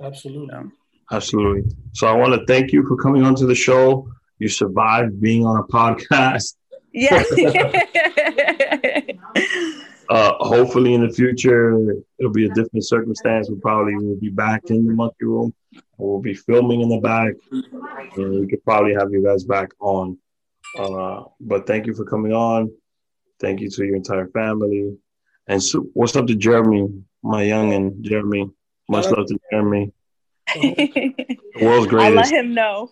Absolutely. 0.00 0.70
Absolutely. 1.12 1.64
So 1.92 2.06
I 2.06 2.12
want 2.12 2.34
to 2.34 2.46
thank 2.46 2.72
you 2.72 2.86
for 2.86 2.96
coming 2.96 3.22
onto 3.22 3.46
the 3.46 3.54
show. 3.54 4.08
You 4.40 4.48
survived 4.48 5.20
being 5.20 5.46
on 5.46 5.58
a 5.58 5.62
podcast. 5.62 6.56
Yeah. 6.92 7.22
Uh, 10.10 10.34
hopefully, 10.40 10.92
in 10.94 11.06
the 11.06 11.12
future, 11.12 11.78
it'll 12.18 12.32
be 12.32 12.46
a 12.46 12.52
different 12.52 12.84
circumstance. 12.84 13.48
We 13.48 13.60
probably 13.60 13.94
will 13.94 14.16
be 14.16 14.28
back 14.28 14.64
in 14.68 14.84
the 14.84 14.92
monkey 14.92 15.24
room. 15.24 15.54
We'll 15.98 16.18
be 16.18 16.34
filming 16.34 16.80
in 16.80 16.88
the 16.88 16.98
back, 16.98 17.34
and 18.16 18.40
we 18.40 18.48
could 18.48 18.64
probably 18.64 18.92
have 18.94 19.12
you 19.12 19.22
guys 19.22 19.44
back 19.44 19.70
on. 19.78 20.18
Uh, 20.76 21.26
but 21.40 21.64
thank 21.64 21.86
you 21.86 21.94
for 21.94 22.04
coming 22.04 22.32
on. 22.32 22.72
Thank 23.38 23.60
you 23.60 23.70
to 23.70 23.84
your 23.84 23.94
entire 23.94 24.26
family. 24.26 24.96
And 25.46 25.62
so, 25.62 25.86
what's 25.94 26.16
up 26.16 26.26
to 26.26 26.34
Jeremy, 26.34 26.88
my 27.22 27.44
young 27.44 27.72
and 27.72 28.02
Jeremy? 28.04 28.50
Much 28.88 29.06
love 29.06 29.28
to 29.28 29.38
Jeremy, 29.52 29.92
the 30.54 31.38
world's 31.62 31.86
greatest. 31.86 32.10
I'll 32.10 32.14
let 32.16 32.32
him 32.32 32.52
know. 32.52 32.90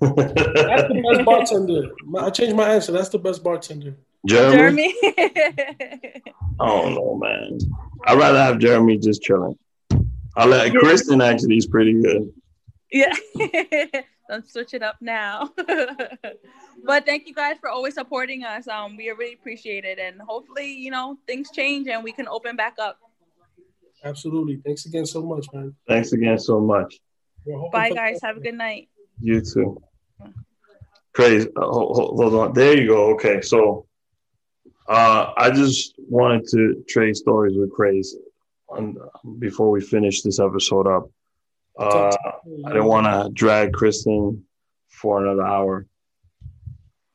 That's 0.00 0.88
the 0.88 1.02
best 1.12 1.24
bartender. 1.24 1.82
I 2.18 2.30
changed 2.30 2.56
my 2.56 2.74
answer. 2.74 2.92
That's 2.92 3.08
the 3.08 3.18
best 3.18 3.42
bartender. 3.42 3.96
Jeremy? 4.26 4.56
Jeremy. 4.56 4.94
I 6.60 6.66
don't 6.66 6.94
know, 6.94 7.18
man. 7.20 7.58
I'd 8.06 8.18
rather 8.18 8.38
have 8.38 8.58
Jeremy 8.58 8.98
just 8.98 9.22
chilling. 9.22 9.58
I 10.36 10.46
let 10.46 10.72
Yeah. 10.72 10.80
Krysten 10.80 11.22
actually 11.22 11.56
is 11.56 11.66
pretty 11.66 12.00
good. 12.00 12.32
Yeah. 12.90 13.12
Don't 14.28 14.48
switch 14.48 14.72
it 14.72 14.82
up 14.82 14.96
now. 15.00 15.50
but 16.84 17.04
thank 17.04 17.26
you 17.26 17.34
guys 17.34 17.56
for 17.60 17.68
always 17.68 17.94
supporting 17.94 18.44
us. 18.44 18.68
Um, 18.68 18.96
we 18.96 19.10
really 19.10 19.34
appreciate 19.34 19.84
it. 19.84 19.98
And 19.98 20.20
hopefully, 20.20 20.72
you 20.72 20.90
know, 20.90 21.18
things 21.26 21.50
change 21.50 21.88
and 21.88 22.02
we 22.04 22.12
can 22.12 22.28
open 22.28 22.56
back 22.56 22.76
up. 22.80 22.98
Absolutely. 24.04 24.60
Thanks 24.64 24.86
again 24.86 25.06
so 25.06 25.22
much, 25.22 25.46
man. 25.52 25.74
Thanks 25.86 26.12
again 26.12 26.38
so 26.38 26.60
much. 26.60 27.00
Bye, 27.72 27.90
guys. 27.90 28.20
Have 28.22 28.36
a 28.36 28.40
good 28.40 28.54
night. 28.54 28.88
You 29.20 29.40
too. 29.40 29.80
Crazy. 31.12 31.48
Uh, 31.56 31.66
hold, 31.66 32.34
on. 32.34 32.52
There 32.54 32.76
you 32.76 32.88
go. 32.88 33.14
Okay. 33.14 33.40
So 33.42 33.86
uh, 34.88 35.32
I 35.36 35.50
just 35.50 35.94
wanted 35.98 36.46
to 36.48 36.84
trade 36.88 37.16
stories 37.16 37.56
with 37.56 37.72
Craze 37.72 38.16
on, 38.68 38.96
before 39.38 39.70
we 39.70 39.80
finish 39.80 40.22
this 40.22 40.40
episode 40.40 40.86
up. 40.86 41.10
Uh, 41.78 42.14
I 42.66 42.68
didn't 42.68 42.86
want 42.86 43.06
to 43.06 43.30
drag 43.32 43.72
Krysten 43.72 44.42
for 44.88 45.24
another 45.24 45.46
hour. 45.46 45.86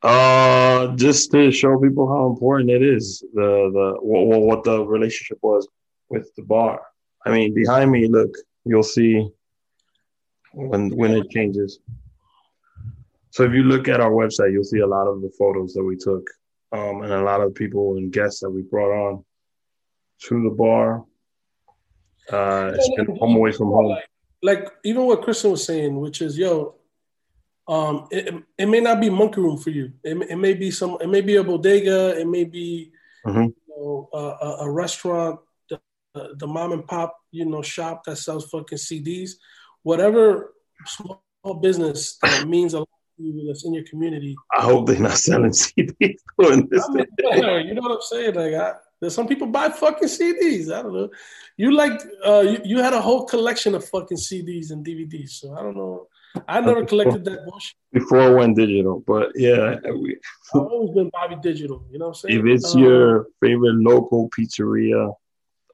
Uh, 0.03 0.95
just 0.95 1.31
to 1.31 1.51
show 1.51 1.79
people 1.79 2.07
how 2.07 2.27
important 2.27 2.69
it 2.69 2.83
is 2.83 3.23
the 3.33 3.69
the 3.73 3.95
what, 3.99 4.41
what 4.41 4.63
the 4.63 4.85
relationship 4.85 5.39
was 5.41 5.67
with 6.09 6.33
the 6.35 6.43
bar. 6.43 6.81
I 7.25 7.31
mean, 7.31 7.53
behind 7.53 7.91
me, 7.91 8.07
look, 8.07 8.29
you'll 8.63 8.83
see 8.83 9.27
when 10.57 10.89
when 10.95 11.11
it 11.11 11.29
changes. 11.29 11.79
So 13.29 13.43
if 13.43 13.53
you 13.53 13.63
look 13.63 13.87
at 13.87 14.01
our 14.01 14.11
website, 14.11 14.51
you'll 14.51 14.63
see 14.63 14.79
a 14.79 14.87
lot 14.87 15.07
of 15.07 15.21
the 15.21 15.29
photos 15.37 15.73
that 15.73 15.83
we 15.83 15.95
took, 15.95 16.27
um, 16.71 17.03
and 17.03 17.13
a 17.13 17.21
lot 17.21 17.41
of 17.41 17.53
people 17.53 17.97
and 17.97 18.11
guests 18.11 18.39
that 18.41 18.49
we 18.49 18.63
brought 18.63 18.91
on 18.91 19.25
to 20.23 20.43
the 20.43 20.49
bar. 20.49 21.05
Uh, 22.31 22.71
it's 22.73 22.89
been 22.95 23.15
home 23.17 23.35
away 23.35 23.51
from 23.51 23.67
home. 23.67 23.89
Like, 23.89 24.09
like 24.41 24.67
even 24.83 25.05
what 25.05 25.21
Krysten 25.21 25.51
was 25.51 25.63
saying, 25.63 25.97
which 25.99 26.21
is, 26.21 26.37
yo, 26.37 26.75
um, 27.67 28.07
it, 28.11 28.33
it 28.57 28.65
may 28.65 28.79
not 28.79 28.99
be 28.99 29.09
monkey 29.09 29.41
room 29.41 29.57
for 29.57 29.69
you. 29.69 29.93
It, 30.03 30.17
it 30.31 30.35
may 30.37 30.53
be 30.53 30.71
some. 30.71 30.97
It 30.99 31.07
may 31.07 31.21
be 31.21 31.35
a 31.35 31.43
bodega. 31.43 32.19
It 32.19 32.27
may 32.27 32.43
be 32.43 32.91
Mhm. 33.25 33.47
you 33.47 33.75
know, 33.75 34.09
a, 34.13 34.17
a, 34.17 34.57
a 34.61 34.71
restaurant, 34.71 35.39
the, 35.69 35.79
the 36.13 36.47
mom 36.47 36.71
and 36.71 36.87
pop, 36.87 37.17
you 37.31 37.45
know, 37.45 37.61
shop 37.61 38.03
that 38.05 38.17
sells 38.17 38.49
fucking 38.49 38.77
CDs. 38.77 39.31
Whatever 39.91 40.53
small 40.85 41.23
business 41.61 42.17
that 42.21 42.47
means 42.55 42.73
a 42.73 42.79
lot 42.79 42.89
to 43.17 43.23
you 43.23 43.47
that's 43.47 43.63
in 43.65 43.73
your 43.73 43.85
community. 43.91 44.35
I 44.57 44.63
hope 44.63 44.87
they're 44.87 44.99
not 44.99 45.17
selling 45.17 45.51
CDs 45.51 46.19
doing 46.39 46.67
this. 46.71 46.83
I 46.89 46.93
mean, 46.93 47.05
you 47.67 47.73
know 47.73 47.83
what 47.83 47.91
I'm 47.91 48.01
saying? 48.01 48.35
Like, 48.35 48.53
I, 48.53 48.73
there's 48.99 49.15
some 49.15 49.27
people 49.31 49.47
buy 49.47 49.69
fucking 49.69 50.09
CDs. 50.09 50.65
I 50.75 50.81
don't 50.81 50.93
know. 50.93 51.09
You 51.55 51.71
like, 51.73 51.97
uh, 52.25 52.41
you, 52.51 52.59
you 52.65 52.77
had 52.83 52.93
a 52.93 53.01
whole 53.01 53.23
collection 53.25 53.75
of 53.75 53.87
fucking 53.87 54.17
CDs 54.17 54.71
and 54.71 54.85
DVDs. 54.85 55.29
So 55.39 55.53
I 55.57 55.61
don't 55.61 55.77
know. 55.77 56.07
I 56.47 56.59
never 56.59 56.83
collected 56.85 57.23
that 57.25 57.45
bullshit. 57.45 57.77
before 57.93 58.23
it 58.29 58.35
went 58.35 58.57
digital. 58.57 59.03
But 59.07 59.31
yeah, 59.35 59.75
we, 60.01 60.17
I've 60.53 60.61
always 60.61 60.93
been 60.97 61.09
Bobby 61.13 61.37
Digital. 61.41 61.85
You 61.91 61.99
know 61.99 62.09
what 62.09 62.23
I'm 62.25 62.29
saying? 62.29 62.39
if 62.39 62.45
it's 62.53 62.75
Um, 62.75 62.83
your 62.83 63.27
favorite 63.41 63.77
local 63.91 64.29
pizzeria, 64.37 65.13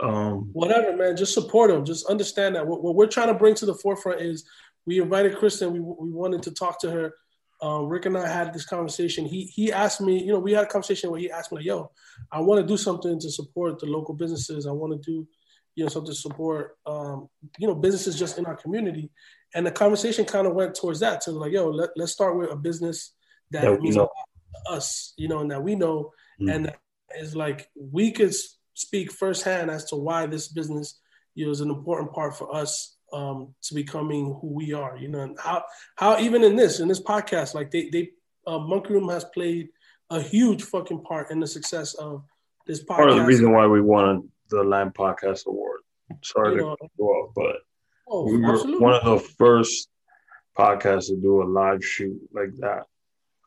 um, 0.03 0.49
whatever, 0.53 0.95
man, 0.95 1.15
just 1.15 1.33
support 1.33 1.69
them. 1.71 1.85
Just 1.85 2.05
understand 2.07 2.55
that 2.55 2.67
what, 2.67 2.83
what 2.83 2.95
we're 2.95 3.07
trying 3.07 3.27
to 3.27 3.33
bring 3.33 3.55
to 3.55 3.65
the 3.65 3.73
forefront 3.73 4.21
is 4.21 4.45
we 4.85 4.99
invited 4.99 5.35
Krysten. 5.37 5.71
We, 5.71 5.79
we 5.79 6.11
wanted 6.11 6.43
to 6.43 6.51
talk 6.51 6.79
to 6.81 6.91
her 6.91 7.13
uh, 7.63 7.79
Rick 7.81 8.05
and 8.05 8.17
I 8.17 8.27
had 8.27 8.53
this 8.53 8.65
conversation. 8.65 9.25
He 9.25 9.45
he 9.45 9.71
asked 9.71 10.01
me, 10.01 10.21
you 10.21 10.33
know, 10.33 10.39
we 10.39 10.51
had 10.51 10.65
a 10.65 10.67
conversation 10.67 11.09
where 11.09 11.19
he 11.19 11.31
asked 11.31 11.51
me 11.51 11.59
like, 11.59 11.65
"Yo, 11.65 11.91
I 12.31 12.41
want 12.41 12.59
to 12.61 12.67
do 12.67 12.75
something 12.75 13.17
to 13.19 13.31
support 13.31 13.79
the 13.79 13.85
local 13.85 14.13
businesses. 14.13 14.67
I 14.67 14.71
want 14.71 14.91
to 14.91 15.11
do, 15.11 15.25
you 15.75 15.83
know, 15.83 15.89
something 15.89 16.11
to 16.11 16.17
support, 16.17 16.77
um, 16.85 17.29
you 17.57 17.67
know, 17.67 17.75
businesses 17.75 18.19
just 18.19 18.37
in 18.37 18.45
our 18.45 18.57
community." 18.57 19.09
And 19.55 19.65
the 19.65 19.71
conversation 19.71 20.25
kind 20.25 20.45
of 20.45 20.55
went 20.55 20.75
towards 20.75 20.99
that 20.99 21.21
to 21.21 21.31
like, 21.31 21.53
"Yo, 21.53 21.69
let, 21.69 21.91
let's 21.95 22.11
start 22.11 22.37
with 22.37 22.51
a 22.51 22.55
business 22.57 23.13
that 23.51 23.71
we 23.71 23.77
means 23.77 23.95
a 23.95 24.01
lot 24.01 24.09
to 24.55 24.71
us, 24.71 25.13
you 25.17 25.29
know, 25.29 25.39
and 25.39 25.51
that 25.51 25.63
we 25.63 25.75
know, 25.75 26.11
Mm. 26.41 26.55
and 26.55 26.65
that 26.65 26.79
is 27.19 27.35
like 27.35 27.69
we 27.75 28.11
could 28.11 28.33
speak 28.73 29.11
firsthand 29.11 29.69
as 29.69 29.85
to 29.85 29.95
why 29.95 30.25
this 30.25 30.47
business, 30.47 30.99
you 31.35 31.45
know, 31.45 31.51
is 31.51 31.61
an 31.61 31.69
important 31.69 32.13
part 32.13 32.35
for 32.35 32.53
us 32.55 32.97
um, 33.11 33.53
to 33.61 33.75
becoming 33.75 34.37
who 34.41 34.47
we 34.47 34.73
are, 34.73 34.97
you 34.97 35.07
know, 35.07 35.19
and 35.19 35.37
how 35.39 35.63
how 35.95 36.19
even 36.19 36.43
in 36.43 36.55
this 36.55 36.79
in 36.79 36.87
this 36.87 37.01
podcast, 37.01 37.53
like 37.53 37.71
they 37.71 37.89
they 37.89 38.11
uh, 38.47 38.59
Monkey 38.59 38.93
Room 38.93 39.09
has 39.09 39.23
played 39.25 39.69
a 40.09 40.21
huge 40.21 40.63
fucking 40.63 41.03
part 41.03 41.31
in 41.31 41.39
the 41.39 41.47
success 41.47 41.93
of 41.95 42.23
this 42.67 42.83
podcast. 42.83 42.97
Part 42.97 43.09
of 43.09 43.15
the 43.17 43.25
reason 43.25 43.51
why 43.51 43.67
we 43.67 43.81
won 43.81 44.29
the 44.49 44.63
Latin 44.63 44.91
Podcast 44.91 45.45
Award. 45.45 45.81
Sorry 46.23 46.55
You 46.55 46.75
to 46.79 46.87
go 46.97 47.05
off, 47.05 47.31
but 47.35 47.57
oh, 48.07 48.25
we 48.25 48.37
were 48.37 48.53
absolutely. 48.53 48.83
one 48.83 48.93
of 48.95 49.03
the 49.03 49.19
first 49.37 49.89
podcasts 50.57 51.07
to 51.07 51.15
do 51.15 51.41
a 51.41 51.45
live 51.45 51.83
shoot 51.83 52.19
like 52.31 52.53
that 52.57 52.83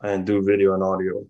and 0.02 0.26
do 0.26 0.42
video 0.42 0.74
and 0.74 0.82
audio. 0.82 1.24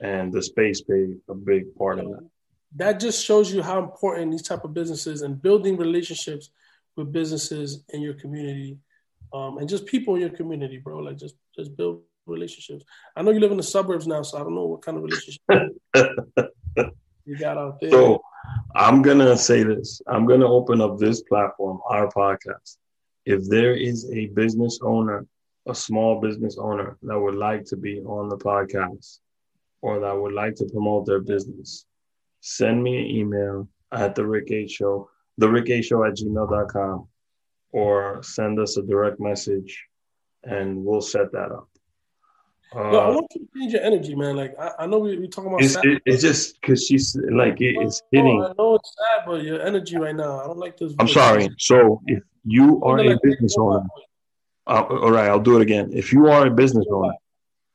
And 0.00 0.32
the 0.32 0.42
space 0.42 0.80
played 0.80 1.18
a 1.28 1.34
big 1.34 1.74
part 1.74 1.98
in 1.98 2.10
that. 2.10 2.29
That 2.76 3.00
just 3.00 3.24
shows 3.24 3.52
you 3.52 3.62
how 3.62 3.78
important 3.78 4.30
these 4.30 4.42
type 4.42 4.64
of 4.64 4.72
businesses 4.72 5.22
and 5.22 5.40
building 5.42 5.76
relationships 5.76 6.50
with 6.96 7.12
businesses 7.12 7.84
in 7.90 8.00
your 8.00 8.14
community 8.14 8.78
um, 9.32 9.58
and 9.58 9.68
just 9.68 9.86
people 9.86 10.14
in 10.14 10.20
your 10.20 10.30
community 10.30 10.78
bro 10.78 10.98
like 10.98 11.16
just 11.16 11.34
just 11.56 11.76
build 11.76 12.02
relationships 12.26 12.84
i 13.16 13.22
know 13.22 13.30
you 13.30 13.40
live 13.40 13.50
in 13.50 13.56
the 13.56 13.62
suburbs 13.62 14.06
now 14.06 14.22
so 14.22 14.38
i 14.38 14.40
don't 14.40 14.54
know 14.54 14.66
what 14.66 14.82
kind 14.82 14.98
of 14.98 15.04
relationship 15.04 15.40
you 17.24 17.36
got 17.38 17.56
out 17.56 17.80
there 17.80 17.90
So 17.90 18.22
I'm 18.74 19.02
gonna 19.02 19.36
say 19.36 19.62
this. 19.62 20.00
I'm 20.06 20.26
gonna 20.26 20.50
open 20.50 20.80
up 20.80 20.98
this 20.98 21.22
platform, 21.22 21.80
our 21.88 22.08
podcast. 22.08 22.76
If 23.26 23.48
there 23.48 23.74
is 23.74 24.10
a 24.12 24.26
business 24.26 24.78
owner, 24.82 25.26
a 25.66 25.74
small 25.74 26.20
business 26.20 26.56
owner 26.58 26.96
that 27.02 27.18
would 27.18 27.34
like 27.34 27.64
to 27.66 27.76
be 27.76 28.00
on 28.00 28.28
the 28.28 28.38
podcast 28.38 29.18
or 29.82 30.00
that 30.00 30.16
would 30.16 30.32
like 30.32 30.54
to 30.56 30.64
promote 30.66 31.06
their 31.06 31.20
business, 31.20 31.84
send 32.40 32.82
me 32.82 32.98
an 32.98 33.06
email 33.06 33.68
at 33.92 34.14
the 34.14 34.26
Rick 34.26 34.50
H 34.50 34.70
Show, 34.72 35.08
the 35.38 35.48
Rick 35.48 35.70
A 35.70 35.82
Show 35.82 36.04
at 36.04 36.14
gmail.com, 36.14 37.06
or 37.72 38.22
send 38.22 38.58
us 38.58 38.76
a 38.76 38.82
direct 38.82 39.20
message 39.20 39.86
and 40.44 40.84
we'll 40.84 41.00
set 41.02 41.30
that 41.32 41.52
up. 41.52 41.68
Yo, 42.72 42.80
I 42.80 43.08
Uh, 43.08 43.14
want 43.14 43.26
you 43.34 43.40
to 43.46 43.58
change 43.58 43.72
your 43.72 43.82
energy, 43.82 44.14
man. 44.14 44.36
Like 44.36 44.54
I, 44.58 44.70
I 44.80 44.86
know 44.86 45.00
we 45.00 45.18
we 45.18 45.26
talking 45.28 45.50
about. 45.50 45.62
it's, 45.62 45.76
it- 45.82 46.02
it's 46.06 46.22
just 46.22 46.60
because 46.60 46.86
she's 46.86 47.16
like 47.30 47.60
it- 47.60 47.76
it's 47.80 48.00
No, 48.12 48.22
hitting. 48.22 48.42
I 48.42 48.52
know 48.56 48.74
it's 48.76 48.94
sad, 48.96 49.26
but 49.26 49.42
your 49.42 49.60
energy 49.60 49.96
right 49.98 50.14
now. 50.14 50.40
I 50.40 50.46
don't 50.46 50.58
like 50.58 50.76
this. 50.76 50.94
I'm 51.00 51.08
sorry. 51.08 51.48
So 51.58 52.00
if 52.06 52.22
you 52.44 52.80
are 52.84 52.98
a 53.00 53.18
business 53.22 53.56
owner, 53.58 53.82
uh, 54.68 54.82
all 54.88 55.10
right, 55.10 55.28
I'll 55.28 55.40
do 55.50 55.56
it 55.56 55.62
again. 55.62 55.90
If 55.92 56.12
you 56.12 56.28
are 56.28 56.46
a 56.46 56.50
business 56.50 56.86
owner, 56.90 57.12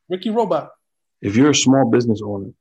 Ricky 0.10 0.30
Robot. 0.30 0.72
if 1.22 1.36
you're 1.36 1.50
a 1.52 1.56
small 1.56 1.90
business 1.92 2.22
owner, 2.24 2.52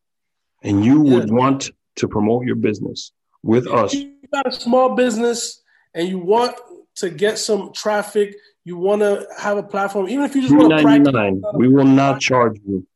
and 0.65 0.85
you 0.85 1.01
would 1.03 1.31
want 1.31 1.71
to 1.97 2.09
promote 2.09 2.45
your 2.47 2.57
business 2.57 3.13
with 3.43 3.67
us, 3.67 3.93
you 3.95 4.15
got 4.33 4.47
a 4.47 4.53
small 4.53 4.95
business 4.95 5.63
and 5.95 6.09
you 6.09 6.19
want 6.19 6.57
to 6.97 7.11
get 7.11 7.39
some 7.39 7.73
traffic, 7.73 8.35
you 8.65 8.77
want 8.77 9.01
to 9.03 9.27
have 9.39 9.59
a 9.59 9.63
platform, 9.63 10.09
even 10.09 10.25
if 10.25 10.35
you 10.35 10.43
just 10.43 10.55
want 10.55 10.71
to 10.77 10.83
practice, 10.83 11.43
we 11.55 11.69
will 11.69 11.85
not 11.85 12.21
charge 12.21 12.59
you. 12.67 12.87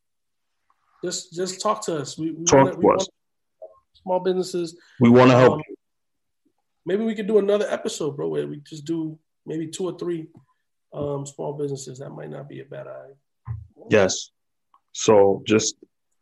just 1.04 1.32
just 1.34 1.60
talk 1.60 1.84
to 1.84 1.96
us. 1.98 2.18
We, 2.18 2.32
we 2.32 2.44
Talk 2.44 2.58
wanna- 2.58 2.72
to 2.72 2.78
we 2.78 2.94
us. 2.94 3.08
small 4.02 4.20
businesses. 4.20 4.76
We 5.00 5.10
want 5.10 5.30
to 5.30 5.36
help 5.36 5.54
Um, 5.54 5.62
you. 5.68 5.74
Maybe 6.86 7.04
we 7.04 7.14
could 7.14 7.26
do 7.26 7.38
another 7.38 7.66
episode, 7.68 8.16
bro, 8.16 8.28
where 8.28 8.46
we 8.46 8.58
just 8.66 8.84
do 8.86 9.18
maybe 9.44 9.68
two 9.68 9.84
or 9.84 9.98
three 9.98 10.26
um, 10.94 11.26
small 11.26 11.52
businesses. 11.52 11.98
That 11.98 12.10
might 12.10 12.30
not 12.30 12.48
be 12.48 12.60
a 12.60 12.64
bad 12.64 12.86
idea. 12.86 13.16
Yes. 13.90 14.30
So 14.92 15.42
just 15.46 15.76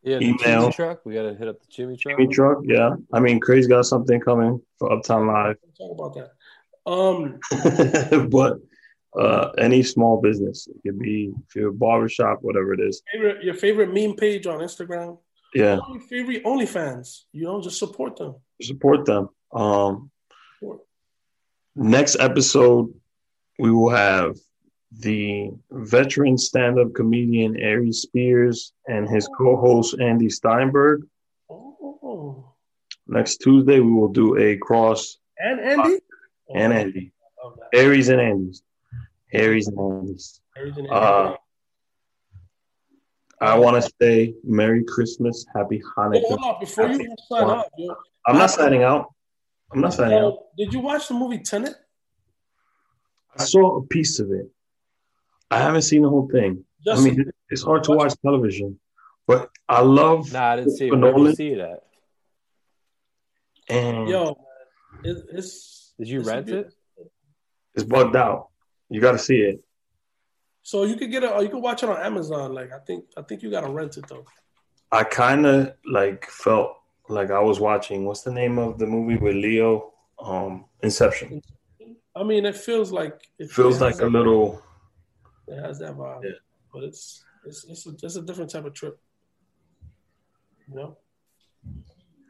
Yeah, 0.07 0.19
the 0.19 0.25
Email. 0.27 0.39
chimney 0.39 0.73
truck. 0.73 1.05
We 1.05 1.15
gotta 1.15 1.35
hit 1.35 1.49
up 1.49 1.61
the 1.61 1.67
chimney 1.67 1.97
truck. 1.97 2.17
Jimmy 2.17 2.33
truck, 2.33 2.59
yeah. 2.65 2.91
I 3.13 3.19
mean, 3.19 3.41
Crazy 3.41 3.69
got 3.69 3.87
something 3.87 4.21
coming 4.21 4.63
for 4.79 4.93
Uptown 4.93 5.27
Live, 5.27 5.57
We'll 5.79 5.97
talk 5.97 6.15
about 6.15 6.31
that. 6.87 8.21
Um, 8.21 8.29
but 8.31 8.59
uh, 9.21 9.51
any 9.59 9.83
small 9.83 10.21
business, 10.21 10.69
it 10.69 10.77
could 10.87 11.01
be 11.01 11.33
if 11.49 11.57
you're 11.57 11.71
a 11.71 11.73
barbershop, 11.73 12.39
whatever 12.43 12.73
it 12.73 12.81
is. 12.81 13.03
favorite, 13.13 13.43
your 13.43 13.55
favorite 13.55 13.93
meme 13.93 14.15
page 14.15 14.47
on 14.47 14.61
Instagram. 14.61 15.19
Yeah, 15.55 15.79
Your 15.91 16.01
favorite 16.03 16.45
OnlyFans. 16.45 17.23
You 17.33 17.45
know, 17.45 17.61
just 17.61 17.79
support 17.79 18.17
them. 18.17 18.37
support 18.63 19.07
them. 19.07 19.29
Um, 19.53 20.11
Support. 20.61 20.81
next 21.75 22.17
episode, 22.21 22.93
we 23.59 23.71
will 23.73 23.91
have 23.91 24.37
the 24.93 25.51
veteran 25.71 26.39
stand-up 26.39 26.95
comedian 26.95 27.57
Aries 27.57 28.01
Spears 28.03 28.73
and 28.87 29.09
his 29.09 29.29
co-host 29.37 29.97
Andy 30.01 30.29
Steinberg. 30.31 31.03
Oh, 31.51 32.53
Next 33.09 33.37
Tuesday, 33.39 33.81
we 33.81 33.93
will 33.93 34.09
do 34.13 34.37
a 34.37 34.57
cross 34.57 35.19
and 35.39 35.61
Andy. 35.61 35.99
and 36.55 36.73
Oh, 36.73 36.77
Andy, 36.77 37.13
love. 37.45 37.59
Aries 37.75 38.09
and 38.09 38.21
Andy's, 38.21 38.63
Aries 39.33 39.69
and 39.69 39.79
Andy's. 39.79 40.41
Aries 40.57 40.77
and 40.77 40.87
Andy. 40.89 40.91
Uh, 40.91 41.35
I 43.41 43.59
want 43.59 43.83
to 43.85 43.91
say 44.01 44.35
Merry 44.45 44.83
Christmas, 44.85 45.45
Happy 45.55 45.83
Hanukkah. 45.97 46.23
hold 46.27 46.41
on, 46.43 46.57
before 46.61 46.89
you 46.89 47.15
sign 47.31 47.63
yo, 47.77 47.95
I'm 48.27 48.39
not 48.39 48.51
signing 48.51 48.83
out. 48.83 49.13
I'm 49.73 49.81
not 49.81 49.93
signing 49.93 50.19
out. 50.19 50.39
did 50.57 50.73
you 50.73 50.81
watch 50.81 51.09
the 51.09 51.15
movie 51.15 51.39
Tenet? 51.41 51.75
I 53.39 53.45
saw 53.45 53.77
a 53.79 53.83
piece 53.87 54.19
of 54.21 54.31
it. 54.31 54.51
I 55.51 55.59
haven't 55.59 55.83
seen 55.83 56.03
the 56.03 56.09
whole 56.09 56.29
thing. 56.29 56.65
I 56.91 57.01
mean, 57.01 57.31
it's 57.51 57.63
hard 57.63 57.85
to 57.85 57.93
watch 57.93 58.15
television, 58.23 58.79
but 59.27 59.51
I 59.69 59.81
love 59.83 60.33
Nah, 60.33 60.53
I 60.53 60.57
didn't 60.57 60.77
see 60.77 60.87
it. 60.87 60.91
Christopher 60.91 61.13
Where 61.13 61.13
did 61.13 61.19
you 61.19 61.23
Nolan. 61.25 61.37
see 61.37 61.55
that. 61.55 61.83
and 63.69 64.09
yo, 64.09 64.37
it, 65.05 65.17
it's. 65.33 65.95
Did 65.99 66.09
you 66.09 66.21
it's 66.21 66.29
rent 66.29 66.47
bit- 66.47 66.67
it? 66.67 66.75
it's 67.75 67.85
bugged 67.85 68.17
out. 68.17 68.49
You 68.91 69.01
got 69.01 69.13
to 69.13 69.19
see 69.19 69.39
it. 69.39 69.61
So 70.63 70.85
you 70.85 70.97
could 70.97 71.11
get 71.11 71.23
it. 71.25 71.43
You 71.43 71.49
could 71.49 71.63
watch 71.63 71.83
it 71.83 71.89
on 71.89 71.97
Amazon. 72.01 72.53
Like 72.55 72.73
I 72.73 72.79
think, 72.81 73.05
I 73.17 73.23
think 73.23 73.43
you 73.43 73.51
gotta 73.51 73.69
rent 73.69 73.97
it 73.97 74.07
though. 74.09 74.25
I 74.93 75.05
kind 75.05 75.47
of 75.47 75.75
like 75.91 76.27
felt 76.27 76.73
like 77.09 77.31
I 77.31 77.41
was 77.41 77.61
watching. 77.61 78.05
What's 78.05 78.23
the 78.23 78.33
name 78.33 78.59
of 78.59 78.79
the 78.79 78.87
movie 78.87 79.17
with 79.17 79.37
Leo? 79.37 79.93
Um, 80.19 80.65
Inception. 80.83 81.43
I 82.15 82.23
mean, 82.25 82.47
it 82.47 82.57
feels 82.57 82.91
like 82.93 83.29
It 83.39 83.51
feels 83.51 83.81
it 83.81 83.85
like 83.85 83.95
a 83.97 83.99
that- 83.99 84.11
little. 84.11 84.63
It 85.49 85.61
has 85.61 85.79
that 85.79 85.97
vibe, 85.97 86.25
Yeah. 86.25 86.31
but 86.73 86.83
it's 86.85 87.25
it's 87.45 87.65
it's 87.65 87.87
a, 87.87 87.91
it's 88.03 88.17
a 88.17 88.23
different 88.23 88.51
type 88.51 88.65
of 88.65 88.75
trip. 88.75 88.99
You 90.69 90.75
know. 90.75 90.97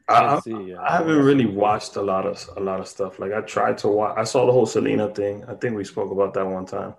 I, 0.08 0.40
I. 0.46 0.76
I 0.88 0.96
haven't 0.98 1.18
really 1.24 1.46
watched 1.46 1.96
a 1.96 2.02
lot 2.02 2.26
of 2.26 2.48
a 2.56 2.60
lot 2.60 2.78
of 2.80 2.86
stuff. 2.86 3.18
Like 3.18 3.32
I 3.32 3.40
tried 3.40 3.78
to 3.78 3.88
watch. 3.88 4.14
I 4.16 4.24
saw 4.24 4.46
the 4.46 4.52
whole 4.52 4.66
Selena 4.66 5.12
thing. 5.12 5.44
I 5.48 5.54
think 5.54 5.76
we 5.76 5.84
spoke 5.84 6.12
about 6.12 6.34
that 6.34 6.46
one 6.46 6.66
time. 6.66 6.94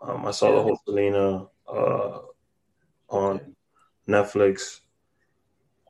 Um, 0.00 0.24
I 0.24 0.30
saw 0.30 0.54
the 0.54 0.62
whole 0.62 0.78
Selena 0.84 1.46
uh, 1.66 2.18
on 3.08 3.40
Netflix. 4.08 4.80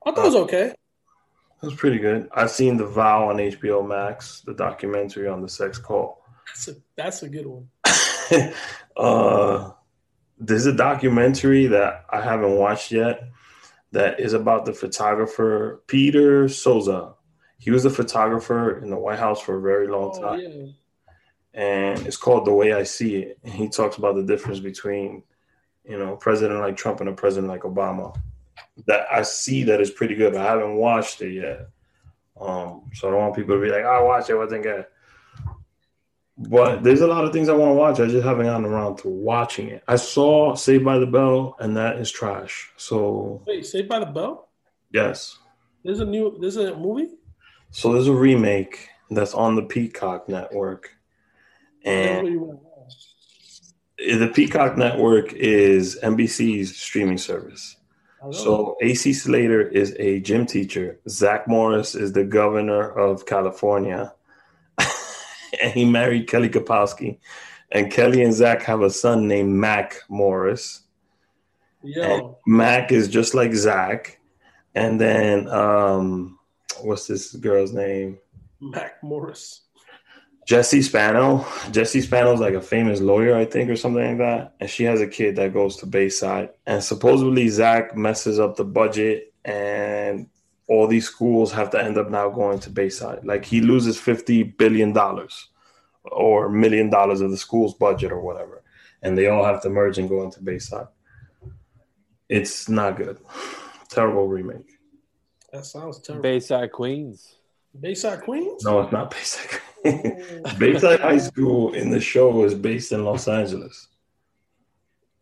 I 0.06 0.12
thought 0.12 0.22
it 0.22 0.24
was 0.24 0.34
okay. 0.36 0.66
It 1.62 1.66
was 1.66 1.74
pretty 1.74 1.98
good. 1.98 2.28
I've 2.32 2.50
seen 2.52 2.76
The 2.76 2.86
Vow 2.86 3.28
on 3.28 3.36
HBO 3.36 3.86
Max, 3.86 4.40
the 4.42 4.54
documentary 4.54 5.26
on 5.28 5.42
the 5.42 5.48
sex 5.48 5.76
call. 5.76 6.24
That's 6.46 6.68
a 6.68 6.76
that's 6.96 7.22
a 7.24 7.28
good 7.28 7.46
one. 7.46 7.68
uh, 8.96 9.70
there's 10.38 10.66
a 10.66 10.72
documentary 10.72 11.66
that 11.66 12.04
I 12.10 12.20
haven't 12.20 12.56
watched 12.56 12.92
yet 12.92 13.22
that 13.92 14.20
is 14.20 14.32
about 14.34 14.64
the 14.64 14.72
photographer 14.72 15.82
Peter 15.86 16.48
Souza. 16.48 17.14
He 17.58 17.70
was 17.70 17.84
a 17.84 17.90
photographer 17.90 18.78
in 18.78 18.90
the 18.90 18.98
White 18.98 19.18
House 19.18 19.40
for 19.40 19.56
a 19.56 19.60
very 19.60 19.88
long 19.88 20.12
Oh, 20.14 20.22
time, 20.22 20.40
yeah. 20.40 20.66
and 21.54 22.06
it's 22.06 22.16
called 22.16 22.44
The 22.44 22.52
Way 22.52 22.72
I 22.72 22.84
See 22.84 23.16
It. 23.16 23.38
And 23.42 23.52
he 23.52 23.68
talks 23.68 23.96
about 23.96 24.14
the 24.14 24.22
difference 24.22 24.60
between, 24.60 25.24
you 25.84 25.98
know, 25.98 26.14
president 26.16 26.60
like 26.60 26.76
Trump 26.76 27.00
and 27.00 27.08
a 27.08 27.12
president 27.12 27.48
like 27.50 27.62
Obama. 27.62 28.16
That 28.86 29.06
I 29.10 29.22
see 29.22 29.64
that 29.64 29.80
is 29.80 29.90
pretty 29.90 30.14
good, 30.14 30.34
but 30.34 30.42
I 30.42 30.50
haven't 30.50 30.76
watched 30.76 31.20
it 31.20 31.32
yet. 31.32 31.68
Um, 32.40 32.90
so 32.94 33.08
I 33.08 33.10
don't 33.10 33.20
want 33.20 33.34
people 33.34 33.56
to 33.56 33.60
be 33.60 33.70
like, 33.70 33.84
"I 33.84 34.00
watched 34.02 34.30
it, 34.30 34.36
wasn't 34.36 34.62
good." 34.62 34.86
But 36.40 36.84
there's 36.84 37.00
a 37.00 37.06
lot 37.08 37.24
of 37.24 37.32
things 37.32 37.48
I 37.48 37.54
want 37.54 37.70
to 37.70 37.74
watch. 37.74 37.98
I 37.98 38.06
just 38.06 38.24
haven't 38.24 38.46
gotten 38.46 38.64
around 38.64 38.98
to 38.98 39.08
watching 39.08 39.68
it. 39.70 39.82
I 39.88 39.96
saw 39.96 40.54
Saved 40.54 40.84
by 40.84 40.98
the 40.98 41.06
Bell, 41.06 41.56
and 41.58 41.76
that 41.76 41.98
is 41.98 42.10
trash. 42.12 42.70
So 42.76 43.42
Wait, 43.46 43.66
Saved 43.66 43.88
by 43.88 43.98
the 43.98 44.06
Bell. 44.06 44.48
yes, 44.92 45.36
There's 45.84 45.98
a 46.00 46.04
new. 46.06 46.36
There's 46.40 46.56
a 46.56 46.76
movie. 46.76 47.08
so 47.72 47.92
there's 47.92 48.06
a 48.06 48.12
remake 48.12 48.88
that's 49.10 49.34
on 49.34 49.56
the 49.56 49.62
Peacock 49.62 50.28
network, 50.28 50.90
and 51.84 52.22
what 52.22 52.32
you 52.32 52.40
want. 52.40 52.60
the 54.20 54.28
Peacock 54.32 54.76
Network 54.76 55.32
is 55.32 55.98
NBC's 56.02 56.76
streaming 56.76 57.18
service. 57.18 57.74
So 58.32 58.76
AC 58.82 59.12
Slater 59.12 59.62
is 59.62 59.94
a 59.98 60.20
gym 60.20 60.44
teacher. 60.46 60.98
Zach 61.08 61.46
Morris 61.48 61.94
is 61.94 62.12
the 62.12 62.24
governor 62.24 62.90
of 62.90 63.26
California, 63.26 64.12
and 65.62 65.72
he 65.72 65.84
married 65.84 66.28
Kelly 66.28 66.48
Kapowski. 66.48 67.18
And 67.70 67.92
Kelly 67.92 68.22
and 68.22 68.32
Zach 68.32 68.62
have 68.62 68.80
a 68.80 68.90
son 68.90 69.28
named 69.28 69.52
Mac 69.52 70.00
Morris. 70.08 70.82
Yo, 71.82 72.38
Mac 72.46 72.92
is 72.92 73.08
just 73.08 73.34
like 73.34 73.52
Zach. 73.52 74.18
And 74.74 75.00
then 75.00 75.48
um, 75.48 76.38
what's 76.80 77.06
this 77.06 77.34
girl's 77.34 77.72
name? 77.72 78.18
Mac 78.60 79.02
Morris. 79.02 79.62
Jesse 80.46 80.80
Spano. 80.80 81.46
Jesse 81.72 82.00
Spano's 82.00 82.40
like 82.40 82.54
a 82.54 82.60
famous 82.60 83.00
lawyer, 83.00 83.36
I 83.36 83.44
think, 83.44 83.68
or 83.68 83.76
something 83.76 84.02
like 84.02 84.18
that. 84.18 84.54
And 84.60 84.70
she 84.70 84.84
has 84.84 85.02
a 85.02 85.06
kid 85.06 85.36
that 85.36 85.52
goes 85.52 85.76
to 85.76 85.86
Bayside. 85.86 86.50
And 86.66 86.82
supposedly 86.82 87.48
Zach 87.48 87.94
messes 87.94 88.40
up 88.40 88.56
the 88.56 88.64
budget 88.64 89.34
and 89.44 90.26
all 90.68 90.86
these 90.86 91.06
schools 91.06 91.50
have 91.52 91.70
to 91.70 91.82
end 91.82 91.96
up 91.98 92.10
now 92.10 92.28
going 92.28 92.58
to 92.60 92.70
Bayside. 92.70 93.24
Like 93.24 93.44
he 93.44 93.60
loses 93.60 93.98
fifty 93.98 94.42
billion 94.42 94.92
dollars 94.92 95.48
or 96.04 96.48
million 96.48 96.90
dollars 96.90 97.20
of 97.20 97.30
the 97.30 97.36
school's 97.36 97.74
budget 97.74 98.12
or 98.12 98.20
whatever. 98.20 98.62
And 99.02 99.16
they 99.16 99.28
all 99.28 99.44
have 99.44 99.62
to 99.62 99.70
merge 99.70 99.98
and 99.98 100.08
go 100.08 100.22
into 100.24 100.42
Bayside. 100.42 100.88
It's 102.28 102.68
not 102.68 102.96
good. 102.96 103.18
Terrible 103.88 104.26
remake. 104.28 104.66
That 105.52 105.64
sounds 105.64 105.98
terrible. 106.00 106.22
Bayside 106.22 106.72
Queens. 106.72 107.36
Bayside 107.78 108.22
Queens. 108.22 108.64
No, 108.64 108.80
it's 108.80 108.92
not 108.92 109.10
Bayside. 109.10 109.60
Bayside 110.58 111.00
High 111.00 111.18
School 111.18 111.72
in 111.74 111.90
the 111.90 112.00
show 112.00 112.44
is 112.44 112.54
based 112.54 112.92
in 112.92 113.04
Los 113.04 113.28
Angeles. 113.28 113.88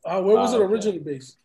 Uh, 0.04 0.22
where 0.22 0.36
was 0.36 0.52
Ah, 0.52 0.56
it 0.56 0.60
okay. 0.62 0.72
originally 0.72 0.98
based? 0.98 1.36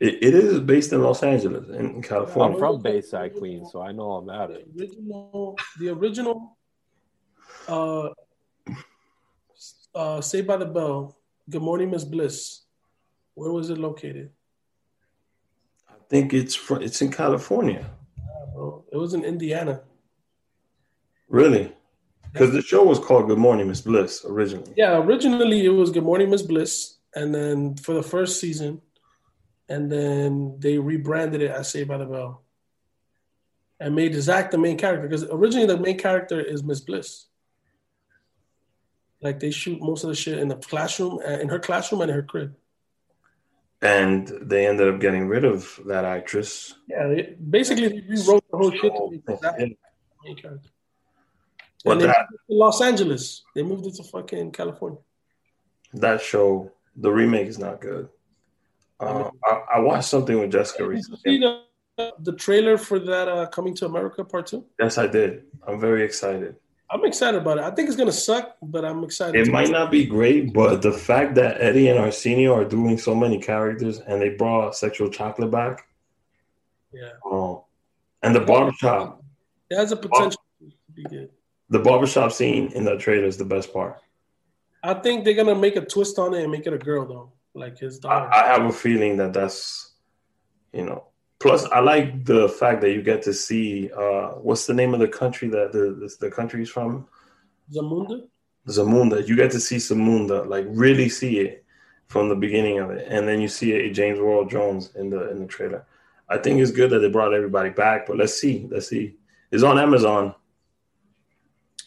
It, 0.00 0.22
it 0.22 0.34
is 0.34 0.60
based 0.60 0.92
in 0.92 1.02
Los 1.02 1.22
Angeles, 1.22 1.68
in 1.68 2.00
California. 2.02 2.54
I'm 2.56 2.58
from 2.58 2.80
Bayside 2.80 3.34
Queens, 3.36 3.68
so 3.70 3.82
I 3.82 3.92
know 3.92 4.12
about 4.14 4.48
The 4.48 4.54
it. 4.60 4.68
original, 4.78 5.58
the 5.78 5.88
original, 5.90 6.56
uh, 7.68 8.08
uh, 9.94 10.20
Saved 10.22 10.46
by 10.46 10.56
the 10.56 10.64
Bell. 10.64 11.16
Good 11.50 11.60
morning, 11.60 11.90
Miss 11.90 12.04
Bliss. 12.04 12.62
Where 13.34 13.52
was 13.52 13.68
it 13.68 13.76
located? 13.78 14.30
I 15.88 15.94
think 16.08 16.32
it's 16.32 16.54
fr- 16.54 16.80
it's 16.80 17.02
in 17.02 17.10
California. 17.12 17.84
Bro, 18.54 18.84
it 18.92 18.96
was 18.96 19.12
in 19.12 19.24
Indiana. 19.24 19.82
Really? 21.28 21.72
Because 22.32 22.52
the 22.52 22.62
show 22.62 22.84
was 22.84 22.98
called 22.98 23.26
Good 23.28 23.38
Morning, 23.38 23.68
Miss 23.68 23.80
Bliss 23.82 24.24
originally. 24.24 24.72
Yeah, 24.76 24.96
originally 24.98 25.64
it 25.66 25.70
was 25.70 25.90
Good 25.90 26.04
Morning, 26.04 26.30
Miss 26.30 26.42
Bliss, 26.42 26.96
and 27.14 27.34
then 27.34 27.74
for 27.76 27.92
the 27.94 28.02
first 28.02 28.40
season, 28.40 28.80
and 29.70 29.90
then 29.90 30.56
they 30.58 30.76
rebranded 30.78 31.40
it 31.40 31.50
as 31.50 31.70
Saved 31.70 31.88
by 31.88 31.96
the 31.96 32.04
Bell, 32.04 32.42
and 33.78 33.94
made 33.94 34.14
Zach 34.14 34.50
the 34.50 34.58
main 34.58 34.76
character 34.76 35.08
because 35.08 35.24
originally 35.30 35.66
the 35.66 35.78
main 35.78 35.96
character 35.96 36.40
is 36.40 36.62
Miss 36.62 36.80
Bliss. 36.80 37.26
Like 39.22 39.38
they 39.38 39.50
shoot 39.50 39.80
most 39.80 40.02
of 40.02 40.08
the 40.10 40.16
shit 40.16 40.38
in 40.38 40.48
the 40.48 40.56
classroom, 40.56 41.20
uh, 41.26 41.38
in 41.38 41.48
her 41.48 41.58
classroom 41.60 42.00
and 42.02 42.10
in 42.10 42.16
her 42.16 42.22
crib. 42.22 42.56
And 43.82 44.28
they 44.42 44.66
ended 44.66 44.92
up 44.92 45.00
getting 45.00 45.28
rid 45.28 45.44
of 45.44 45.80
that 45.86 46.04
actress. 46.04 46.74
Yeah, 46.88 47.06
they, 47.06 47.36
basically 47.48 47.88
they 47.88 48.00
rewrote 48.00 48.44
the 48.50 48.56
whole 48.56 48.70
shit 48.70 48.92
to 48.92 49.10
make 49.10 49.40
Zach 49.40 49.56
the 49.56 49.76
main 50.24 50.36
character. 50.36 50.68
But 51.84 51.92
And 51.92 52.00
they 52.02 52.06
that, 52.06 52.26
moved 52.30 52.42
to 52.50 52.56
Los 52.56 52.80
Angeles. 52.82 53.42
They 53.54 53.62
moved 53.62 53.86
it 53.86 53.94
to 53.94 54.02
fucking 54.02 54.50
California. 54.52 54.98
that 55.94 56.20
show, 56.20 56.72
the 56.96 57.10
remake 57.10 57.46
is 57.46 57.58
not 57.58 57.80
good. 57.80 58.08
Uh, 59.00 59.30
I, 59.44 59.62
I 59.76 59.78
watched 59.80 60.08
something 60.08 60.38
with 60.38 60.52
Jessica 60.52 60.82
Did 60.88 60.96
you 60.98 61.02
see 61.02 61.12
recently. 61.12 61.38
the, 61.96 62.12
the 62.20 62.32
trailer 62.34 62.76
for 62.76 62.98
that 62.98 63.28
uh, 63.28 63.46
Coming 63.46 63.74
to 63.76 63.86
America 63.86 64.24
Part 64.24 64.46
Two? 64.48 64.64
Yes, 64.78 64.98
I 64.98 65.06
did. 65.06 65.44
I'm 65.66 65.80
very 65.80 66.04
excited. 66.04 66.56
I'm 66.92 67.04
excited 67.04 67.40
about 67.40 67.58
it. 67.58 67.64
I 67.64 67.70
think 67.70 67.88
it's 67.88 67.96
gonna 67.96 68.10
suck, 68.12 68.56
but 68.60 68.84
I'm 68.84 69.04
excited. 69.04 69.36
It 69.46 69.52
might 69.52 69.70
not 69.70 69.90
be 69.92 70.04
great, 70.04 70.52
but 70.52 70.82
the 70.82 70.92
fact 70.92 71.36
that 71.36 71.60
Eddie 71.60 71.88
and 71.88 71.98
Arsenio 72.00 72.52
are 72.54 72.64
doing 72.64 72.98
so 72.98 73.14
many 73.14 73.38
characters 73.40 74.00
and 74.00 74.20
they 74.20 74.30
brought 74.30 74.74
sexual 74.74 75.08
chocolate 75.08 75.52
back, 75.52 75.86
Yeah, 76.92 77.10
oh, 77.24 77.66
and 78.22 78.34
the 78.34 78.40
barbershop, 78.40 79.22
it 79.70 79.76
has 79.76 79.92
a 79.92 79.96
potential 79.96 80.42
to 80.58 80.92
be 80.92 81.04
good. 81.04 81.30
the 81.68 81.78
barbershop 81.78 82.32
scene 82.32 82.72
in 82.72 82.84
that 82.86 82.98
trailer 82.98 83.26
is 83.26 83.36
the 83.36 83.44
best 83.44 83.72
part. 83.72 84.00
I 84.82 84.94
think 84.94 85.24
they're 85.24 85.34
gonna 85.34 85.54
make 85.54 85.76
a 85.76 85.84
twist 85.84 86.18
on 86.18 86.34
it 86.34 86.42
and 86.42 86.50
make 86.50 86.66
it 86.66 86.72
a 86.72 86.78
girl 86.78 87.06
though, 87.06 87.32
like 87.60 87.78
his 87.78 87.98
I, 87.98 88.08
daughter. 88.08 88.34
I 88.34 88.46
have 88.48 88.64
a 88.64 88.72
feeling 88.72 89.16
that 89.18 89.32
that's, 89.32 89.92
you 90.72 90.84
know. 90.84 91.04
Plus, 91.38 91.64
I 91.66 91.80
like 91.80 92.24
the 92.26 92.48
fact 92.48 92.80
that 92.82 92.92
you 92.92 93.02
get 93.02 93.22
to 93.22 93.32
see 93.32 93.90
uh, 93.96 94.32
what's 94.32 94.66
the 94.66 94.74
name 94.74 94.92
of 94.92 95.00
the 95.00 95.08
country 95.08 95.48
that 95.48 95.72
the 95.72 95.96
the, 96.00 96.14
the 96.20 96.30
country's 96.30 96.68
from, 96.68 97.06
Zamunda. 97.72 98.28
Zamunda. 98.68 99.26
You 99.26 99.36
get 99.36 99.50
to 99.52 99.60
see 99.60 99.76
Zamunda, 99.76 100.46
like 100.46 100.66
really 100.68 101.08
see 101.08 101.38
it 101.38 101.64
from 102.08 102.28
the 102.28 102.34
beginning 102.34 102.78
of 102.78 102.90
it, 102.90 103.06
and 103.08 103.26
then 103.26 103.40
you 103.40 103.48
see 103.48 103.72
it, 103.72 103.92
James 103.92 104.18
Earl 104.18 104.46
Jones 104.46 104.94
in 104.96 105.08
the 105.08 105.30
in 105.30 105.38
the 105.38 105.46
trailer. 105.46 105.86
I 106.28 106.36
think 106.38 106.60
it's 106.60 106.70
good 106.70 106.90
that 106.90 106.98
they 106.98 107.08
brought 107.08 107.32
everybody 107.34 107.70
back, 107.70 108.06
but 108.06 108.16
let's 108.18 108.38
see, 108.38 108.68
let's 108.70 108.88
see. 108.88 109.16
It's 109.50 109.62
on 109.62 109.78
Amazon. 109.78 110.34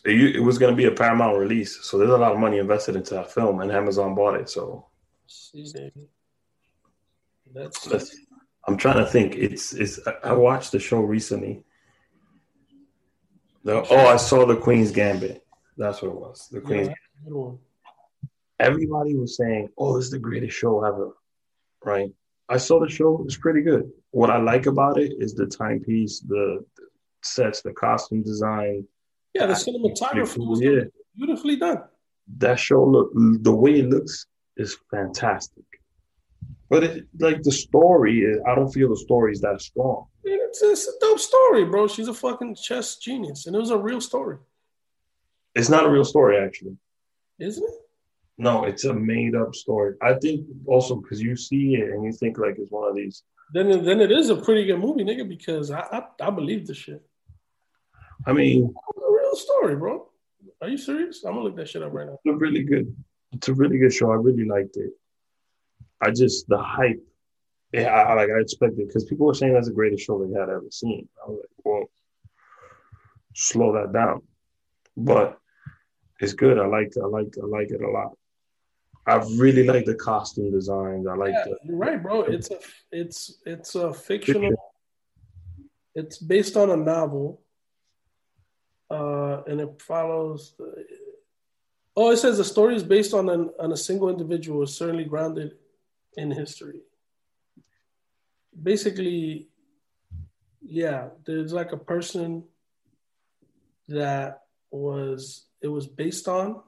It, 0.04 0.36
it 0.38 0.40
was 0.40 0.58
going 0.58 0.74
to 0.74 0.78
be 0.78 0.86
a 0.86 0.92
Paramount 0.92 1.38
release, 1.38 1.80
so 1.86 1.98
there's 1.98 2.10
a 2.10 2.18
lot 2.18 2.34
of 2.34 2.40
money 2.40 2.58
invested 2.58 2.96
into 2.96 3.14
that 3.14 3.32
film, 3.32 3.62
and 3.62 3.72
Amazon 3.72 4.16
bought 4.16 4.36
it. 4.36 4.50
So 4.50 4.88
That's 7.54 7.88
let's. 7.88 8.16
I'm 8.68 8.78
trying 8.78 8.98
to 8.98 9.06
think. 9.06 9.36
It's 9.36 9.74
it's. 9.74 10.00
I- 10.08 10.30
I 10.30 10.34
watched 10.34 10.72
the 10.72 10.80
show 10.80 11.02
recently. 11.02 11.64
The, 13.64 13.86
oh, 13.90 14.08
I 14.08 14.18
saw 14.18 14.46
the 14.46 14.58
Queen's 14.58 14.92
Gambit. 14.92 15.46
That's 15.78 16.02
what 16.02 16.10
it 16.10 16.16
was. 16.16 16.48
The 16.52 16.60
yeah, 16.60 16.66
Queen's 16.66 16.88
that's 16.88 17.00
one. 17.26 17.60
everybody 18.60 19.16
was 19.16 19.38
saying, 19.38 19.70
"Oh, 19.78 19.96
this 19.96 20.06
is 20.06 20.12
the 20.12 20.20
greatest 20.20 20.58
show 20.58 20.84
ever." 20.84 21.12
Right? 21.84 22.12
I 22.50 22.58
saw 22.58 22.80
the 22.80 22.90
show; 22.90 23.24
it's 23.26 23.38
pretty 23.38 23.62
good. 23.62 23.90
What 24.12 24.30
I 24.30 24.38
like 24.38 24.66
about 24.66 25.00
it 25.00 25.14
is 25.18 25.34
the 25.34 25.46
timepiece, 25.46 26.20
the, 26.20 26.64
the 26.78 26.84
sets, 27.22 27.62
the 27.62 27.74
costume 27.74 28.22
design. 28.22 28.86
Yeah, 29.34 29.48
the 29.48 29.54
cinematography 29.54 30.46
was 30.48 30.62
yeah. 30.62 30.84
beautifully 31.16 31.56
done. 31.56 31.84
That 32.38 32.60
show 32.60 32.86
look 32.86 33.12
the 33.14 33.54
way 33.54 33.80
it 33.80 33.90
looks 33.90 34.28
is 34.58 34.78
fantastic. 34.92 35.64
But 36.70 36.84
it, 36.84 37.08
like 37.20 37.44
the 37.44 37.52
story, 37.52 38.22
is, 38.22 38.38
I 38.48 38.56
don't 38.56 38.72
feel 38.72 38.90
the 38.90 38.98
story 38.98 39.32
is 39.32 39.42
that 39.42 39.62
strong. 39.62 40.06
It's, 40.24 40.62
it's 40.62 40.88
a 40.88 40.92
dope 41.00 41.20
story, 41.20 41.66
bro. 41.66 41.88
She's 41.88 42.08
a 42.08 42.14
fucking 42.14 42.56
chess 42.56 42.98
genius, 42.98 43.46
and 43.46 43.56
it 43.56 43.60
was 43.60 43.70
a 43.72 43.78
real 43.78 44.02
story, 44.02 44.38
It's 45.56 45.70
not 45.70 45.86
a 45.86 45.90
real 45.90 46.06
story, 46.06 46.38
actually. 46.38 46.78
isn't 47.40 47.64
it? 47.64 47.80
No, 48.40 48.64
it's 48.64 48.86
a 48.86 48.94
made 48.94 49.36
up 49.36 49.54
story. 49.54 49.96
I 50.02 50.16
think 50.16 50.48
also 50.66 50.96
because 50.96 51.22
you 51.22 51.36
see 51.36 51.76
it 51.76 51.92
and 51.92 52.04
you 52.04 52.12
think 52.12 52.40
like 52.40 52.56
it's 52.58 52.72
one 52.72 52.90
of 52.90 52.96
these. 52.96 53.22
Then, 53.54 53.84
then 53.86 54.00
it 54.02 54.12
is 54.12 54.30
a 54.32 54.36
pretty 54.36 54.66
good 54.66 54.80
movie, 54.80 55.04
nigga. 55.04 55.28
Because 55.30 55.70
I, 55.70 55.82
I, 55.82 56.04
I 56.20 56.30
believe 56.32 56.66
the 56.66 56.74
shit. 56.74 57.04
I 58.26 58.34
mean, 58.34 58.74
It's 58.96 59.06
a 59.08 59.12
real 59.12 59.36
story, 59.36 59.76
bro. 59.76 60.10
Are 60.62 60.68
you 60.70 60.78
serious? 60.78 61.24
I'm 61.24 61.34
gonna 61.34 61.44
look 61.44 61.56
that 61.58 61.70
shit 61.70 61.84
up 61.84 61.94
right 61.94 62.08
now. 62.08 62.14
it's 62.14 62.26
a 62.26 62.34
really 62.34 62.64
good 62.64 62.96
it's 63.34 63.48
a 63.48 63.54
really 63.54 63.78
good 63.78 63.94
show 63.94 64.12
i 64.12 64.16
really 64.16 64.46
liked 64.46 64.78
it 64.78 64.92
i 66.02 66.12
just 66.12 66.48
the 66.48 66.58
hype 66.58 67.04
yeah 67.72 67.88
i, 67.88 68.14
like 68.14 68.30
i 68.30 68.40
expected 68.40 68.88
because 68.88 69.06
people 69.06 69.26
were 69.26 69.34
saying 69.34 69.54
that's 69.54 69.68
the 69.68 69.74
greatest 69.74 70.06
show 70.06 70.24
they 70.24 70.40
had 70.40 70.50
ever 70.50 70.68
seen 70.72 71.08
i 71.26 71.30
was 71.30 71.40
like 71.40 71.66
well 71.66 71.86
slow 73.34 73.74
that 73.74 73.92
down 73.92 74.22
but 74.96 75.38
it's 76.20 76.34
good 76.34 76.60
i 76.60 76.66
like 76.66 76.94
i 77.02 77.06
like 77.06 77.34
i 77.42 77.46
like 77.46 77.72
it 77.72 77.82
a 77.82 77.90
lot 77.90 78.16
i 79.08 79.16
really 79.38 79.66
like 79.66 79.86
the 79.86 79.96
costume 79.96 80.52
designs 80.52 81.08
i 81.08 81.16
like 81.16 81.34
Yeah, 81.34 81.44
the 81.46 81.58
you're 81.66 81.78
right, 81.78 82.02
bro. 82.02 82.22
It's 82.22 82.52
a 82.52 82.60
it's 82.92 83.40
it's 83.46 83.76
a 83.76 83.94
fictional. 83.94 84.52
It's 85.96 86.18
based 86.18 86.58
on 86.58 86.72
a 86.72 86.78
novel, 86.78 87.42
uh, 88.90 89.44
and 89.46 89.62
it 89.62 89.82
follows. 89.82 90.56
The, 90.58 90.86
oh, 91.96 92.12
it 92.12 92.18
says 92.18 92.38
the 92.38 92.44
story 92.44 92.76
is 92.76 92.84
based 92.84 93.14
on 93.14 93.30
an, 93.30 93.50
on 93.60 93.72
a 93.72 93.78
single 93.78 94.10
individual, 94.10 94.66
certainly 94.66 95.06
grounded 95.06 95.56
in 96.18 96.32
history. 96.32 96.82
Basically, 98.62 99.48
yeah, 100.62 101.10
there's 101.26 101.54
like 101.54 101.72
a 101.72 101.78
person 101.78 102.44
that 103.88 104.44
was 104.72 105.46
it 105.62 105.68
was 105.68 105.88
based 105.88 106.28
on, 106.28 106.62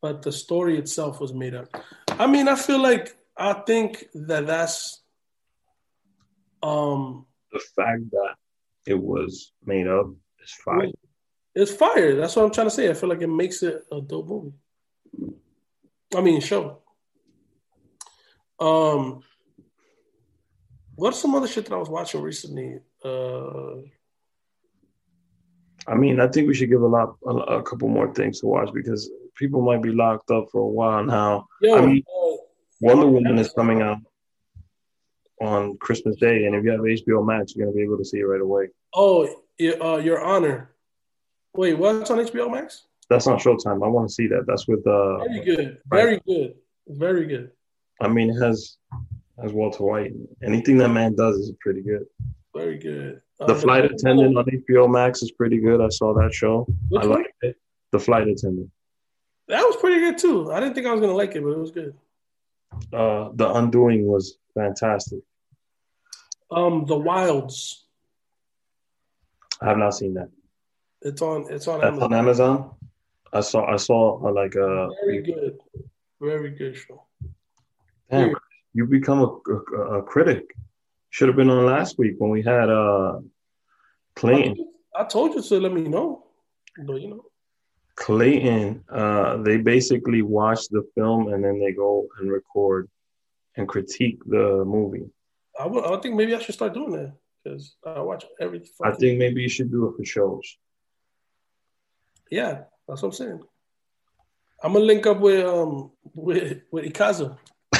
but 0.00 0.22
the 0.22 0.32
story 0.32 0.78
itself 0.78 1.20
was 1.20 1.32
made 1.32 1.54
up. 1.54 1.68
I 2.08 2.26
mean, 2.26 2.48
I 2.48 2.56
feel 2.56 2.80
like 2.80 3.16
I 3.36 3.52
think 3.52 4.06
that 4.14 4.46
that's 4.46 5.02
um 6.62 7.26
the 7.52 7.60
fact 7.76 8.10
that 8.10 8.34
it 8.86 8.98
was 8.98 9.52
made 9.64 9.86
up 9.86 10.06
is 10.42 10.52
fine 10.64 10.92
it's 11.54 11.72
fire. 11.72 12.16
That's 12.16 12.34
what 12.36 12.44
I'm 12.44 12.50
trying 12.52 12.66
to 12.66 12.74
say. 12.74 12.90
I 12.90 12.94
feel 12.94 13.08
like 13.08 13.22
it 13.22 13.28
makes 13.28 13.62
it 13.62 13.84
a 13.92 14.00
dope 14.00 14.28
movie. 14.28 14.52
I 16.14 16.20
mean, 16.20 16.40
show. 16.40 16.78
Um, 18.58 19.22
what's 20.94 21.18
some 21.18 21.34
other 21.34 21.48
shit 21.48 21.66
that 21.66 21.74
I 21.74 21.78
was 21.78 21.88
watching 21.88 22.22
recently? 22.22 22.80
Uh, 23.04 23.76
I 25.86 25.94
mean, 25.94 26.20
I 26.20 26.28
think 26.28 26.48
we 26.48 26.54
should 26.54 26.70
give 26.70 26.82
a 26.82 26.86
lot, 26.86 27.16
a, 27.26 27.30
a 27.30 27.62
couple 27.62 27.88
more 27.88 28.12
things 28.14 28.40
to 28.40 28.46
watch 28.46 28.72
because 28.72 29.10
people 29.34 29.60
might 29.60 29.82
be 29.82 29.92
locked 29.92 30.30
up 30.30 30.46
for 30.50 30.60
a 30.60 30.66
while 30.66 31.04
now. 31.04 31.46
yo, 31.60 31.76
I 31.76 31.86
mean, 31.86 32.02
uh, 32.08 32.36
Wonder 32.80 33.06
Woman 33.06 33.38
is 33.38 33.52
coming 33.52 33.82
out 33.82 33.98
on 35.40 35.76
Christmas 35.78 36.16
Day, 36.16 36.46
and 36.46 36.54
if 36.54 36.64
you 36.64 36.70
have 36.70 36.80
HBO 36.80 37.26
Max, 37.26 37.54
you're 37.54 37.66
gonna 37.66 37.76
be 37.76 37.82
able 37.82 37.98
to 37.98 38.04
see 38.04 38.18
it 38.18 38.24
right 38.24 38.40
away. 38.40 38.68
oh, 38.94 39.28
uh, 39.60 39.96
Your 39.96 40.22
Honor. 40.22 40.73
Wait, 41.54 41.74
what's 41.74 42.10
on 42.10 42.18
HBO 42.18 42.50
Max? 42.50 42.84
That's 43.08 43.26
not 43.26 43.38
Showtime. 43.38 43.84
I 43.84 43.88
want 43.88 44.08
to 44.08 44.14
see 44.14 44.26
that. 44.28 44.44
That's 44.46 44.66
with 44.66 44.84
uh, 44.86 45.18
Very 45.24 45.40
good. 45.44 45.78
Very 45.90 46.20
good. 46.26 46.54
Very 46.88 47.26
good. 47.26 47.50
I 48.00 48.08
mean, 48.08 48.30
it 48.30 48.40
has 48.40 48.76
has 49.40 49.52
Walter 49.52 49.84
White. 49.84 50.12
Anything 50.42 50.78
that 50.78 50.88
man 50.88 51.14
does 51.14 51.36
is 51.36 51.52
pretty 51.60 51.82
good. 51.82 52.06
Very 52.54 52.78
good. 52.78 53.20
The 53.38 53.46
Uh, 53.46 53.54
Flight 53.54 53.84
Attendant 53.84 54.36
on 54.36 54.44
HBO 54.44 54.90
Max 54.90 55.22
is 55.22 55.30
pretty 55.32 55.58
good. 55.58 55.80
I 55.80 55.88
saw 55.88 56.14
that 56.14 56.32
show. 56.32 56.66
Which 56.88 57.02
I 57.02 57.06
one? 57.06 57.18
liked 57.22 57.32
it. 57.42 57.56
The 57.92 57.98
Flight 57.98 58.28
Attendant. 58.28 58.70
That 59.48 59.62
was 59.62 59.76
pretty 59.76 60.00
good 60.00 60.18
too. 60.18 60.52
I 60.52 60.60
didn't 60.60 60.74
think 60.74 60.86
I 60.86 60.92
was 60.92 61.00
gonna 61.00 61.12
like 61.14 61.34
it, 61.36 61.42
but 61.42 61.50
it 61.50 61.58
was 61.58 61.70
good. 61.70 61.94
Uh, 62.92 63.30
the 63.34 63.52
Undoing 63.54 64.06
was 64.06 64.38
fantastic. 64.54 65.20
Um, 66.50 66.84
The 66.86 66.96
Wilds. 66.96 67.84
I 69.60 69.68
have 69.68 69.78
not 69.78 69.90
seen 69.94 70.14
that. 70.14 70.28
It's 71.04 71.20
on. 71.20 71.46
It's 71.50 71.68
on 71.68 71.80
That's 71.80 71.92
Amazon. 71.92 72.12
on 72.12 72.18
Amazon. 72.18 72.70
I 73.32 73.40
saw. 73.40 73.66
I 73.66 73.76
saw 73.76 74.26
uh, 74.26 74.32
like 74.32 74.54
a. 74.54 74.88
Very 75.04 75.22
good. 75.22 75.58
Very 76.20 76.50
good 76.50 76.76
show. 76.76 77.04
Damn, 78.10 78.34
you 78.72 78.86
become 78.86 79.20
a, 79.20 79.52
a, 79.52 79.98
a 79.98 80.02
critic. 80.02 80.44
Should 81.10 81.28
have 81.28 81.36
been 81.36 81.50
on 81.50 81.66
last 81.66 81.98
week 81.98 82.14
when 82.18 82.30
we 82.30 82.42
had 82.42 82.70
uh 82.70 83.20
Clayton. 84.16 84.56
I 84.96 85.04
told 85.04 85.34
you 85.34 85.42
to 85.42 85.60
let 85.60 85.72
me 85.72 85.82
know, 85.82 86.24
but 86.86 87.00
you 87.00 87.08
know, 87.08 87.24
Clayton, 87.96 88.84
uh, 88.88 89.36
they 89.38 89.58
basically 89.58 90.22
watch 90.22 90.68
the 90.68 90.82
film 90.94 91.32
and 91.32 91.44
then 91.44 91.60
they 91.60 91.72
go 91.72 92.06
and 92.20 92.30
record 92.30 92.88
and 93.56 93.68
critique 93.68 94.18
the 94.26 94.64
movie. 94.64 95.06
I 95.58 95.66
would. 95.66 95.84
I 95.84 96.00
think 96.00 96.14
maybe 96.14 96.34
I 96.34 96.38
should 96.38 96.54
start 96.54 96.74
doing 96.74 96.92
that 96.92 97.12
because 97.42 97.76
I 97.84 98.00
watch 98.00 98.24
every. 98.40 98.62
I 98.82 98.92
think 98.92 99.18
maybe 99.18 99.42
you 99.42 99.48
should 99.48 99.70
do 99.70 99.88
it 99.88 99.96
for 99.96 100.04
shows. 100.04 100.56
Yeah, 102.30 102.62
that's 102.88 103.02
what 103.02 103.08
I'm 103.08 103.12
saying. 103.12 103.40
I'm 104.62 104.72
gonna 104.72 104.84
link 104.84 105.06
up 105.06 105.20
with 105.20 105.44
um 105.44 105.92
with 106.14 106.62
with 106.70 106.84
Ikazu. 106.84 107.36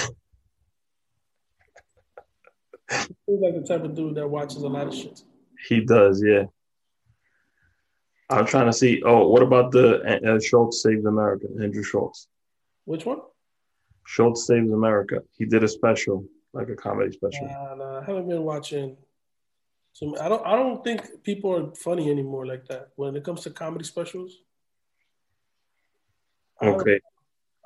He's 3.26 3.40
like 3.40 3.54
the 3.54 3.64
type 3.66 3.84
of 3.84 3.94
dude 3.94 4.16
that 4.16 4.28
watches 4.28 4.62
a 4.62 4.68
lot 4.68 4.88
of 4.88 4.94
shit. 4.94 5.22
He 5.68 5.80
does, 5.80 6.22
yeah. 6.22 6.44
I'm 8.30 8.46
trying 8.46 8.66
to 8.66 8.72
see. 8.72 9.02
Oh, 9.04 9.28
what 9.28 9.42
about 9.42 9.72
the 9.72 10.02
uh, 10.02 10.40
Schulz 10.40 10.82
Saves 10.82 11.04
America? 11.04 11.46
Andrew 11.62 11.82
Schulz. 11.82 12.28
Which 12.84 13.06
one? 13.06 13.20
Schulz 14.06 14.46
Saves 14.46 14.70
America. 14.70 15.22
He 15.36 15.44
did 15.44 15.62
a 15.64 15.68
special, 15.68 16.26
like 16.52 16.68
a 16.68 16.76
comedy 16.76 17.12
special. 17.12 17.46
Nah, 17.46 17.74
nah, 17.74 18.00
I 18.00 18.04
haven't 18.04 18.28
been 18.28 18.42
watching. 18.42 18.96
Some, 19.94 20.14
I 20.20 20.28
don't. 20.28 20.44
I 20.46 20.56
don't 20.56 20.82
think 20.84 21.22
people 21.22 21.54
are 21.56 21.74
funny 21.76 22.10
anymore 22.10 22.44
like 22.46 22.66
that 22.66 22.88
when 22.96 23.14
it 23.16 23.24
comes 23.24 23.42
to 23.44 23.50
comedy 23.50 23.84
specials. 23.84 24.32
I 26.60 26.66
haven't- 26.66 26.80
Okay, 26.82 27.00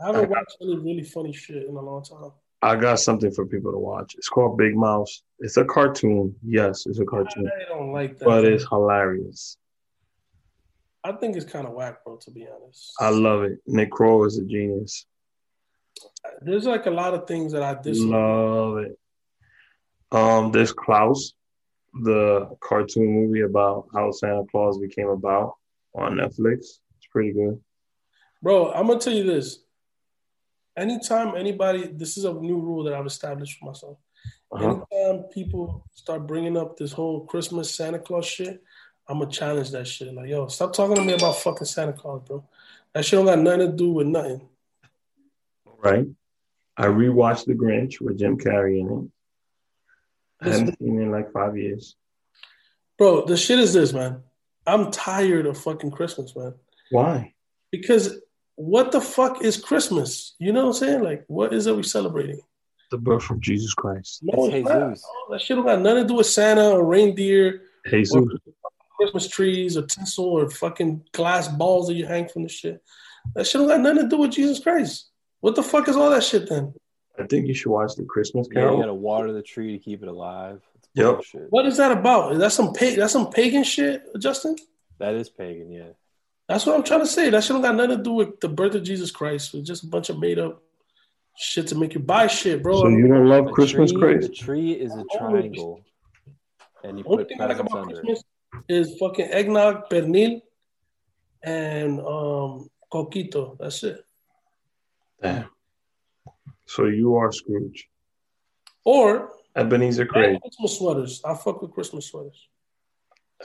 I 0.01 0.07
haven't 0.07 0.31
watched 0.31 0.57
any 0.61 0.76
really 0.76 1.03
funny 1.05 1.33
shit 1.33 1.66
in 1.66 1.74
a 1.74 1.81
long 1.81 2.05
time. 2.05 2.31
I 2.61 2.76
got 2.76 2.99
something 3.01 3.31
for 3.31 3.47
people 3.47 3.72
to 3.72 3.79
watch. 3.79 4.14
It's 4.16 4.29
called 4.29 4.59
Big 4.59 4.76
Mouth. 4.76 5.09
It's 5.39 5.57
a 5.57 5.64
cartoon. 5.64 6.35
Yes, 6.45 6.87
it's 6.87 6.99
a 6.99 7.05
cartoon, 7.05 7.49
I 7.49 7.64
don't 7.68 7.93
like 7.93 8.18
that. 8.18 8.24
but 8.26 8.45
it's 8.45 8.66
hilarious. 8.68 9.57
I 11.05 11.12
think 11.12 11.37
it's 11.37 11.51
kind 11.51 11.66
of 11.66 11.72
whack, 11.72 12.05
bro. 12.05 12.16
To 12.16 12.31
be 12.31 12.47
honest, 12.47 12.93
I 13.01 13.11
love 13.11 13.45
it. 13.45 13.59
Nick 13.66 13.91
Kroll 13.91 14.24
is 14.26 14.37
a 14.39 14.45
genius. 14.45 15.07
there's 16.43 16.66
like 16.66 16.87
a 16.87 16.91
lot 16.91 17.14
of 17.14 17.26
things 17.26 17.53
that 17.53 17.62
I 17.62 17.81
dislike. 17.81 18.11
Love 18.12 18.79
it. 18.79 18.99
Um, 20.12 20.51
there's 20.53 20.72
Klaus, 20.72 21.35
the 21.95 22.57
cartoon 22.61 23.07
movie 23.07 23.43
about 23.43 23.89
how 23.95 24.11
Santa 24.11 24.45
Claus 24.51 24.78
became 24.78 25.09
about 25.09 25.55
on 25.95 26.14
Netflix. 26.14 26.80
It's 26.97 27.07
pretty 27.11 27.32
good. 27.32 27.61
Bro, 28.43 28.72
I'm 28.72 28.86
gonna 28.86 29.01
tell 29.01 29.12
you 29.12 29.24
this. 29.24 29.61
Anytime 30.76 31.34
anybody, 31.36 31.89
this 31.89 32.16
is 32.16 32.24
a 32.24 32.32
new 32.32 32.59
rule 32.59 32.84
that 32.84 32.95
I've 32.95 33.07
established 33.07 33.59
for 33.59 33.66
myself. 33.66 33.99
Uh-huh. 34.53 34.80
Anytime 34.93 35.24
people 35.24 35.84
start 35.93 36.26
bringing 36.26 36.57
up 36.57 36.76
this 36.76 36.93
whole 36.93 37.26
Christmas 37.26 37.74
Santa 37.74 37.99
Claus 37.99 38.26
shit, 38.26 38.62
I'm 39.09 39.18
gonna 39.18 39.30
challenge 39.30 39.70
that 39.72 39.89
shit. 39.89 40.14
Like, 40.14 40.28
yo, 40.28 40.47
stop 40.49 40.72
talking 40.72 40.97
to 40.97 41.03
me 41.03 41.14
about 41.14 41.36
fucking 41.36 41.66
Santa 41.66 41.93
Claus, 41.93 42.22
bro. 42.26 42.45
That 42.93 43.05
shit 43.05 43.18
don't 43.18 43.26
got 43.26 43.39
nothing 43.39 43.70
to 43.70 43.72
do 43.72 43.91
with 43.91 44.07
nothing. 44.07 44.49
Right. 45.78 46.07
I 46.76 46.86
rewatched 46.86 47.47
The 47.47 47.55
Grinch 47.55 48.01
with 48.01 48.18
Jim 48.18 48.39
Carrey 48.39 48.80
in 48.80 48.86
it. 48.89 49.11
I 50.41 50.51
haven't 50.51 50.78
seen 50.78 51.01
in 51.01 51.11
like 51.11 51.32
five 51.32 51.57
years. 51.57 51.97
Bro, 52.97 53.26
the 53.26 53.36
shit 53.36 53.59
is 53.59 53.72
this, 53.72 53.93
man. 53.93 54.22
I'm 54.66 54.91
tired 54.91 55.47
of 55.47 55.59
fucking 55.59 55.91
Christmas, 55.91 56.34
man. 56.36 56.55
Why? 56.91 57.34
Because 57.70 58.20
what 58.57 58.93
the 58.93 59.01
fuck 59.01 59.43
is 59.43 59.57
Christmas? 59.57 60.34
You 60.39 60.53
know 60.53 60.62
what 60.66 60.68
I'm 60.68 60.74
saying? 60.74 61.03
Like, 61.03 61.24
what 61.28 61.53
is 61.53 61.66
it 61.66 61.76
we 61.76 61.82
celebrating? 61.82 62.41
The 62.91 62.99
birth 62.99 63.30
of 63.30 63.41
Jesus 63.41 63.74
Christ. 63.74 64.20
No, 64.22 64.47
It's 64.47 64.55
it's. 64.55 64.68
Jesus. 64.68 65.07
That 65.30 65.41
shit 65.41 65.57
don't 65.57 65.66
got 65.66 65.80
nothing 65.80 66.05
to 66.05 66.09
do 66.09 66.14
with 66.14 66.26
Santa 66.26 66.70
or 66.70 66.84
reindeer. 66.84 67.62
Jesus. 67.89 68.16
or 68.16 68.26
Christmas 68.99 69.28
trees 69.28 69.76
or 69.76 69.82
tinsel 69.86 70.24
or 70.24 70.51
fucking 70.51 71.05
glass 71.12 71.49
balls 71.49 71.86
that 71.86 71.95
you 71.95 72.07
hang 72.07 72.28
from 72.28 72.43
the 72.43 72.49
shit. 72.49 72.82
That 73.34 73.47
shit 73.47 73.61
don't 73.61 73.68
got 73.68 73.80
nothing 73.80 74.03
to 74.03 74.09
do 74.09 74.18
with 74.18 74.32
Jesus 74.32 74.59
Christ. 74.59 75.09
What 75.41 75.55
the 75.55 75.62
fuck 75.62 75.89
is 75.89 75.97
all 75.97 76.11
that 76.11 76.24
shit 76.24 76.49
then? 76.49 76.74
I 77.19 77.27
think 77.27 77.47
you 77.47 77.55
should 77.55 77.71
watch 77.71 77.95
The 77.97 78.05
Christmas 78.05 78.49
Yeah, 78.53 78.71
you 78.73 78.79
gotta 78.81 78.95
water 78.95 79.33
the 79.33 79.43
tree 79.43 79.73
to 79.77 79.79
keep 79.83 80.03
it 80.03 80.09
alive. 80.09 80.62
It's 80.77 80.89
Yep. 80.95 81.14
bullshit. 81.14 81.47
What 81.51 81.66
is 81.66 81.77
that 81.79 81.91
about? 81.91 82.33
Is 82.33 82.39
that 82.39 82.53
some 82.53 82.73
pa- 82.73 82.95
that's 82.97 83.12
some 83.12 83.31
pagan 83.31 83.64
shit, 83.64 84.05
Justin? 84.19 84.57
That 84.99 85.14
is 85.14 85.29
pagan, 85.29 85.71
yeah. 85.71 85.91
That's 86.49 86.64
what 86.64 86.77
I'm 86.77 86.83
trying 86.83 87.01
to 87.01 87.07
say. 87.07 87.29
That 87.31 87.43
shit 87.45 87.51
don't 87.55 87.62
got 87.62 87.75
nothing 87.75 87.99
to 87.99 88.03
do 88.03 88.12
with 88.12 88.41
the 88.41 88.49
birth 88.49 88.75
of 88.75 88.83
Jesus 88.83 89.11
Christ. 89.11 89.55
It's 89.55 89.66
just 89.66 89.85
a 89.85 89.87
bunch 89.87 90.09
of 90.09 90.19
made 90.19 90.39
up 90.39 90.62
shit 91.37 91.66
to 91.69 91.75
make 91.75 91.95
you 91.95 92.01
buy 92.01 92.27
shit, 92.27 92.62
bro. 92.62 92.83
So 92.83 92.89
you 92.89 93.07
don't 93.07 93.29
love 93.29 93.47
The 93.47 93.53
Christmas 93.53 93.93
tree, 93.93 94.01
Christ? 94.01 94.29
The 94.29 94.35
tree 94.35 94.73
is 94.73 94.95
a 94.95 95.05
triangle, 95.16 95.85
and 96.85 96.99
you 96.99 97.05
Only 97.07 97.25
put 97.25 97.29
thing 97.29 97.41
I 97.41 97.47
like 97.47 97.57
presents 97.57 97.73
about 97.73 97.83
under. 97.83 98.01
Christmas 98.01 98.23
is 98.69 98.99
fucking 98.99 99.29
eggnog, 99.31 99.89
pernil, 99.91 100.41
and 101.43 102.01
um 102.01 102.69
coquito. 102.93 103.57
That's 103.59 103.83
it. 103.85 104.05
Damn. 105.23 105.51
So 106.69 106.85
you 106.85 107.16
are 107.16 107.33
Scrooge. 107.33 107.89
Or 108.85 109.33
Ebenezer 109.57 110.07
Craig. 110.07 110.39
Christmas 110.41 110.79
sweaters. 110.79 111.23
I 111.25 111.35
fuck 111.35 111.62
with 111.62 111.73
Christmas 111.73 112.07
sweaters. 112.07 112.49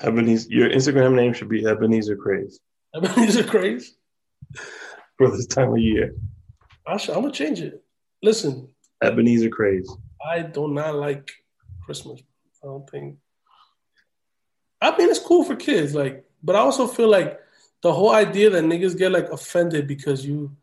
Ebenezer. 0.01 0.49
Your 0.49 0.69
Instagram 0.69 1.15
name 1.15 1.33
should 1.33 1.49
be 1.49 1.65
Ebenezer 1.65 2.17
Craze 2.17 2.59
Ebenezer 2.95 3.19
mean, 3.19 3.25
these 3.25 3.37
are 3.39 3.43
crazy. 3.43 3.91
for 5.17 5.31
this 5.31 5.47
time 5.47 5.71
of 5.71 5.77
year. 5.79 6.13
I 6.85 6.97
should, 6.97 7.15
I'm 7.15 7.21
gonna 7.21 7.33
change 7.33 7.61
it. 7.61 7.81
Listen, 8.21 8.67
Ebenezer 9.01 9.49
Craze. 9.49 9.89
I 10.25 10.41
do 10.41 10.67
not 10.67 10.95
like 10.95 11.31
Christmas. 11.85 12.21
I 12.61 12.67
don't 12.67 12.89
think. 12.89 13.17
I 14.81 14.95
mean, 14.97 15.09
it's 15.09 15.19
cool 15.19 15.45
for 15.45 15.55
kids, 15.55 15.95
like, 15.95 16.25
but 16.43 16.57
I 16.57 16.59
also 16.59 16.87
feel 16.87 17.07
like 17.07 17.39
the 17.81 17.93
whole 17.93 18.11
idea 18.11 18.49
that 18.49 18.65
niggas 18.65 18.97
get 18.97 19.13
like 19.13 19.29
offended 19.29 19.87
because 19.87 20.25
you 20.25 20.55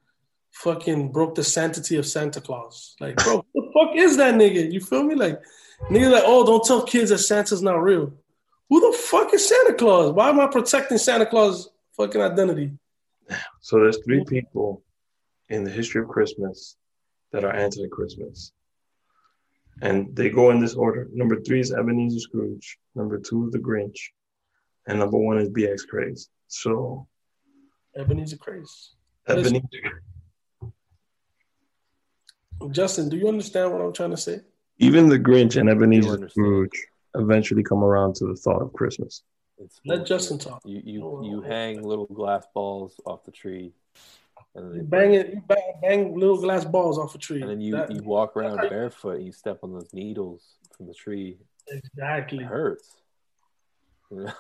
fucking 0.53 1.13
broke 1.13 1.35
the 1.35 1.45
sanctity 1.45 1.97
of 1.97 2.07
Santa 2.07 2.41
Claus. 2.41 2.97
Like, 3.01 3.17
bro, 3.17 3.45
who 3.55 3.63
the 3.63 3.73
fuck 3.73 3.97
is 3.97 4.17
that 4.17 4.35
nigga? 4.35 4.71
You 4.71 4.81
feel 4.81 5.03
me? 5.03 5.15
Like, 5.15 5.41
nigga, 5.91 6.13
like, 6.13 6.25
oh, 6.27 6.45
don't 6.45 6.65
tell 6.65 6.83
kids 6.83 7.11
that 7.11 7.19
Santa's 7.19 7.63
not 7.63 7.83
real. 7.83 8.13
Who 8.69 8.81
the 8.81 8.97
fuck 8.97 9.33
is 9.35 9.49
Santa 9.49 9.75
Claus? 9.75 10.13
Why 10.13 10.29
am 10.29 10.41
I 10.41 10.47
protecting 10.47 10.99
Santa 10.99 11.27
Claus' 11.27 11.71
fucking 11.97 12.21
identity? 12.21 12.73
So 13.61 13.79
there's 13.81 14.03
three 14.05 14.25
people 14.25 14.83
in 15.49 15.65
the 15.65 15.71
history 15.71 16.03
of 16.03 16.09
Christmas 16.09 16.77
that 17.33 17.45
are 17.45 17.55
anti-Christmas. 17.55 18.53
And 19.83 20.15
they 20.15 20.29
go 20.31 20.51
in 20.51 20.61
this 20.61 20.75
order. 20.75 21.09
Number 21.13 21.41
three 21.41 21.61
is 21.61 21.73
Ebenezer 21.73 22.21
Scrooge. 22.21 22.79
Number 22.95 23.19
two 23.19 23.47
is 23.47 23.53
the 23.53 23.59
Grinch. 23.59 23.99
And 24.87 24.99
number 24.99 25.17
one 25.17 25.39
is 25.39 25.49
BX 25.49 25.87
Craze. 25.89 26.29
So 26.49 27.07
Ebenezer 27.97 28.37
Craze. 28.37 28.95
Ebenezer, 29.29 30.03
Justin, 32.71 33.09
do 33.09 33.17
you 33.17 33.29
understand 33.29 33.73
what 33.73 33.81
I'm 33.81 33.93
trying 33.93 34.11
to 34.11 34.17
say? 34.17 34.41
even 34.83 35.09
the 35.11 35.19
Grinch 35.19 35.57
and 35.61 35.69
Ebenezer. 35.69 36.29
Scrooge 36.31 36.71
eventually 37.15 37.63
come 37.63 37.85
around 37.85 38.15
to 38.17 38.27
the 38.27 38.35
thought 38.35 38.63
of 38.63 38.73
Christmas. 38.73 39.23
It's 39.59 39.79
Let 39.85 39.97
bullshit. 39.99 40.09
Justin 40.09 40.39
talk. 40.39 40.63
You 40.65 40.81
you 40.85 41.05
Oh. 41.05 41.23
you 41.23 41.43
hang 41.43 41.83
little 41.83 42.07
glass 42.07 42.47
balls 42.55 42.99
off 43.05 43.25
the 43.25 43.31
tree. 43.31 43.75
and 44.55 44.71
then 44.71 44.77
You 44.79 44.83
bang 44.85 45.13
it, 45.15 45.35
you 45.35 45.43
bang, 45.47 45.73
bang 45.83 46.19
little 46.19 46.39
glass 46.41 46.65
balls 46.65 46.99
off 46.99 47.15
a 47.15 47.19
tree. 47.19 47.43
and 47.43 47.51
then 47.51 47.61
you, 47.61 47.73
That- 47.77 47.91
you 47.91 48.03
walk 48.03 48.37
around 48.39 48.57
barefoot 48.71 49.17
and 49.17 49.27
you 49.27 49.33
step 49.33 49.59
on 49.63 49.73
those 49.75 49.93
needles 49.93 50.43
from 50.77 50.87
the 50.87 50.95
tree. 50.95 51.37
It 51.67 51.85
exactly. 51.85 52.43
hurts. 52.43 52.89
You 54.11 54.17
know? 54.25 54.33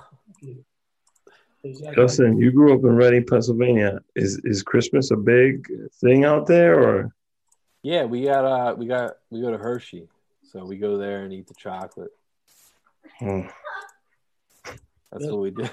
exactly. 1.64 1.96
Justin, 1.96 2.38
you 2.38 2.50
grew 2.50 2.72
up 2.74 2.82
in 2.84 2.96
Reading, 2.96 3.26
Pennsylvania. 3.26 4.00
Is 4.16 4.40
is 4.44 4.62
Christmas 4.62 5.10
a 5.10 5.16
big 5.16 5.68
thing 6.00 6.24
out 6.24 6.46
there, 6.46 6.80
or 6.82 7.14
Yeah, 7.82 8.04
we 8.04 8.24
got 8.24 8.44
uh 8.44 8.74
we 8.76 8.86
got 8.86 9.16
we 9.30 9.40
go 9.40 9.50
to 9.50 9.58
Hershey. 9.58 10.08
So 10.52 10.64
we 10.64 10.76
go 10.76 10.98
there 10.98 11.22
and 11.22 11.32
eat 11.32 11.46
the 11.46 11.54
chocolate. 11.54 12.10
Hmm. 13.18 13.42
That's 15.10 15.26
what 15.26 15.40
we 15.40 15.50
do. 15.50 15.68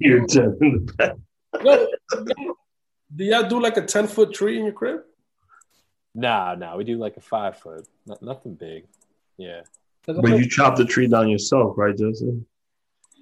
You're 0.00 0.26
just 0.26 0.60
in 0.60 0.86
the 0.86 0.92
back? 0.96 1.16
Yo, 1.64 1.88
do 3.14 3.24
y'all 3.24 3.48
do 3.48 3.60
like 3.60 3.76
a 3.76 3.82
ten 3.82 4.06
foot 4.06 4.32
tree 4.32 4.58
in 4.58 4.64
your 4.64 4.72
crib? 4.72 5.00
Nah, 6.14 6.54
nah, 6.54 6.76
we 6.76 6.84
do 6.84 6.96
like 6.96 7.16
a 7.16 7.20
five 7.20 7.58
foot. 7.58 7.86
Not, 8.06 8.22
nothing 8.22 8.54
big. 8.54 8.86
Yeah. 9.36 9.62
But 10.06 10.38
you 10.38 10.48
chop 10.48 10.76
the 10.76 10.84
tree 10.84 11.08
down 11.08 11.28
yourself, 11.28 11.76
right, 11.76 11.96
Justin? 11.96 12.46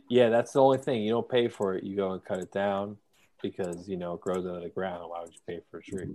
Yeah, 0.09 0.29
that's 0.29 0.53
the 0.53 0.61
only 0.63 0.79
thing. 0.79 1.03
You 1.03 1.11
don't 1.13 1.29
pay 1.29 1.49
for 1.49 1.75
it. 1.75 1.85
You 1.85 1.97
go 1.97 2.13
and 2.13 2.23
cut 2.23 2.39
it 2.39 2.53
down 2.53 2.99
because, 3.43 3.89
you 3.89 3.97
know, 3.97 4.15
it 4.15 4.21
grows 4.21 4.47
out 4.47 4.57
of 4.57 4.63
the 4.63 4.69
ground. 4.69 5.11
Why 5.11 5.23
would 5.23 5.33
you 5.33 5.41
pay 5.47 5.61
for 5.71 5.79
a 5.79 5.83
tree? 5.83 6.15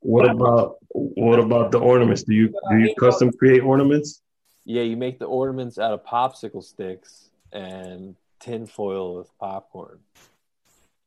What 0.00 0.30
about 0.30 0.76
what 0.90 1.38
about 1.38 1.70
the 1.72 1.78
ornaments? 1.78 2.22
Do 2.22 2.34
you 2.34 2.48
do 2.70 2.78
you 2.78 2.94
custom 2.98 3.32
create 3.32 3.62
ornaments? 3.62 4.22
Yeah, 4.64 4.82
you 4.82 4.96
make 4.96 5.18
the 5.18 5.26
ornaments 5.26 5.78
out 5.78 5.92
of 5.92 6.04
popsicle 6.04 6.62
sticks 6.62 7.30
and 7.52 8.14
tin 8.40 8.66
foil 8.66 9.16
with 9.16 9.38
popcorn. 9.38 9.98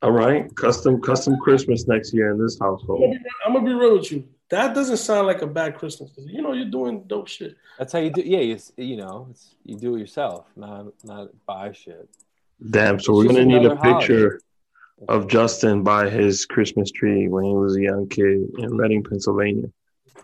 All 0.01 0.11
right, 0.11 0.53
custom 0.55 1.01
custom 1.01 1.37
Christmas 1.39 1.87
next 1.87 2.13
year 2.13 2.31
in 2.31 2.41
this 2.41 2.57
household. 2.59 3.15
I'm 3.45 3.53
gonna 3.53 3.65
be 3.65 3.73
real 3.73 3.97
with 3.97 4.11
you. 4.11 4.27
That 4.49 4.75
doesn't 4.75 4.97
sound 4.97 5.27
like 5.27 5.41
a 5.41 5.47
bad 5.47 5.77
Christmas. 5.77 6.11
'cause, 6.11 6.25
You 6.27 6.41
know, 6.41 6.51
you're 6.53 6.69
doing 6.69 7.03
dope 7.07 7.27
shit. 7.29 7.55
That's 7.79 7.93
how 7.93 7.99
you 7.99 8.09
do. 8.09 8.21
Yeah, 8.21 8.39
it's, 8.39 8.73
you 8.75 8.97
know, 8.97 9.27
it's, 9.31 9.55
you 9.63 9.77
do 9.77 9.95
it 9.95 9.99
yourself, 9.99 10.45
not 10.57 10.87
not 11.03 11.29
buy 11.45 11.71
shit. 11.71 12.09
Damn, 12.69 12.99
so 12.99 13.13
we're 13.13 13.25
It's 13.25 13.33
gonna 13.33 13.45
need 13.45 13.55
a 13.55 13.71
another 13.71 13.75
holiday. 13.75 13.99
picture 13.99 14.41
of 15.07 15.27
Justin 15.27 15.83
by 15.83 16.09
his 16.09 16.45
Christmas 16.45 16.91
tree 16.91 17.27
when 17.27 17.45
he 17.45 17.53
was 17.53 17.75
a 17.77 17.81
young 17.81 18.07
kid 18.07 18.41
in 18.57 18.75
Reading, 18.75 19.03
Pennsylvania. 19.03 19.69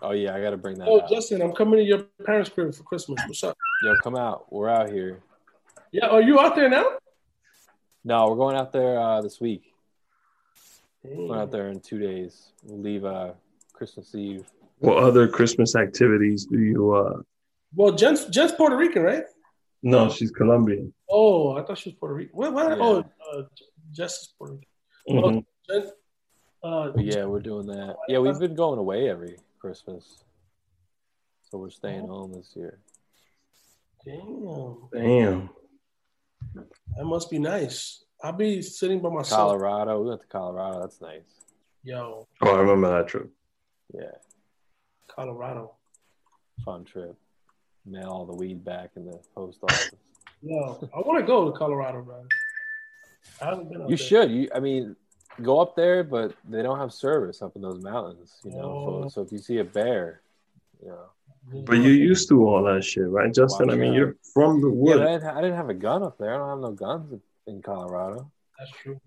Oh 0.00 0.12
yeah, 0.12 0.34
I 0.34 0.40
got 0.40 0.50
to 0.50 0.56
bring 0.56 0.78
that. 0.78 0.88
Oh, 0.88 1.00
out. 1.00 1.10
Justin, 1.10 1.42
I'm 1.42 1.52
coming 1.52 1.80
to 1.80 1.84
your 1.84 2.04
parents' 2.24 2.50
crib 2.50 2.74
for 2.74 2.84
Christmas. 2.84 3.20
What's 3.26 3.42
up? 3.42 3.56
Yo, 3.82 3.94
come 4.02 4.16
out. 4.16 4.52
We're 4.52 4.68
out 4.68 4.90
here. 4.90 5.20
Yeah, 5.90 6.06
are 6.06 6.22
you 6.22 6.38
out 6.38 6.54
there 6.54 6.68
now? 6.68 6.84
No, 8.04 8.28
we're 8.28 8.36
going 8.36 8.56
out 8.56 8.72
there 8.72 8.98
uh, 8.98 9.20
this 9.20 9.40
week. 9.40 9.74
Damn. 11.04 11.16
Going 11.16 11.40
out 11.40 11.50
there 11.50 11.68
in 11.68 11.80
two 11.80 11.98
days. 11.98 12.52
We'll 12.64 12.80
leave 12.80 13.04
uh, 13.04 13.32
Christmas 13.72 14.14
Eve. 14.14 14.46
What 14.78 15.02
other 15.02 15.26
Christmas 15.26 15.74
activities 15.74 16.46
do 16.46 16.60
you? 16.60 16.94
uh 16.94 17.22
Well, 17.74 17.92
Jen's, 17.92 18.26
Jen's 18.26 18.52
Puerto 18.52 18.76
Rican, 18.76 19.02
right? 19.02 19.24
No, 19.82 20.10
she's 20.10 20.30
Colombian. 20.30 20.92
Oh, 21.08 21.56
I 21.56 21.62
thought 21.62 21.78
she 21.78 21.90
was 21.90 21.96
Puerto 21.96 22.14
Rican. 22.14 22.36
What? 22.36 22.52
what? 22.52 22.70
Yeah. 22.70 22.84
Oh, 22.84 23.04
uh, 23.32 23.42
Jess 23.92 24.22
is 24.22 24.34
Puerto 24.38 24.54
Rican. 25.08 25.22
Mhm. 25.22 25.44
Jen, 25.68 25.90
uh, 26.62 26.92
yeah, 26.96 27.24
we're 27.24 27.40
doing 27.40 27.66
that. 27.66 27.96
Yeah, 28.08 28.18
we've 28.18 28.38
been 28.38 28.54
going 28.54 28.78
away 28.78 29.08
every 29.08 29.36
Christmas, 29.58 30.22
so 31.42 31.58
we're 31.58 31.70
staying 31.70 32.06
home 32.06 32.32
this 32.32 32.52
year. 32.56 32.80
Damn, 34.04 34.88
Damn. 34.92 35.50
that 36.54 37.04
must 37.04 37.30
be 37.30 37.38
nice. 37.38 38.04
I'll 38.22 38.32
be 38.32 38.62
sitting 38.62 39.00
by 39.00 39.10
myself. 39.10 39.38
Colorado. 39.58 40.00
We 40.02 40.08
went 40.08 40.20
to 40.22 40.26
Colorado. 40.26 40.80
That's 40.80 41.00
nice. 41.00 41.22
Yo, 41.84 42.26
Oh, 42.42 42.54
I 42.54 42.60
remember 42.60 42.88
that 42.90 43.08
trip. 43.08 43.30
Yeah, 43.94 44.10
Colorado. 45.08 45.74
fun 46.64 46.84
trip. 46.84 47.16
Mail 47.86 48.08
all 48.10 48.26
the 48.26 48.34
weed 48.34 48.64
back 48.64 48.90
in 48.96 49.04
the 49.06 49.18
post 49.34 49.58
office. 49.62 49.94
Yo, 50.42 50.78
I 50.94 50.98
want 51.00 51.20
to 51.20 51.26
go 51.26 51.50
to 51.50 51.56
Colorado, 51.56 52.02
bro. 52.02 52.16
I 52.16 52.18
haven't 52.18 52.26
been. 52.26 52.26
Out 52.26 52.28
You 53.42 53.86
there. 53.88 53.96
should. 53.96 54.30
You, 54.30 54.48
I 54.54 54.60
mean, 54.60 54.96
go 55.42 55.60
up 55.60 55.76
there, 55.76 56.02
but 56.04 56.34
they 56.48 56.62
don't 56.62 56.78
have 56.78 56.92
service 56.92 57.42
up 57.42 57.54
in 57.56 57.62
those 57.62 57.80
mountains. 57.82 58.36
You 58.44 58.52
know, 58.52 58.62
Oh. 58.62 59.02
so, 59.04 59.08
so 59.08 59.22
if 59.22 59.32
you 59.32 59.38
see 59.38 59.58
a 59.58 59.64
bear, 59.64 60.20
you 60.82 60.88
know. 60.88 61.06
But 61.64 61.74
you're 61.78 61.92
used 61.94 62.28
to 62.28 62.46
all 62.46 62.62
that 62.64 62.84
shit, 62.84 63.08
right, 63.08 63.32
Justin? 63.32 63.70
I 63.70 63.74
mean, 63.76 63.94
you're 63.94 64.16
from 64.34 64.60
the 64.60 64.68
woods. 64.68 65.00
Yeah, 65.00 65.06
I 65.06 65.12
didn't, 65.12 65.36
I 65.36 65.40
didn't 65.40 65.56
have 65.56 65.70
a 65.70 65.74
gun 65.74 66.02
up 66.02 66.18
there. 66.18 66.34
I 66.34 66.38
don't 66.38 66.48
have 66.50 66.58
no 66.58 66.72
guns 66.72 67.20
in 67.46 67.62
Colorado. 67.62 68.30
That's 68.58 68.70
true. 68.72 69.00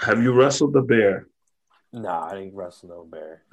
Have 0.00 0.22
you 0.22 0.32
wrestled 0.32 0.74
the 0.74 0.82
bear? 0.82 1.26
Nah, 1.92 2.26
I 2.28 2.34
didn't 2.34 2.54
wrestle 2.54 2.88
no 2.90 3.04
bear. 3.04 3.42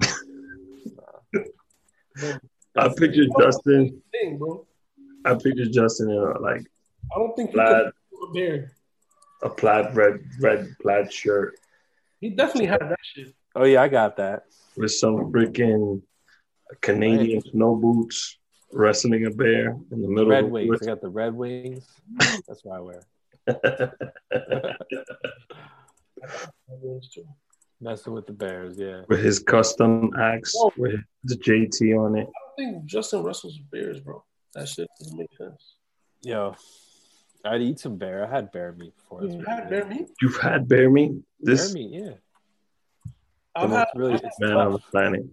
But 2.20 2.40
I 2.76 2.88
picture 2.94 3.24
oh, 3.34 3.40
Justin. 3.42 4.02
thing, 4.12 4.38
bro. 4.38 4.66
I 5.24 5.34
picture 5.34 5.66
Justin 5.66 6.10
in 6.10 6.16
a, 6.16 6.38
like 6.40 6.60
I 7.14 7.18
don't 7.18 7.34
think 7.36 7.50
he 7.50 7.54
plaid, 7.54 7.86
could 8.12 8.32
be 8.32 8.44
a 8.44 8.50
bear. 8.50 8.72
A 9.44 9.50
plaid 9.50 9.94
red 9.94 10.18
red 10.40 10.66
plaid 10.82 11.12
shirt 11.12 11.54
He 12.20 12.30
definitely 12.30 12.66
had 12.66 12.80
that 12.80 12.98
shit. 13.02 13.34
Oh 13.54 13.64
yeah, 13.64 13.82
I 13.82 13.88
got 13.88 14.16
that. 14.16 14.44
with 14.76 14.90
some 14.92 15.30
freaking 15.32 16.02
Canadian 16.80 17.42
snow 17.52 17.76
boots, 17.76 18.38
wrestling 18.72 19.26
a 19.26 19.30
bear 19.30 19.76
in 19.92 20.02
the 20.02 20.08
middle 20.08 20.30
Red 20.30 20.44
of 20.44 20.50
the 20.50 20.52
Wings. 20.52 20.82
I 20.82 20.86
got 20.86 21.00
the 21.00 21.08
Red 21.08 21.34
Wings. 21.34 21.86
That's 22.48 22.64
what 22.64 22.78
I 22.78 22.80
wear. 22.80 23.02
That 23.46 24.76
is 26.98 27.10
true. 27.12 27.24
Messing 27.80 28.14
with 28.14 28.26
the 28.26 28.32
Bears, 28.32 28.78
yeah. 28.78 29.02
with 29.08 29.20
his 29.22 29.40
custom 29.40 30.10
axe 30.18 30.54
Oh. 30.56 30.72
with 30.78 31.00
the 31.24 31.36
JT 31.36 31.94
on 31.98 32.16
it. 32.16 32.26
I 32.28 32.62
don't 32.62 32.72
think 32.74 32.84
Justin 32.86 33.22
wrestles 33.22 33.58
bears, 33.70 34.00
bro. 34.00 34.24
That 34.54 34.68
shit 34.68 34.88
doesn't 34.98 35.18
make 35.18 35.28
sense. 35.36 35.74
Yo, 36.22 36.54
I'd 37.44 37.60
eat 37.62 37.78
some 37.78 37.96
bear. 37.96 38.26
I 38.26 38.30
had 38.30 38.50
bear 38.52 38.72
meat 38.72 38.94
before. 38.96 39.20
That's 39.20 39.34
You 39.34 39.40
really 39.40 39.50
had 39.52 39.68
bear 39.70 39.84
meat? 39.86 40.08
You've 40.22 40.36
had 40.36 40.66
bear 40.68 40.90
meat? 40.90 41.12
Bear 41.40 41.68
meat, 41.72 41.90
yeah. 41.92 42.10
I've 43.54 43.70
But 43.70 43.76
had, 43.76 43.82
it's 43.82 43.96
really 43.96 44.14
it's 44.14 44.40
man 44.40 44.52
on 44.52 44.72
the 44.72 44.78
tough. 44.78 44.90
planet. 44.90 45.24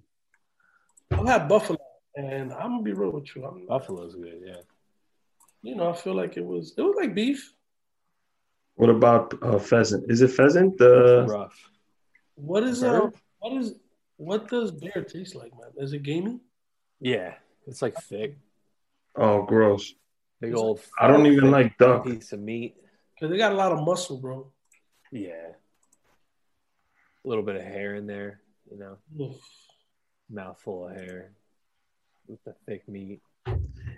I've 1.11 1.27
had 1.27 1.47
buffalo, 1.47 1.79
and 2.15 2.53
I'm 2.53 2.71
gonna 2.71 2.83
be 2.83 2.93
real 2.93 3.11
with 3.11 3.35
you. 3.35 3.45
I'm, 3.45 3.65
Buffalo's 3.65 4.15
good, 4.15 4.41
yeah. 4.45 4.61
you 5.61 5.75
know, 5.75 5.89
I 5.89 5.93
feel 5.93 6.13
like 6.15 6.37
it 6.37 6.45
was 6.45 6.73
it 6.77 6.81
was 6.81 6.95
like 6.97 7.15
beef. 7.15 7.53
What 8.75 8.89
about 8.89 9.33
uh, 9.41 9.59
pheasant? 9.59 10.09
Is 10.11 10.21
it 10.21 10.29
pheasant? 10.29 10.77
The 10.77 11.25
Rough. 11.27 11.57
What 12.35 12.63
is 12.63 12.81
Bird? 12.81 13.03
uh, 13.03 13.09
what 13.39 13.53
is 13.53 13.73
what 14.17 14.47
does 14.47 14.71
bear 14.71 15.03
taste 15.03 15.35
like, 15.35 15.51
man? 15.53 15.71
Is 15.77 15.93
it 15.93 16.03
gamey? 16.03 16.39
Yeah, 16.99 17.33
it's 17.67 17.81
like 17.81 17.95
thick, 18.03 18.37
oh, 19.15 19.43
gross. 19.43 19.93
Big 20.41 20.55
old. 20.55 20.81
I 20.99 21.07
don't 21.07 21.25
even 21.27 21.51
like 21.51 21.77
duck. 21.77 22.05
piece 22.05 22.31
of 22.33 22.39
meat. 22.39 22.75
Because 23.13 23.31
they 23.31 23.37
got 23.37 23.51
a 23.51 23.55
lot 23.55 23.71
of 23.71 23.85
muscle, 23.85 24.17
bro. 24.17 24.51
Yeah, 25.11 25.51
a 27.23 27.27
little 27.27 27.43
bit 27.43 27.55
of 27.55 27.61
hair 27.61 27.95
in 27.95 28.07
there, 28.07 28.41
you 28.71 28.79
know, 28.79 28.97
Oof. 29.19 29.35
mouthful 30.29 30.87
of 30.87 30.95
hair 30.95 31.31
with 32.27 32.43
the 32.45 32.55
thick 32.65 32.87
meat. 32.87 33.21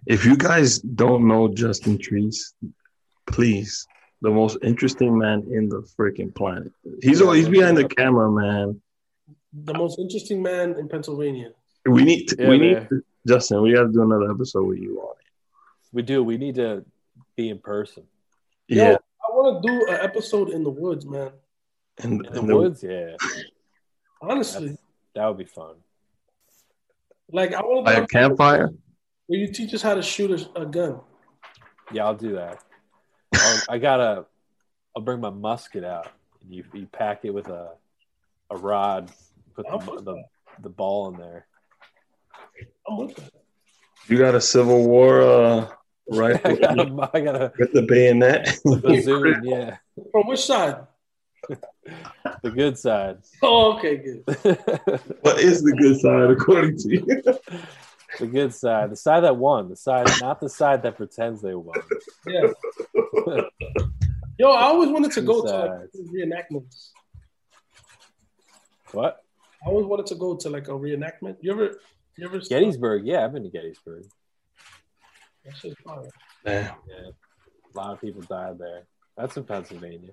If 0.05 0.25
you 0.25 0.35
guys 0.35 0.79
don't 0.79 1.27
know 1.27 1.47
Justin 1.47 1.97
Triest, 1.97 2.53
please, 3.27 3.87
the 4.21 4.31
most 4.31 4.57
interesting 4.63 5.17
man 5.17 5.43
in 5.51 5.69
the 5.69 5.87
freaking 5.97 6.33
planet. 6.35 6.71
He's 7.01 7.19
Yeah, 7.19 7.27
always 7.27 7.47
behind 7.47 7.77
the 7.77 7.87
camera, 7.87 8.29
man. 8.29 8.81
The 9.53 9.73
most 9.75 9.99
interesting 9.99 10.41
man 10.41 10.77
in 10.79 10.89
Pennsylvania. 10.89 11.51
We 11.85 12.03
need, 12.03 12.25
to, 12.29 12.35
Yeah, 12.39 12.49
we 12.49 12.57
need, 12.57 12.89
to, 12.89 13.03
Justin. 13.27 13.61
We 13.61 13.73
got 13.73 13.83
to 13.83 13.91
do 13.93 14.01
another 14.01 14.31
episode 14.31 14.63
with 14.63 14.79
you 14.79 14.99
on 14.99 15.15
it. 15.19 15.22
We 15.93 16.01
do. 16.01 16.23
We 16.23 16.37
need 16.37 16.55
to 16.55 16.83
be 17.37 17.49
in 17.49 17.59
person. 17.59 18.03
Yo, 18.67 18.83
Yeah, 18.83 18.95
I 18.95 19.31
want 19.31 19.63
to 19.63 19.69
do 19.71 19.87
an 19.89 19.99
episode 20.01 20.49
in 20.49 20.63
the 20.63 20.69
woods, 20.69 21.05
man. 21.05 21.31
and, 21.99 22.25
In 22.25 22.33
the 22.33 22.41
the- 22.41 22.55
woods, 22.57 22.83
yeah, 22.83 23.15
Honestly, 24.21 24.61
That's- 24.69 24.77
that 25.15 25.27
would 25.27 25.37
be 25.37 25.45
fun. 25.45 25.75
like 27.31 27.53
I 27.53 27.61
want 27.61 27.85
by 27.85 27.95
to 27.95 28.03
a 28.03 28.07
campfire. 28.07 28.69
Will 29.27 29.37
you 29.37 29.47
teach 29.51 29.73
us 29.73 29.81
how 29.81 29.93
to 29.95 30.01
shoot 30.01 30.31
a, 30.31 30.61
a 30.61 30.65
gun. 30.65 30.99
Yeah, 31.91 32.05
I'll 32.05 32.15
do 32.15 32.33
that. 32.35 32.59
I'll, 33.35 33.61
I 33.69 33.77
gotta. 33.77 34.25
I'll 34.95 35.01
bring 35.03 35.19
my 35.21 35.29
musket 35.29 35.83
out. 35.83 36.07
And 36.41 36.53
you 36.53 36.63
you 36.73 36.85
pack 36.87 37.25
it 37.25 37.31
with 37.33 37.47
a 37.47 37.73
a 38.49 38.57
rod. 38.57 39.11
Put 39.55 39.65
the 39.67 39.77
the, 40.01 40.23
the 40.61 40.69
ball 40.69 41.09
in 41.13 41.19
there. 41.19 41.47
I'm. 42.87 43.09
You 44.07 44.17
got 44.17 44.35
a 44.35 44.41
Civil 44.41 44.87
War 44.87 45.21
uh, 45.21 45.67
I 46.11 46.55
got 46.55 46.79
a, 46.79 47.09
I 47.13 47.19
got 47.21 47.35
a 47.35 47.53
with 47.57 47.73
the 47.73 47.83
bayonet. 47.83 48.59
bazooka. 48.63 49.41
Yeah, 49.43 49.77
From 50.11 50.27
which 50.27 50.41
side? 50.41 50.87
the 52.43 52.51
good 52.51 52.77
side. 52.77 53.19
Oh, 53.41 53.77
okay, 53.77 53.97
good. 53.97 54.23
what 55.21 55.39
is 55.39 55.61
the 55.61 55.73
good 55.73 55.99
side 55.99 56.29
according 56.29 56.77
to 56.77 56.89
you? 56.89 57.05
the 58.19 58.27
good 58.27 58.53
side. 58.53 58.91
The 58.91 58.95
side 58.95 59.21
that 59.21 59.35
won. 59.35 59.69
The 59.69 59.75
side, 59.75 60.07
not 60.21 60.39
the 60.39 60.49
side 60.49 60.83
that 60.83 60.97
pretends 60.97 61.41
they 61.41 61.55
won. 61.55 61.75
Yeah. 62.27 62.47
Yo, 62.93 63.49
Yo, 64.39 64.51
I 64.51 64.63
always 64.63 64.89
wanted 64.89 65.11
to 65.11 65.21
Two 65.21 65.27
go 65.27 65.45
to 65.45 65.55
like 65.55 65.89
reenactments. 66.13 66.89
What? 68.91 69.23
I 69.65 69.69
always 69.69 69.85
wanted 69.85 70.07
to 70.07 70.15
go 70.15 70.35
to 70.35 70.49
like 70.49 70.67
a 70.67 70.71
reenactment. 70.71 71.37
You 71.41 71.51
ever, 71.51 71.79
you 72.17 72.25
ever? 72.25 72.39
Gettysburg. 72.39 73.05
Yeah, 73.05 73.23
I've 73.23 73.33
been 73.33 73.43
to 73.43 73.49
Gettysburg. 73.49 74.05
That 75.45 75.55
shit's 75.57 75.75
fire. 75.81 76.03
Damn. 76.45 76.75
Yeah, 76.87 77.09
a 77.09 77.77
lot 77.77 77.93
of 77.93 78.01
people 78.01 78.21
died 78.21 78.57
there. 78.57 78.83
That's 79.17 79.35
in 79.37 79.43
Pennsylvania. 79.43 80.11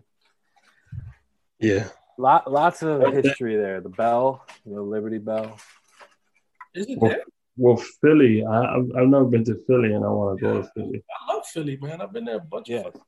Yeah. 1.59 1.89
Lot, 2.19 2.51
lots 2.51 2.83
of 2.83 3.01
history 3.13 3.57
there. 3.57 3.81
The 3.81 3.89
Bell, 3.89 4.45
the 4.67 4.81
Liberty 4.81 5.19
Bell. 5.19 5.59
Is 6.75 6.87
it 6.87 6.99
Well, 6.99 7.11
there? 7.11 7.23
Well, 7.57 7.77
Philly. 8.01 8.45
I, 8.45 8.77
I've, 8.77 8.91
I've 8.97 9.09
never 9.09 9.25
been 9.25 9.45
to 9.45 9.55
Philly, 9.67 9.93
and 9.93 10.05
I 10.05 10.09
want 10.09 10.39
to 10.39 10.43
go 10.43 10.63
to 10.63 10.69
Philly. 10.75 11.03
I 11.29 11.33
love 11.35 11.47
Philly, 11.47 11.79
man. 11.81 12.01
I've 12.01 12.13
been 12.13 12.25
there 12.25 12.37
a 12.37 12.41
bunch 12.41 12.69
Yeah, 12.69 12.81
of. 12.81 12.93
Times. 12.93 13.05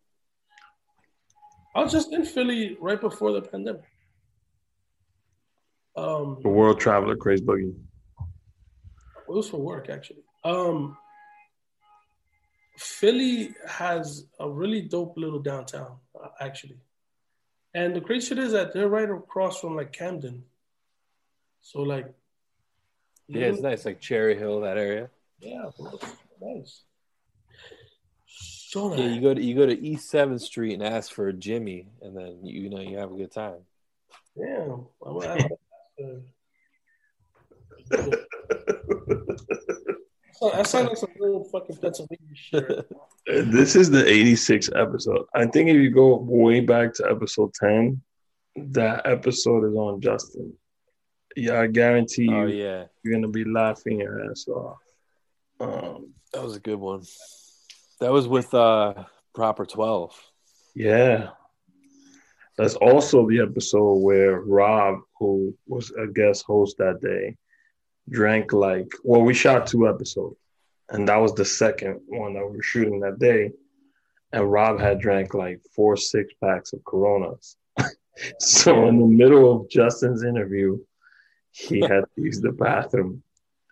I 1.75 1.83
was 1.83 1.93
just 1.93 2.13
in 2.13 2.25
Philly 2.25 2.77
right 2.81 3.01
before 3.01 3.33
the 3.33 3.43
pandemic. 3.43 3.83
Um, 5.97 6.39
The 6.43 6.49
World 6.49 6.81
Traveler 6.81 7.17
Craze 7.17 7.41
Boogie. 7.41 7.75
It 7.75 9.29
was 9.29 9.49
for 9.49 9.59
work, 9.59 9.89
actually. 9.89 10.25
Um, 10.45 10.97
Philly 12.83 13.55
has 13.67 14.27
a 14.41 14.49
really 14.51 14.83
dope 14.83 15.17
little 15.17 15.39
downtown, 15.39 15.97
uh, 16.21 16.29
actually. 16.41 16.79
And 17.75 17.95
the 17.95 18.01
crazy 18.01 18.29
shit 18.29 18.39
is 18.39 18.53
that 18.53 18.75
they're 18.75 18.89
right 18.89 19.09
across 19.09 19.61
from 19.61 19.77
like 19.77 19.93
Camden. 19.93 20.45
So 21.63 21.83
like, 21.83 22.13
yeah, 23.29 23.47
it's 23.47 23.61
nice, 23.61 23.85
like 23.85 24.01
Cherry 24.01 24.37
Hill, 24.37 24.61
that 24.61 24.77
area. 24.77 25.09
Yeah, 25.41 25.71
nice. 26.41 26.83
So 28.27 28.95
Yeah, 28.95 29.07
you 29.07 29.21
go 29.21 29.35
to 29.35 29.43
you 29.43 29.55
go 29.55 29.67
to 29.67 29.81
East 29.81 30.11
Seventh 30.11 30.43
Street 30.43 30.75
and 30.75 30.83
ask 30.83 31.13
for 31.13 31.33
Jimmy, 31.33 31.89
and 32.01 32.17
then 32.17 32.45
you, 32.45 32.69
know 32.69 32.81
you 32.81 32.99
have 32.99 33.13
a 33.13 33.17
good 33.17 33.31
time. 33.31 33.61
Damn. 34.37 34.87
I'm 35.07 35.21
gonna 35.21 35.27
ask 35.29 35.49
that. 35.99 36.23
So 40.35 40.51
that 40.51 40.67
sounds 40.67 40.89
like 40.89 40.97
some 40.97 41.11
real 41.19 41.45
fucking 41.45 41.77
Pennsylvania 41.77 42.27
shit. 42.35 42.89
This 43.27 43.77
is 43.77 43.91
the 43.91 44.05
86 44.09 44.71
episode. 44.75 45.27
I 45.35 45.47
think 45.47 45.69
if 45.69 45.77
you 45.77 45.91
go 45.91 46.17
way 46.17 46.61
back 46.61 46.95
to 46.95 47.09
episode 47.11 47.53
10, 47.55 48.01
that 48.57 49.07
episode 49.07 49.65
is 49.69 49.75
on 49.77 50.01
Justin. 50.01 50.55
Yeah, 51.37 51.61
I 51.61 51.67
guarantee 51.69 52.25
you, 52.25 52.35
Oh 52.35 52.47
yeah, 52.47 52.85
you're 53.03 53.15
gonna 53.15 53.29
be 53.29 53.45
laughing 53.45 54.01
your 54.01 54.29
ass 54.31 54.47
off. 54.49 54.77
Um, 55.61 56.13
that 56.33 56.43
was 56.43 56.57
a 56.57 56.61
good 56.61 56.79
one. 56.79 57.05
That 58.01 58.13
was 58.13 58.27
with 58.29 58.53
uh 58.53 59.05
Proper 59.35 59.65
Twelve. 59.65 60.15
yeah, 60.75 61.31
that's 62.59 62.75
also 62.75 63.27
the 63.29 63.41
episode 63.41 63.95
where 63.95 64.41
Rob, 64.43 64.99
who 65.19 65.57
was 65.67 65.91
a 65.93 66.07
guest 66.07 66.45
host 66.47 66.77
that 66.79 67.01
day, 67.01 67.37
drank 68.11 68.53
like 68.53 68.89
well, 69.05 69.23
we 69.23 69.35
shot 69.35 69.67
two 69.67 69.89
episodes, 69.89 70.37
and 70.91 71.09
that 71.09 71.17
was 71.17 71.35
the 71.35 71.45
second 71.45 72.01
one 72.07 72.35
that 72.35 72.47
we 72.47 72.57
were 72.57 72.63
shooting 72.63 73.01
that 73.01 73.19
day, 73.19 73.51
and 74.33 74.51
Rob 74.51 74.81
had 74.81 75.01
drank 75.01 75.35
like 75.35 75.61
four 75.75 75.97
six 75.97 76.33
packs 76.43 76.73
of 76.73 76.83
Coronas. 76.85 77.57
so 78.39 78.87
in 78.89 78.99
the 78.99 79.07
middle 79.07 79.51
of 79.53 79.69
Justin's 79.71 80.23
interview, 80.25 80.79
he 81.53 81.81
had 81.93 82.05
to 82.15 82.23
use 82.23 82.41
the 82.41 82.53
bathroom, 82.53 83.23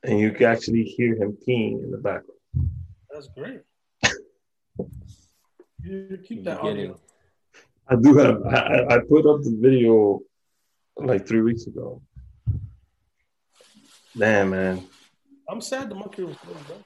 and 0.04 0.18
you 0.18 0.30
could 0.32 0.46
actually 0.46 0.84
hear 0.84 1.14
him 1.14 1.36
peeing 1.46 1.82
in 1.84 1.90
the 1.90 1.98
background. 1.98 2.40
That's 3.12 3.28
great. 3.36 3.60
You 5.82 6.18
keep 6.22 6.44
that 6.44 6.60
the 6.62 6.68
beginning. 6.68 6.90
audio. 6.90 7.00
I 7.88 7.96
do 7.96 8.14
have. 8.16 8.42
I, 8.42 8.56
I- 8.56 8.94
I 8.96 8.98
put 8.98 9.26
up 9.26 9.40
the 9.42 9.56
video 9.58 10.20
like 10.96 11.26
three 11.26 11.40
weeks 11.40 11.66
ago. 11.66 12.02
Damn, 14.16 14.50
man. 14.50 14.86
I'm 15.48 15.60
sad 15.60 15.90
the 15.90 15.94
monkey 15.94 16.22
was 16.22 16.36
down. 16.36 16.84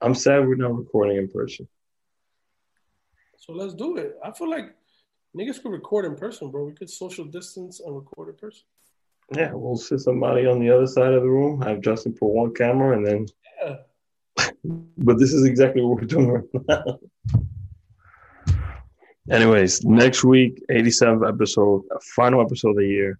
I'm 0.00 0.14
sad 0.14 0.46
we're 0.46 0.56
not 0.56 0.76
recording 0.76 1.16
in 1.16 1.28
person. 1.28 1.68
So 3.36 3.52
let's 3.52 3.74
do 3.74 3.96
it. 3.96 4.16
I 4.24 4.32
feel 4.32 4.50
like 4.50 4.74
niggas 5.36 5.62
could 5.62 5.72
record 5.72 6.04
in 6.04 6.14
person, 6.14 6.50
bro. 6.50 6.64
We 6.64 6.72
could 6.72 6.90
social 6.90 7.24
distance 7.24 7.80
and 7.80 7.94
record 7.94 8.28
in 8.30 8.36
person. 8.36 8.62
Yeah, 9.34 9.52
we'll 9.52 9.76
sit 9.76 10.00
somebody 10.00 10.46
on 10.46 10.58
the 10.58 10.70
other 10.70 10.86
side 10.86 11.12
of 11.12 11.22
the 11.22 11.28
room, 11.28 11.62
I 11.62 11.70
have 11.70 11.80
Justin 11.80 12.14
for 12.14 12.32
one 12.32 12.52
camera, 12.52 12.96
and 12.96 13.06
then. 13.06 13.26
Yeah. 13.62 13.76
But 14.98 15.18
this 15.18 15.32
is 15.32 15.44
exactly 15.44 15.82
what 15.82 16.00
we're 16.00 16.06
doing 16.06 16.28
right 16.28 16.44
now. 16.68 16.98
Anyways, 19.30 19.84
next 19.84 20.24
week, 20.24 20.62
87th 20.70 21.26
episode, 21.26 21.82
uh, 21.94 21.98
final 22.14 22.42
episode 22.42 22.70
of 22.70 22.76
the 22.76 22.86
year. 22.86 23.18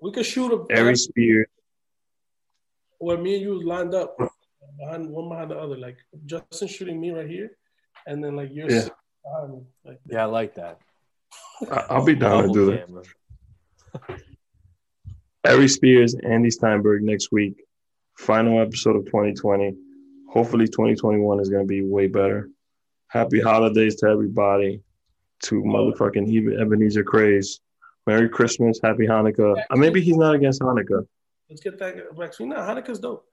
We 0.00 0.12
could 0.12 0.26
shoot 0.26 0.52
a 0.52 0.66
Aries 0.76 1.04
Spears. 1.04 1.46
Where 3.04 3.18
me 3.18 3.34
and 3.36 3.42
you 3.42 3.62
lined 3.62 3.94
up 3.94 4.16
behind 4.78 5.10
one 5.10 5.28
behind 5.28 5.50
the 5.50 5.56
other, 5.58 5.76
like 5.76 5.98
Justin 6.26 6.68
shooting 6.68 6.98
me 7.00 7.10
right 7.10 7.28
here, 7.28 7.50
and 8.06 8.22
then 8.24 8.34
like 8.36 8.50
you're 8.52 8.70
Yeah. 8.70 8.88
behind 9.24 9.52
me. 9.54 9.60
Like 9.84 10.00
Yeah, 10.06 10.22
I 10.22 10.26
like 10.26 10.54
that. 10.54 10.78
I- 11.70 11.86
I'll 11.90 12.04
be 12.04 12.14
down 12.14 12.44
to 12.48 12.52
do 12.52 12.66
that. 12.70 12.86
camera. 12.86 13.04
Aries 15.46 15.74
Spears, 15.74 16.14
Andy 16.14 16.50
Steinberg 16.50 17.02
next 17.02 17.30
week. 17.30 17.62
Final 18.16 18.60
episode 18.60 18.96
of 18.96 19.04
2020. 19.06 19.76
Hopefully, 20.30 20.66
2021 20.66 21.40
is 21.40 21.50
going 21.50 21.62
to 21.64 21.68
be 21.68 21.82
way 21.82 22.06
better. 22.06 22.48
Happy 23.08 23.40
holidays 23.40 23.96
to 23.96 24.06
everybody. 24.08 24.80
To 25.42 25.56
motherfucking 25.62 26.26
Eben- 26.34 26.58
Ebenezer 26.60 27.04
Craze. 27.04 27.60
Merry 28.06 28.28
Christmas. 28.28 28.80
Happy 28.82 29.06
Hanukkah. 29.06 29.54
Uh, 29.70 29.76
maybe 29.76 30.00
he's 30.00 30.16
not 30.16 30.34
against 30.34 30.62
Hanukkah. 30.62 31.06
Let's 31.48 31.62
get 31.62 31.78
that 31.78 31.94
vaccine. 32.16 32.50
Nah, 32.50 32.66
Hanukkah's 32.66 32.98
dope. 32.98 33.26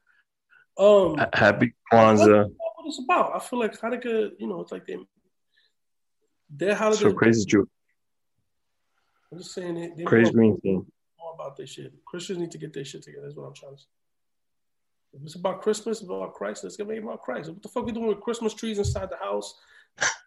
Um, 0.78 1.18
Happy 1.34 1.74
Kwanzaa. 1.92 2.46
what 2.46 2.86
it's 2.86 3.00
about? 3.04 3.36
I 3.36 3.40
feel 3.40 3.60
like 3.60 3.80
Hanukkah, 3.80 4.32
you 4.40 4.48
know, 4.48 4.62
it's 4.62 4.72
like 4.72 4.86
they 4.86 4.98
their 6.50 6.76
holiday. 6.76 7.02
So 7.02 7.14
crazy 7.14 7.46
Jew. 7.46 7.68
I'm 9.32 9.38
just 9.38 9.54
saying 9.54 9.78
it. 9.78 9.98
they 9.98 10.04
Crazy 10.04 10.32
Green 10.32 10.60
Team. 10.62 10.86
more 11.20 11.34
about 11.34 11.56
their 11.56 11.68
shit. 11.68 11.94
Christians 12.06 12.40
need 12.40 12.52
to 12.52 12.58
get 12.58 12.74
their 12.74 12.86
shit 12.86 13.04
together. 13.04 13.26
That's 13.26 13.38
what 13.38 13.48
I'm 13.48 13.54
trying 13.54 13.76
to 13.76 13.82
say. 13.82 13.88
If 15.14 15.24
it's 15.24 15.36
about 15.36 15.62
Christmas, 15.62 16.00
it's 16.00 16.10
about 16.10 16.34
Christ, 16.34 16.64
let's 16.64 16.78
get 16.78 16.90
it 16.90 17.04
about 17.04 17.22
Christ. 17.22 17.50
What 17.50 17.62
the 17.62 17.68
fuck 17.68 17.86
we 17.86 17.92
doing 17.92 18.08
with 18.08 18.22
Christmas 18.22 18.54
trees 18.54 18.78
inside 18.78 19.10
the 19.10 19.18
house? 19.18 19.56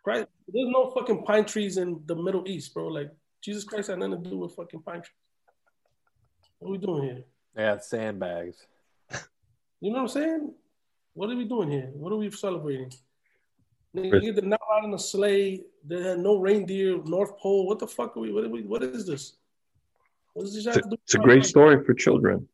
Christ, 0.04 0.26
there's 0.52 0.68
no 0.68 0.90
fucking 0.90 1.24
pine 1.24 1.46
trees 1.46 1.78
in 1.78 2.02
the 2.04 2.14
Middle 2.14 2.46
East, 2.46 2.74
bro. 2.74 2.88
Like 2.88 3.10
Jesus 3.42 3.64
Christ 3.64 3.88
had 3.88 3.98
nothing 3.98 4.22
to 4.22 4.30
do 4.30 4.38
with 4.38 4.54
fucking 4.54 4.82
pine 4.82 5.00
trees. 5.00 5.10
What 6.58 6.68
are 6.68 6.72
we 6.72 6.78
doing 6.78 7.02
here? 7.04 7.24
Yeah, 7.56 7.78
sandbags. 7.78 8.66
You 9.80 9.90
know 9.90 9.96
what 9.96 10.02
I'm 10.02 10.08
saying? 10.08 10.54
What 11.14 11.30
are 11.30 11.36
we 11.36 11.44
doing 11.44 11.70
here? 11.70 11.90
What 11.92 12.12
are 12.12 12.16
we 12.16 12.30
celebrating? 12.30 12.92
Nigga, 13.94 14.34
they're 14.34 14.44
not 14.44 14.60
riding 14.68 14.94
a 14.94 14.98
sleigh. 14.98 15.62
They 15.86 16.02
had 16.02 16.18
no 16.18 16.38
reindeer, 16.38 16.98
North 17.04 17.38
Pole. 17.38 17.66
What 17.66 17.78
the 17.78 17.86
fuck 17.86 18.16
are 18.16 18.20
we? 18.20 18.32
What, 18.32 18.44
are 18.44 18.48
we, 18.48 18.62
what 18.62 18.82
is 18.82 19.06
this? 19.06 19.36
What 20.32 20.44
does 20.44 20.54
this 20.54 20.64
have 20.64 20.76
It's 20.76 20.82
to 20.82 20.88
a, 20.88 20.90
do? 20.90 20.96
it's 21.04 21.14
a 21.14 21.18
great 21.18 21.44
story 21.44 21.84
for 21.84 21.94
children. 21.94 22.48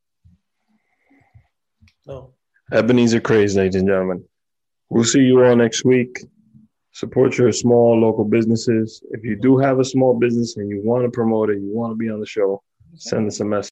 No. 2.07 2.35
Ebenezer 2.73 3.21
Craze, 3.21 3.57
ladies 3.57 3.77
and 3.77 3.89
gentlemen. 3.89 4.25
We'll 4.91 5.05
see 5.05 5.21
you 5.21 5.43
all 5.45 5.57
next 5.57 5.85
week. 5.85 6.19
Support 6.93 7.39
your 7.39 7.53
small 7.53 7.99
local 7.99 8.25
businesses. 8.25 9.03
If 9.13 9.25
you 9.25 9.37
do 9.37 9.57
have 9.57 9.79
a 9.79 9.85
small 9.85 10.19
business 10.19 10.57
and 10.57 10.69
you 10.69 10.83
want 10.85 11.05
to 11.05 11.11
promote 11.11 11.49
it, 11.49 11.59
you 11.61 11.71
want 11.73 11.93
to 11.93 11.97
be 11.97 12.11
on 12.11 12.21
the 12.21 12.27
show, 12.27 12.63
send 12.97 13.29
us 13.29 13.41
a 13.41 13.45
message. 13.45 13.69